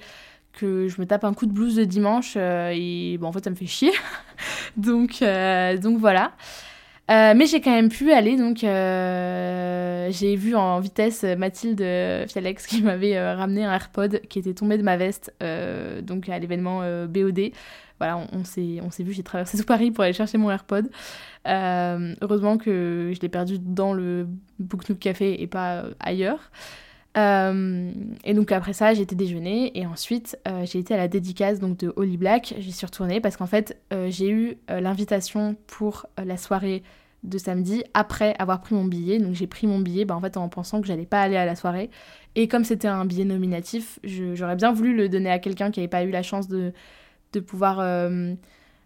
Que 0.53 0.89
je 0.89 1.01
me 1.01 1.07
tape 1.07 1.25
un 1.25 1.35
coup 1.35 1.47
de 1.47 1.53
blues 1.53 1.79
le 1.79 1.87
dimanche 1.87 2.35
euh, 2.37 2.73
et 2.75 3.19
bon, 3.19 3.29
en 3.29 3.33
fait, 3.33 3.45
ça 3.45 3.51
me 3.51 3.57
fait 3.57 3.67
chier. 3.67 3.93
donc, 4.77 5.21
euh, 5.23 5.77
donc 5.79 5.99
voilà. 5.99 6.33
Euh, 7.11 7.35
mais 7.37 7.47
j'ai 7.47 7.61
quand 7.61 7.71
même 7.71 7.89
pu 7.89 8.11
aller, 8.11 8.37
donc 8.37 8.59
j'ai 8.61 10.37
vu 10.37 10.57
en 10.57 10.81
vitesse 10.81 11.23
Mathilde 11.23 11.81
Fialex 12.29 12.67
qui 12.67 12.83
m'avait 12.85 13.35
ramené 13.35 13.65
un 13.65 13.73
AirPod 13.73 14.23
qui 14.29 14.41
était 14.41 14.55
tombé 14.55 14.77
de 14.77 14.83
ma 14.83 14.97
veste, 14.97 15.33
donc 16.03 16.29
à 16.29 16.39
l'événement 16.39 16.81
BOD 17.07 17.53
voilà, 17.99 18.27
on, 18.33 18.45
s'est, 18.45 18.81
vu, 19.03 19.13
j'ai 19.13 19.23
traversé 19.23 19.57
tout 19.59 19.65
Paris 19.65 19.91
pour 19.91 20.05
aller 20.05 20.13
chercher 20.13 20.39
mon 20.39 20.51
AirPod. 20.51 20.89
Euh, 21.47 22.15
heureusement 22.21 22.59
que 22.59 23.13
je 23.15 23.21
l'ai 23.21 23.29
perdu 23.29 23.59
dans 23.59 23.93
le 23.93 24.29
Book 24.59 24.99
Café 24.99 25.41
et 25.41 25.47
pas 25.47 25.77
euh, 25.77 25.91
ailleurs. 26.01 26.51
Euh, 27.17 27.93
et 28.25 28.35
donc 28.35 28.53
après 28.53 28.75
ça, 28.75 28.93
j'ai 28.93 29.03
été 29.03 29.15
déjeuner 29.15 29.79
et 29.79 29.87
ensuite 29.87 30.39
j'ai 30.65 30.79
été 30.79 30.93
à 30.93 30.99
la 30.99 31.09
dédicace 31.09 31.61
donc 31.61 31.79
de 31.79 31.93
Holly 31.97 32.19
Black. 32.19 32.55
J'y 32.59 32.73
suis 32.73 32.85
retournée 32.85 33.21
parce 33.21 33.39
qu'en 33.39 33.47
fait 33.47 33.81
j'ai 34.09 34.29
eu 34.29 34.59
l'invitation 34.69 35.57
pour 35.67 36.05
la 36.23 36.37
soirée 36.37 36.83
de 37.27 37.39
samedi 37.39 37.83
après 37.95 38.35
avoir 38.39 38.61
pris 38.61 38.75
mon 38.75 38.85
billet. 38.85 39.19
Donc 39.19 39.35
j'ai 39.35 39.47
pris 39.47 39.67
mon 39.67 39.79
billet 39.79 40.05
bah, 40.05 40.15
en 40.15 40.21
fait 40.21 40.37
en 40.37 40.49
pensant 40.51 40.83
que 40.83 40.87
j'allais 40.87 41.07
pas 41.07 41.23
aller 41.23 41.37
à 41.37 41.45
la 41.47 41.57
soirée. 41.57 41.91
Et 42.35 42.49
comme 42.49 42.65
c'était 42.65 42.89
un 42.89 43.05
billet 43.05 43.25
nominatif, 43.25 43.99
j'aurais 44.05 44.57
bien 44.57 44.73
voulu 44.73 44.95
le 44.95 45.09
donner 45.09 45.31
à 45.31 45.39
quelqu'un 45.39 45.71
qui 45.71 45.81
n'avait 45.81 45.89
pas 45.89 46.05
eu 46.05 46.11
la 46.11 46.23
chance 46.23 46.49
de 46.49 46.73
de 47.37 47.41
pouvoir, 47.41 47.79
euh, 47.81 48.35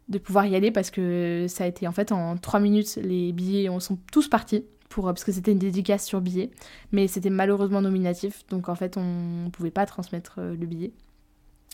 de 0.09 0.19
pouvoir 0.19 0.47
y 0.47 0.57
aller 0.57 0.71
parce 0.71 0.91
que 0.91 1.47
ça 1.49 1.65
a 1.65 1.67
été 1.67 1.87
en 1.87 1.93
fait 1.93 2.13
en 2.13 2.37
trois 2.37 2.61
minutes, 2.61 2.97
les 3.03 3.33
billets 3.33 3.69
sont 3.81 3.99
tous 4.13 4.29
partis. 4.29 4.65
Pour, 4.89 5.05
parce 5.05 5.23
que 5.23 5.31
c'était 5.31 5.53
une 5.53 5.61
dédicace 5.61 6.05
sur 6.05 6.21
billet, 6.21 6.51
mais 6.91 7.07
c'était 7.07 7.31
malheureusement 7.31 7.81
nominatif, 7.81 8.45
donc 8.49 8.69
en 8.69 8.75
fait 8.75 8.97
on 8.97 9.45
ne 9.45 9.49
pouvait 9.51 9.71
pas 9.71 9.87
transmettre 9.87 10.39
euh, 10.39 10.57
le 10.57 10.67
billet. 10.67 10.91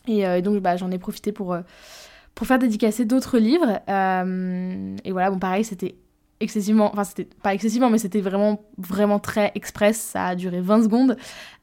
Et 0.06 0.26
euh, 0.26 0.42
donc 0.42 0.60
bah, 0.60 0.76
j'en 0.76 0.90
ai 0.90 0.98
profité 0.98 1.32
pour, 1.32 1.56
pour 2.34 2.46
faire 2.46 2.58
dédicacer 2.58 3.06
d'autres 3.06 3.38
livres. 3.38 3.80
et 5.02 5.12
voilà, 5.12 5.30
bon 5.30 5.38
pareil, 5.38 5.64
c'était 5.64 5.94
excessivement, 6.40 6.90
enfin 6.92 7.04
c'était 7.04 7.28
pas 7.42 7.54
excessivement, 7.54 7.90
mais 7.90 7.98
c'était 7.98 8.20
vraiment, 8.20 8.62
vraiment 8.76 9.18
très 9.18 9.52
express, 9.54 9.96
ça 9.96 10.26
a 10.26 10.34
duré 10.34 10.60
20 10.60 10.84
secondes. 10.84 11.16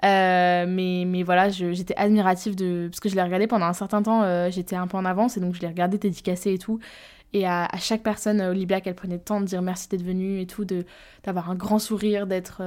Euh, 0.03 0.65
mais, 0.67 1.03
mais 1.05 1.23
voilà, 1.23 1.49
j'étais 1.49 1.95
admirative 1.95 2.55
de... 2.55 2.87
Parce 2.89 2.99
que 2.99 3.09
je 3.09 3.15
l'ai 3.15 3.21
regardé 3.21 3.47
pendant 3.47 3.67
un 3.67 3.73
certain 3.73 4.01
temps, 4.01 4.23
euh, 4.23 4.49
j'étais 4.49 4.75
un 4.75 4.87
peu 4.87 4.97
en 4.97 5.05
avance, 5.05 5.37
et 5.37 5.39
donc 5.39 5.53
je 5.53 5.61
l'ai 5.61 5.67
regardé 5.67 5.97
dédicacé 5.97 6.53
et 6.53 6.57
tout. 6.57 6.79
Et 7.33 7.47
à, 7.47 7.67
chaque 7.79 8.03
personne, 8.03 8.41
euh, 8.41 8.51
Olivia, 8.51 8.81
qu'elle 8.81 8.95
prenait 8.95 9.15
le 9.15 9.21
temps 9.21 9.41
de 9.41 9.45
dire 9.45 9.61
merci 9.61 9.89
d'être 9.89 10.03
venue 10.03 10.39
et 10.39 10.47
tout, 10.47 10.65
d'avoir 11.23 11.49
un 11.49 11.55
grand 11.55 11.79
sourire, 11.79 12.27
d'être 12.27 12.61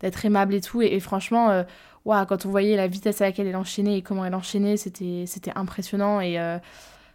d'être 0.00 0.24
aimable 0.24 0.54
et 0.54 0.60
tout. 0.60 0.82
Et, 0.82 0.98
franchement, 1.00 1.64
wow, 2.04 2.24
quand 2.26 2.46
on 2.46 2.50
voyait 2.50 2.76
la 2.76 2.88
vitesse 2.88 3.20
à 3.20 3.26
laquelle 3.26 3.46
elle 3.46 3.56
enchaînait 3.56 3.98
et 3.98 4.02
comment 4.02 4.24
elle 4.24 4.34
enchaînait, 4.34 4.76
c'était 4.76 5.52
impressionnant. 5.54 6.20
Et 6.20 6.36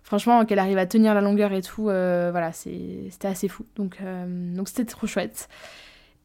franchement, 0.04 0.46
qu'elle 0.46 0.60
arrive 0.60 0.78
à 0.78 0.86
tenir 0.86 1.13
la 1.13 1.22
longueur 1.22 1.52
et 1.54 1.62
tout, 1.62 1.89
euh, 1.89 2.30
voilà, 2.32 2.52
c'était 2.52 3.28
assez 3.28 3.48
fou. 3.48 3.66
Donc, 3.76 3.98
euh, 4.02 4.26
donc 4.56 4.68
c'était 4.68 4.86
trop 4.86 5.08
chouette. 5.08 5.48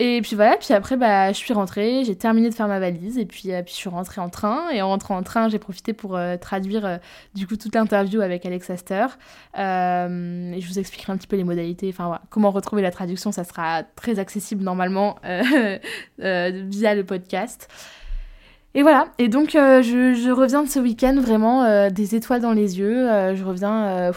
Et 0.01 0.21
puis 0.23 0.37
voilà, 0.37 0.57
puis 0.57 0.73
après, 0.75 0.97
bah, 0.97 1.33
je 1.33 1.39
suis 1.39 1.53
rentrée, 1.53 2.05
j'ai 2.05 2.15
terminé 2.15 2.51
de 2.51 2.55
faire 2.55 2.69
ma 2.69 2.79
valise, 2.79 3.19
et 3.19 3.27
puis, 3.27 3.53
euh, 3.53 3.63
puis 3.63 3.73
je 3.73 3.79
suis 3.79 3.89
rentrée 3.89 4.21
en 4.21 4.29
train. 4.29 4.71
Et 4.71 4.81
en 4.81 4.89
rentrant 4.89 5.17
en 5.17 5.25
train, 5.25 5.49
j'ai 5.49 5.59
profité 5.59 5.93
pour 5.93 6.19
traduire 6.41 7.01
du 7.35 7.47
coup 7.49 7.57
toute 7.57 7.75
l'interview 7.75 8.21
avec 8.21 8.47
Alex 8.47 8.71
Astor. 8.71 9.11
et 9.57 10.61
je 10.61 10.67
vous 10.69 10.79
expliquerai 10.79 11.13
un 11.13 11.17
petit 11.17 11.27
peu 11.27 11.37
les 11.37 11.45
modalités, 11.45 11.89
enfin 11.89 12.21
comment 12.31 12.51
retrouver 12.51 12.83
la 12.83 12.93
traduction, 12.93 13.33
ça 13.33 13.43
sera 13.43 13.83
très 13.83 14.21
accessible 14.21 14.63
normalement 14.63 15.17
via 16.19 16.95
le 16.95 17.03
podcast. 17.03 17.69
Et 18.75 18.83
voilà, 18.83 19.09
et 19.19 19.29
donc 19.29 19.55
euh, 19.55 19.83
je, 19.83 20.31
reviens 20.31 20.63
de 20.63 20.69
ce 20.69 20.79
week-end 20.79 21.17
vraiment 21.19 21.65
euh, 21.65 21.89
des 21.91 22.15
étoiles 22.15 22.43
dans 22.43 22.53
les 22.53 22.79
yeux. 22.79 23.11
Euh, 23.11 23.35
je 23.35 23.45
reviens. 23.45 24.13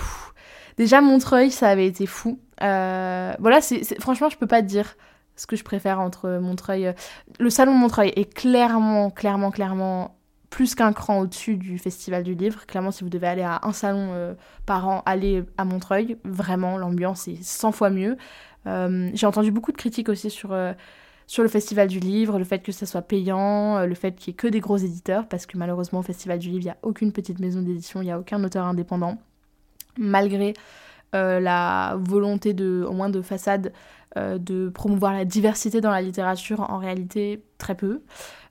Déjà, 0.77 1.01
Montreuil, 1.01 1.51
ça 1.51 1.69
avait 1.69 1.85
été 1.85 2.05
fou. 2.05 2.39
voilà, 2.59 3.59
franchement, 3.99 4.29
je 4.29 4.37
peux 4.37 4.47
pas 4.47 4.61
te 4.61 4.67
dire 4.67 4.95
ce 5.35 5.47
que 5.47 5.55
je 5.55 5.63
préfère 5.63 5.99
entre 5.99 6.39
Montreuil. 6.39 6.93
Le 7.39 7.49
salon 7.49 7.73
Montreuil 7.73 8.11
est 8.15 8.31
clairement, 8.31 9.09
clairement, 9.09 9.51
clairement 9.51 10.17
plus 10.49 10.75
qu'un 10.75 10.91
cran 10.91 11.19
au-dessus 11.19 11.55
du 11.55 11.77
Festival 11.77 12.23
du 12.23 12.35
Livre. 12.35 12.65
Clairement, 12.65 12.91
si 12.91 13.03
vous 13.03 13.09
devez 13.09 13.27
aller 13.27 13.41
à 13.41 13.61
un 13.63 13.71
salon 13.71 14.35
par 14.65 14.87
an, 14.87 15.01
allez 15.05 15.43
à 15.57 15.65
Montreuil. 15.65 16.17
Vraiment, 16.25 16.77
l'ambiance 16.77 17.27
est 17.27 17.41
100 17.41 17.71
fois 17.71 17.89
mieux. 17.89 18.17
j'ai 18.65 19.25
entendu 19.25 19.51
beaucoup 19.51 19.71
de 19.71 19.77
critiques 19.77 20.09
aussi 20.09 20.29
sur 20.29 20.55
sur 21.31 21.43
le 21.43 21.49
Festival 21.49 21.87
du 21.87 22.01
Livre, 22.01 22.37
le 22.39 22.43
fait 22.43 22.59
que 22.59 22.73
ça 22.73 22.85
soit 22.85 23.03
payant, 23.03 23.77
euh, 23.77 23.85
le 23.85 23.95
fait 23.95 24.13
qu'il 24.15 24.31
n'y 24.31 24.35
ait 24.35 24.35
que 24.35 24.47
des 24.47 24.59
gros 24.59 24.75
éditeurs, 24.75 25.29
parce 25.29 25.45
que 25.45 25.57
malheureusement 25.57 25.99
au 25.99 26.01
Festival 26.01 26.39
du 26.39 26.49
Livre, 26.49 26.59
il 26.63 26.65
n'y 26.65 26.71
a 26.71 26.77
aucune 26.81 27.13
petite 27.13 27.39
maison 27.39 27.61
d'édition, 27.61 28.01
il 28.01 28.05
n'y 28.07 28.11
a 28.11 28.19
aucun 28.19 28.43
auteur 28.43 28.65
indépendant, 28.65 29.17
malgré 29.97 30.53
euh, 31.15 31.39
la 31.39 31.95
volonté 32.01 32.53
de, 32.53 32.85
au 32.85 32.91
moins 32.91 33.09
de 33.09 33.21
façade, 33.21 33.71
euh, 34.17 34.37
de 34.39 34.67
promouvoir 34.67 35.13
la 35.13 35.23
diversité 35.23 35.79
dans 35.79 35.91
la 35.91 36.01
littérature, 36.01 36.69
en 36.69 36.79
réalité 36.79 37.41
très 37.57 37.75
peu. 37.75 38.01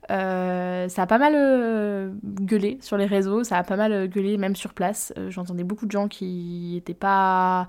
ça 0.09 1.03
a 1.03 1.05
pas 1.05 1.19
mal 1.19 2.15
gueulé 2.23 2.79
sur 2.81 2.97
les 2.97 3.05
réseaux, 3.05 3.43
ça 3.43 3.59
a 3.59 3.63
pas 3.63 3.75
mal 3.75 4.07
gueulé 4.07 4.37
même 4.37 4.55
sur 4.55 4.73
place. 4.73 5.13
J'entendais 5.29 5.63
beaucoup 5.63 5.85
de 5.85 5.91
gens 5.91 6.07
qui 6.07 6.71
n'étaient 6.73 6.95
pas 6.95 7.67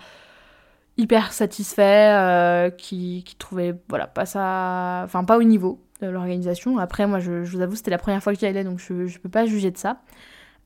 hyper 1.02 1.32
satisfait, 1.32 2.14
euh, 2.14 2.70
qui, 2.70 3.24
qui 3.24 3.34
trouvait 3.36 3.74
voilà, 3.88 4.06
pas 4.06 4.24
ça. 4.24 5.02
Enfin, 5.04 5.24
pas 5.24 5.36
au 5.36 5.42
niveau 5.42 5.80
de 6.00 6.06
l'organisation. 6.06 6.78
Après, 6.78 7.06
moi, 7.06 7.18
je, 7.18 7.44
vous 7.44 7.60
avoue, 7.60 7.74
c'était 7.74 7.90
la 7.90 7.98
première 7.98 8.22
fois 8.22 8.32
que 8.32 8.38
j'y 8.38 8.46
allais, 8.46 8.64
donc 8.64 8.78
je, 8.78 9.06
je 9.06 9.18
peux 9.18 9.28
pas 9.28 9.44
juger 9.44 9.70
de 9.70 9.78
ça. 9.78 9.98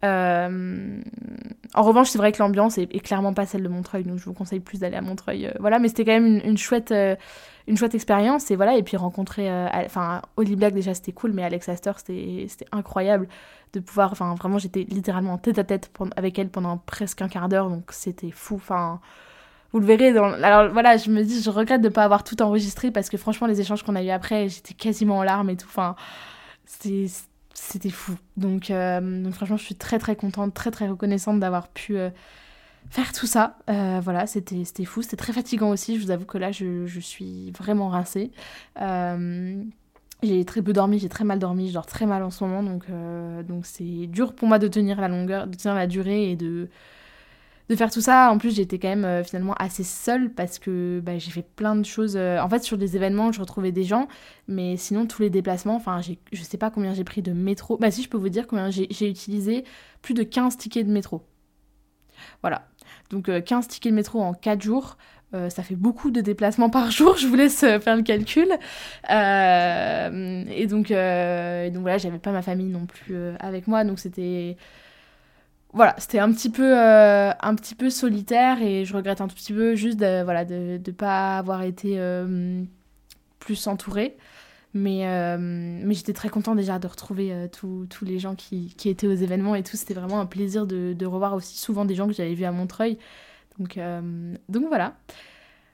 Euh, 0.04 1.00
en 1.74 1.82
revanche, 1.82 2.10
c'est 2.10 2.18
vrai 2.18 2.30
que 2.32 2.38
l'ambiance 2.38 2.76
est, 2.78 2.86
clairement 3.00 3.32
pas 3.32 3.46
celle 3.46 3.62
de 3.62 3.68
Montreuil, 3.68 4.04
donc 4.04 4.18
je 4.18 4.26
vous 4.26 4.34
conseille 4.34 4.60
plus 4.60 4.78
d'aller 4.78 4.96
à 4.96 5.02
Montreuil. 5.02 5.46
Euh, 5.46 5.52
voilà, 5.58 5.78
mais 5.78 5.88
c'était 5.88 6.04
quand 6.04 6.12
même 6.12 6.40
une, 6.44 6.58
chouette, 6.58 6.94
une 7.66 7.76
chouette 7.76 7.94
expérience. 7.94 8.50
Et 8.50 8.56
voilà, 8.56 8.76
et 8.76 8.82
puis 8.82 8.96
rencontrer, 8.96 9.50
enfin, 9.72 10.22
Holly 10.36 10.54
Black 10.56 10.74
déjà 10.74 10.92
c'était 10.94 11.12
cool, 11.12 11.32
mais 11.32 11.42
Alex 11.42 11.68
Astor 11.68 11.98
c'était 11.98 12.66
incroyable 12.72 13.26
de 13.72 13.80
pouvoir, 13.80 14.12
enfin, 14.12 14.34
vraiment, 14.34 14.58
j'étais 14.58 14.86
littéralement 14.88 15.38
tête 15.38 15.58
à 15.58 15.64
tête 15.64 15.90
avec 16.16 16.38
elle 16.38 16.50
pendant 16.50 16.76
presque 16.78 17.22
un 17.22 17.28
quart 17.28 17.48
d'heure, 17.48 17.68
donc 17.70 17.90
c'était 17.90 18.30
fou. 18.30 18.56
Enfin, 18.56 19.00
vous 19.76 19.80
le 19.80 19.86
verrez. 19.86 20.12
Dans... 20.12 20.32
Alors 20.42 20.72
voilà, 20.72 20.96
je 20.96 21.10
me 21.10 21.22
dis, 21.22 21.42
je 21.42 21.50
regrette 21.50 21.82
de 21.82 21.88
ne 21.88 21.92
pas 21.92 22.04
avoir 22.04 22.24
tout 22.24 22.40
enregistré 22.40 22.90
parce 22.90 23.10
que 23.10 23.18
franchement, 23.18 23.46
les 23.46 23.60
échanges 23.60 23.82
qu'on 23.82 23.94
a 23.94 24.02
eu 24.02 24.08
après, 24.08 24.48
j'étais 24.48 24.72
quasiment 24.72 25.18
en 25.18 25.22
larmes 25.22 25.50
et 25.50 25.56
tout. 25.56 25.68
Enfin, 25.68 25.96
c'était 26.64 27.90
fou. 27.90 28.14
Donc, 28.38 28.70
euh, 28.70 29.22
donc, 29.22 29.34
franchement, 29.34 29.58
je 29.58 29.64
suis 29.64 29.74
très 29.74 29.98
très 29.98 30.16
contente, 30.16 30.54
très 30.54 30.70
très 30.70 30.88
reconnaissante 30.88 31.40
d'avoir 31.40 31.68
pu 31.68 31.98
euh, 31.98 32.08
faire 32.88 33.12
tout 33.12 33.26
ça. 33.26 33.58
Euh, 33.68 34.00
voilà, 34.02 34.26
c'était 34.26 34.84
fou. 34.86 35.02
C'était 35.02 35.16
très 35.16 35.34
fatigant 35.34 35.68
aussi. 35.68 35.98
Je 35.98 36.04
vous 36.04 36.10
avoue 36.10 36.24
que 36.24 36.38
là, 36.38 36.52
je, 36.52 36.86
je 36.86 37.00
suis 37.00 37.50
vraiment 37.50 37.88
rincée. 37.88 38.30
j'ai 40.22 40.44
très 40.46 40.62
peu 40.62 40.72
dormi, 40.72 40.98
j'ai 40.98 41.10
très 41.10 41.24
mal 41.24 41.38
dormi, 41.38 41.68
je 41.68 41.74
dors 41.74 41.84
très 41.84 42.06
mal 42.06 42.22
en 42.22 42.30
ce 42.30 42.42
moment. 42.44 42.62
Donc 42.62 42.86
donc 43.46 43.66
c'est 43.66 44.06
dur 44.06 44.32
pour 44.32 44.48
moi 44.48 44.58
de 44.58 44.68
tenir 44.68 44.98
la 45.02 45.08
longueur, 45.08 45.46
de 45.46 45.54
tenir 45.54 45.74
la 45.74 45.86
durée 45.86 46.30
et 46.30 46.36
de 46.36 46.70
de 47.68 47.76
faire 47.76 47.90
tout 47.90 48.00
ça. 48.00 48.30
En 48.30 48.38
plus, 48.38 48.54
j'étais 48.54 48.78
quand 48.78 48.88
même 48.88 49.04
euh, 49.04 49.24
finalement 49.24 49.54
assez 49.54 49.84
seule 49.84 50.30
parce 50.30 50.58
que 50.58 51.00
bah, 51.02 51.18
j'ai 51.18 51.30
fait 51.30 51.46
plein 51.56 51.76
de 51.76 51.84
choses. 51.84 52.16
Euh, 52.16 52.38
en 52.40 52.48
fait, 52.48 52.62
sur 52.62 52.78
des 52.78 52.96
événements, 52.96 53.32
je 53.32 53.40
retrouvais 53.40 53.72
des 53.72 53.84
gens, 53.84 54.08
mais 54.48 54.76
sinon, 54.76 55.06
tous 55.06 55.22
les 55.22 55.30
déplacements, 55.30 55.76
enfin, 55.76 56.00
je 56.00 56.42
sais 56.42 56.58
pas 56.58 56.70
combien 56.70 56.94
j'ai 56.94 57.04
pris 57.04 57.22
de 57.22 57.32
métro. 57.32 57.76
Bah, 57.78 57.90
si, 57.90 58.02
je 58.02 58.08
peux 58.08 58.18
vous 58.18 58.28
dire 58.28 58.46
combien 58.46 58.70
j'ai 58.70 59.08
utilisé 59.08 59.64
plus 60.02 60.14
de 60.14 60.22
15 60.22 60.56
tickets 60.56 60.86
de 60.86 60.92
métro. 60.92 61.22
Voilà. 62.42 62.68
Donc, 63.10 63.26
15 63.44 63.66
euh, 63.66 63.68
tickets 63.68 63.92
de 63.92 63.96
métro 63.96 64.20
en 64.20 64.32
4 64.32 64.62
jours. 64.62 64.96
ça 65.32 65.62
fait 65.62 65.74
beaucoup 65.74 66.10
de 66.10 66.22
déplacements 66.22 66.70
par 66.70 66.90
jour, 66.90 67.16
je 67.18 67.26
vous 67.26 67.34
laisse 67.34 67.60
faire 67.60 67.96
le 67.96 68.02
calcul. 68.02 68.48
et 69.10 70.66
donc, 70.66 70.88
donc 70.88 71.82
voilà, 71.82 71.98
j'avais 71.98 72.18
pas 72.18 72.32
ma 72.32 72.42
famille 72.42 72.68
non 72.68 72.86
plus 72.86 73.16
avec 73.40 73.66
moi, 73.66 73.84
donc 73.84 73.98
c'était 73.98 74.56
voilà, 75.76 75.94
c'était 75.98 76.18
un 76.20 76.32
petit 76.32 76.48
peu 76.48 76.74
euh, 76.74 77.32
un 77.38 77.54
petit 77.54 77.74
peu 77.74 77.90
solitaire 77.90 78.62
et 78.62 78.86
je 78.86 78.96
regrette 78.96 79.20
un 79.20 79.28
tout 79.28 79.34
petit 79.34 79.52
peu 79.52 79.74
juste 79.74 79.98
de 79.98 80.22
voilà 80.24 80.46
de 80.46 80.90
pas 80.90 81.36
avoir 81.36 81.62
été 81.62 82.00
euh, 82.00 82.62
plus 83.40 83.66
entourée. 83.66 84.16
Mais, 84.72 85.06
euh, 85.06 85.36
mais 85.38 85.94
j'étais 85.94 86.12
très 86.14 86.28
contente 86.30 86.56
déjà 86.56 86.78
de 86.78 86.86
retrouver 86.86 87.48
tous 87.50 87.86
les 88.02 88.18
gens 88.18 88.34
qui, 88.34 88.74
qui, 88.76 88.88
étaient 88.90 89.06
aux 89.06 89.14
événements 89.14 89.54
et 89.54 89.62
tout. 89.62 89.76
C'était 89.76 89.94
vraiment 89.94 90.20
un 90.20 90.26
plaisir 90.26 90.66
de, 90.66 90.94
de, 90.94 91.06
revoir 91.06 91.34
aussi 91.34 91.58
souvent 91.58 91.84
des 91.84 91.94
gens 91.94 92.06
que 92.06 92.12
j'avais 92.14 92.34
vus 92.34 92.44
à 92.44 92.52
Montreuil. 92.52 92.98
Donc, 93.58 93.78
donc 94.48 94.64
voilà. 94.68 94.94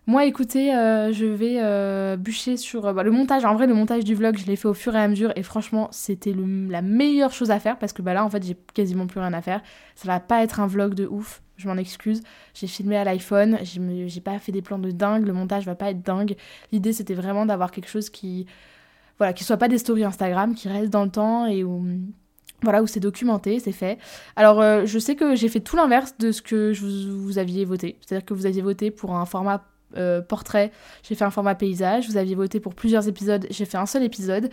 Moi, 0.09 0.25
écoutez, 0.27 0.75
euh, 0.75 1.13
je 1.13 1.25
vais 1.25 1.59
euh, 1.61 2.17
bûcher 2.17 2.57
sur 2.57 2.87
euh, 2.87 2.93
bah, 2.93 3.05
le 3.05 3.13
montage. 3.13 3.45
En 3.45 3.55
vrai, 3.55 3.69
le 3.69 3.75
montage 3.75 4.03
du 4.03 4.17
vlog, 4.17 4.37
je 4.37 4.47
l'ai 4.47 4.57
fait 4.57 4.67
au 4.67 4.75
fur 4.75 4.97
et 4.97 4.99
à 4.99 5.07
mesure. 5.07 5.33
Et 5.37 5.45
franchement, 5.45 5.89
c'était 5.93 6.35
la 6.35 6.83
meilleure 6.83 7.33
chose 7.33 7.53
à 7.53 7.61
faire 7.61 7.79
parce 7.79 7.93
que 7.93 8.03
bah, 8.03 8.13
là, 8.13 8.25
en 8.25 8.31
fait, 8.31 8.45
j'ai 8.45 8.57
quasiment 8.75 9.07
plus 9.07 9.21
rien 9.21 9.33
à 9.33 9.41
faire. 9.43 9.63
Ça 9.95 10.09
va 10.09 10.19
pas 10.19 10.43
être 10.43 10.59
un 10.59 10.67
vlog 10.67 10.95
de 10.95 11.07
ouf. 11.07 11.41
Je 11.57 11.69
m'en 11.69 11.77
excuse. 11.77 12.23
J'ai 12.53 12.67
filmé 12.67 12.97
à 12.97 13.05
l'iPhone. 13.05 13.59
J'ai 13.63 14.21
pas 14.21 14.41
fait 14.41 14.51
des 14.51 14.63
plans 14.63 14.81
de 14.81 14.91
dingue. 14.91 15.25
Le 15.25 15.33
montage 15.33 15.67
va 15.67 15.77
pas 15.77 15.91
être 15.91 16.03
dingue. 16.03 16.35
L'idée, 16.73 16.93
c'était 16.93 17.15
vraiment 17.15 17.47
d'avoir 17.47 17.71
quelque 17.71 17.89
chose 17.89 18.11
qui. 18.11 18.47
Voilà, 19.19 19.33
qui 19.33 19.45
soit 19.45 19.57
pas 19.57 19.69
des 19.69 19.79
stories 19.79 20.05
Instagram, 20.05 20.57
qui 20.57 20.69
reste 20.69 20.91
dans 20.91 21.05
le 21.05 21.11
temps 21.11 21.47
et 21.47 21.63
où 21.63 21.85
voilà, 22.63 22.83
où 22.83 22.87
c'est 22.89 23.01
documenté, 23.01 23.61
c'est 23.61 23.73
fait. 23.73 23.99
Alors, 24.35 24.87
je 24.87 24.99
sais 24.99 25.15
que 25.15 25.37
j'ai 25.37 25.49
fait 25.49 25.61
tout 25.61 25.77
l'inverse 25.77 26.17
de 26.19 26.33
ce 26.33 26.43
que 26.43 26.73
je 26.73 26.85
vous, 26.85 27.21
vous 27.21 27.39
aviez 27.39 27.65
voté. 27.65 27.99
C'est-à-dire 28.01 28.25
que 28.25 28.35
vous 28.35 28.47
aviez 28.47 28.63
voté 28.63 28.91
pour 28.91 29.15
un 29.15 29.27
format 29.27 29.65
euh, 29.97 30.21
portrait, 30.21 30.73
j'ai 31.03 31.15
fait 31.15 31.25
un 31.25 31.31
format 31.31 31.55
paysage. 31.55 32.09
Vous 32.09 32.17
aviez 32.17 32.35
voté 32.35 32.61
pour 32.61 32.75
plusieurs 32.75 33.09
épisodes, 33.09 33.47
j'ai 33.51 33.65
fait 33.65 33.79
un 33.79 33.87
seul 33.87 34.03
épisode. 34.03 34.51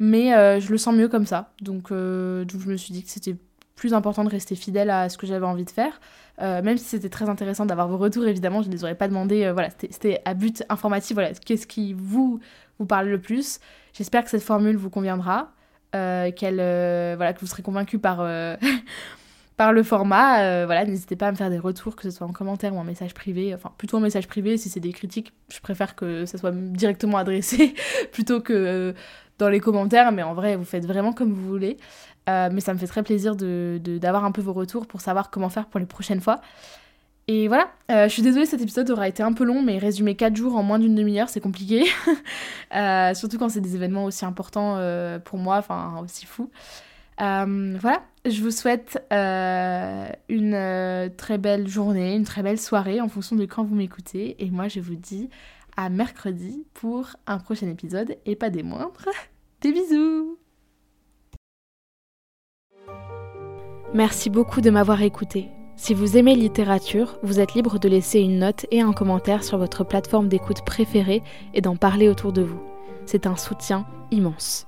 Mais 0.00 0.34
euh, 0.34 0.60
je 0.60 0.70
le 0.70 0.78
sens 0.78 0.94
mieux 0.94 1.08
comme 1.08 1.26
ça. 1.26 1.50
Donc, 1.60 1.90
euh, 1.90 2.44
donc 2.44 2.60
je 2.60 2.68
me 2.68 2.76
suis 2.76 2.92
dit 2.92 3.02
que 3.02 3.10
c'était 3.10 3.36
plus 3.74 3.94
important 3.94 4.24
de 4.24 4.30
rester 4.30 4.54
fidèle 4.54 4.90
à 4.90 5.08
ce 5.08 5.18
que 5.18 5.26
j'avais 5.26 5.46
envie 5.46 5.64
de 5.64 5.70
faire. 5.70 6.00
même 6.40 6.78
si 6.78 6.84
c'était 6.84 7.08
très 7.08 7.28
intéressant 7.28 7.66
d'avoir 7.66 7.88
vos 7.88 7.98
retours, 7.98 8.26
évidemment, 8.26 8.62
je 8.62 8.68
ne 8.68 8.72
les 8.72 8.84
aurais 8.84 8.96
pas 8.96 9.08
demandé. 9.08 9.50
voilà, 9.52 9.70
c'était 9.70 10.20
à 10.24 10.34
but 10.34 10.64
informatif. 10.68 11.14
Voilà, 11.14 11.32
qu'est-ce 11.32 11.66
qui 11.66 11.94
vous, 11.94 12.40
vous 12.78 12.86
parle 12.86 13.08
le 13.08 13.20
plus 13.20 13.60
J'espère 13.92 14.24
que 14.24 14.30
cette 14.30 14.42
formule 14.42 14.76
vous 14.76 14.90
conviendra. 14.90 15.52
qu'elle 15.92 16.56
voilà 16.56 17.32
que 17.32 17.40
vous 17.40 17.46
serez 17.46 17.62
convaincu 17.62 17.98
par 17.98 18.18
par 19.58 19.72
le 19.72 19.82
format. 19.82 20.40
Euh, 20.44 20.64
voilà, 20.64 20.86
n'hésitez 20.86 21.16
pas 21.16 21.26
à 21.26 21.32
me 21.32 21.36
faire 21.36 21.50
des 21.50 21.58
retours, 21.58 21.96
que 21.96 22.04
ce 22.04 22.10
soit 22.10 22.26
en 22.26 22.32
commentaire 22.32 22.74
ou 22.74 22.78
en 22.78 22.84
message 22.84 23.12
privé. 23.12 23.54
Enfin, 23.54 23.72
plutôt 23.76 23.98
en 23.98 24.00
message 24.00 24.26
privé. 24.28 24.56
Si 24.56 24.70
c'est 24.70 24.80
des 24.80 24.92
critiques, 24.92 25.34
je 25.52 25.60
préfère 25.60 25.96
que 25.96 26.24
ça 26.24 26.38
soit 26.38 26.52
directement 26.52 27.18
adressé 27.18 27.74
plutôt 28.12 28.40
que 28.40 28.52
euh, 28.52 28.92
dans 29.38 29.48
les 29.48 29.60
commentaires. 29.60 30.12
Mais 30.12 30.22
en 30.22 30.32
vrai, 30.32 30.56
vous 30.56 30.64
faites 30.64 30.86
vraiment 30.86 31.12
comme 31.12 31.32
vous 31.32 31.46
voulez. 31.46 31.76
Euh, 32.30 32.48
mais 32.52 32.60
ça 32.60 32.72
me 32.72 32.78
fait 32.78 32.86
très 32.86 33.02
plaisir 33.02 33.34
d'avoir 33.34 33.80
de, 33.80 33.98
d'avoir 33.98 34.24
un 34.24 34.32
peu 34.32 34.40
vos 34.40 34.52
retours 34.52 34.86
pour 34.86 35.00
savoir 35.00 35.28
comment 35.28 35.48
faire 35.48 35.66
pour 35.66 35.80
les 35.80 35.86
prochaines 35.86 36.20
fois. 36.20 36.40
Et 37.26 37.46
voilà, 37.46 37.68
je 37.90 38.08
suis 38.08 38.22
désolée, 38.22 38.46
cet 38.46 38.62
épisode 38.62 38.88
aura 38.90 39.06
été 39.06 39.22
un 39.22 39.34
peu 39.34 39.44
long, 39.44 39.60
mais 39.60 39.76
résumer 39.76 40.14
4 40.14 40.34
jours 40.34 40.56
en 40.56 40.62
moins 40.62 40.78
d'une 40.78 40.94
demi-heure, 40.94 41.28
c'est 41.28 41.42
compliqué. 41.42 41.84
surtout 43.14 43.36
quand 43.38 43.50
c'est 43.50 43.60
des 43.60 43.74
événements 43.74 44.04
aussi 44.04 44.24
importants 44.24 44.80
pour 45.26 45.38
moi, 45.38 45.58
enfin 45.58 46.00
aussi 46.02 46.24
fous. 46.24 46.50
Euh, 47.20 47.76
voilà, 47.80 48.02
je 48.24 48.42
vous 48.42 48.50
souhaite 48.50 49.04
euh, 49.12 50.08
une 50.28 50.54
euh, 50.54 51.08
très 51.08 51.38
belle 51.38 51.66
journée, 51.66 52.14
une 52.14 52.24
très 52.24 52.42
belle 52.42 52.60
soirée 52.60 53.00
en 53.00 53.08
fonction 53.08 53.34
de 53.34 53.44
quand 53.44 53.64
vous 53.64 53.74
m'écoutez. 53.74 54.36
Et 54.44 54.50
moi, 54.50 54.68
je 54.68 54.80
vous 54.80 54.94
dis 54.94 55.28
à 55.76 55.88
mercredi 55.88 56.64
pour 56.74 57.08
un 57.26 57.38
prochain 57.38 57.68
épisode 57.68 58.16
et 58.24 58.36
pas 58.36 58.50
des 58.50 58.62
moindres. 58.62 59.08
Des 59.60 59.72
bisous 59.72 60.38
Merci 63.92 64.30
beaucoup 64.30 64.60
de 64.60 64.70
m'avoir 64.70 65.02
écouté. 65.02 65.48
Si 65.74 65.94
vous 65.94 66.16
aimez 66.16 66.36
littérature, 66.36 67.18
vous 67.24 67.40
êtes 67.40 67.54
libre 67.54 67.80
de 67.80 67.88
laisser 67.88 68.20
une 68.20 68.38
note 68.38 68.66
et 68.70 68.80
un 68.80 68.92
commentaire 68.92 69.42
sur 69.42 69.58
votre 69.58 69.82
plateforme 69.82 70.28
d'écoute 70.28 70.64
préférée 70.64 71.22
et 71.54 71.60
d'en 71.60 71.74
parler 71.74 72.08
autour 72.08 72.32
de 72.32 72.42
vous. 72.42 72.60
C'est 73.06 73.26
un 73.26 73.36
soutien 73.36 73.86
immense. 74.12 74.67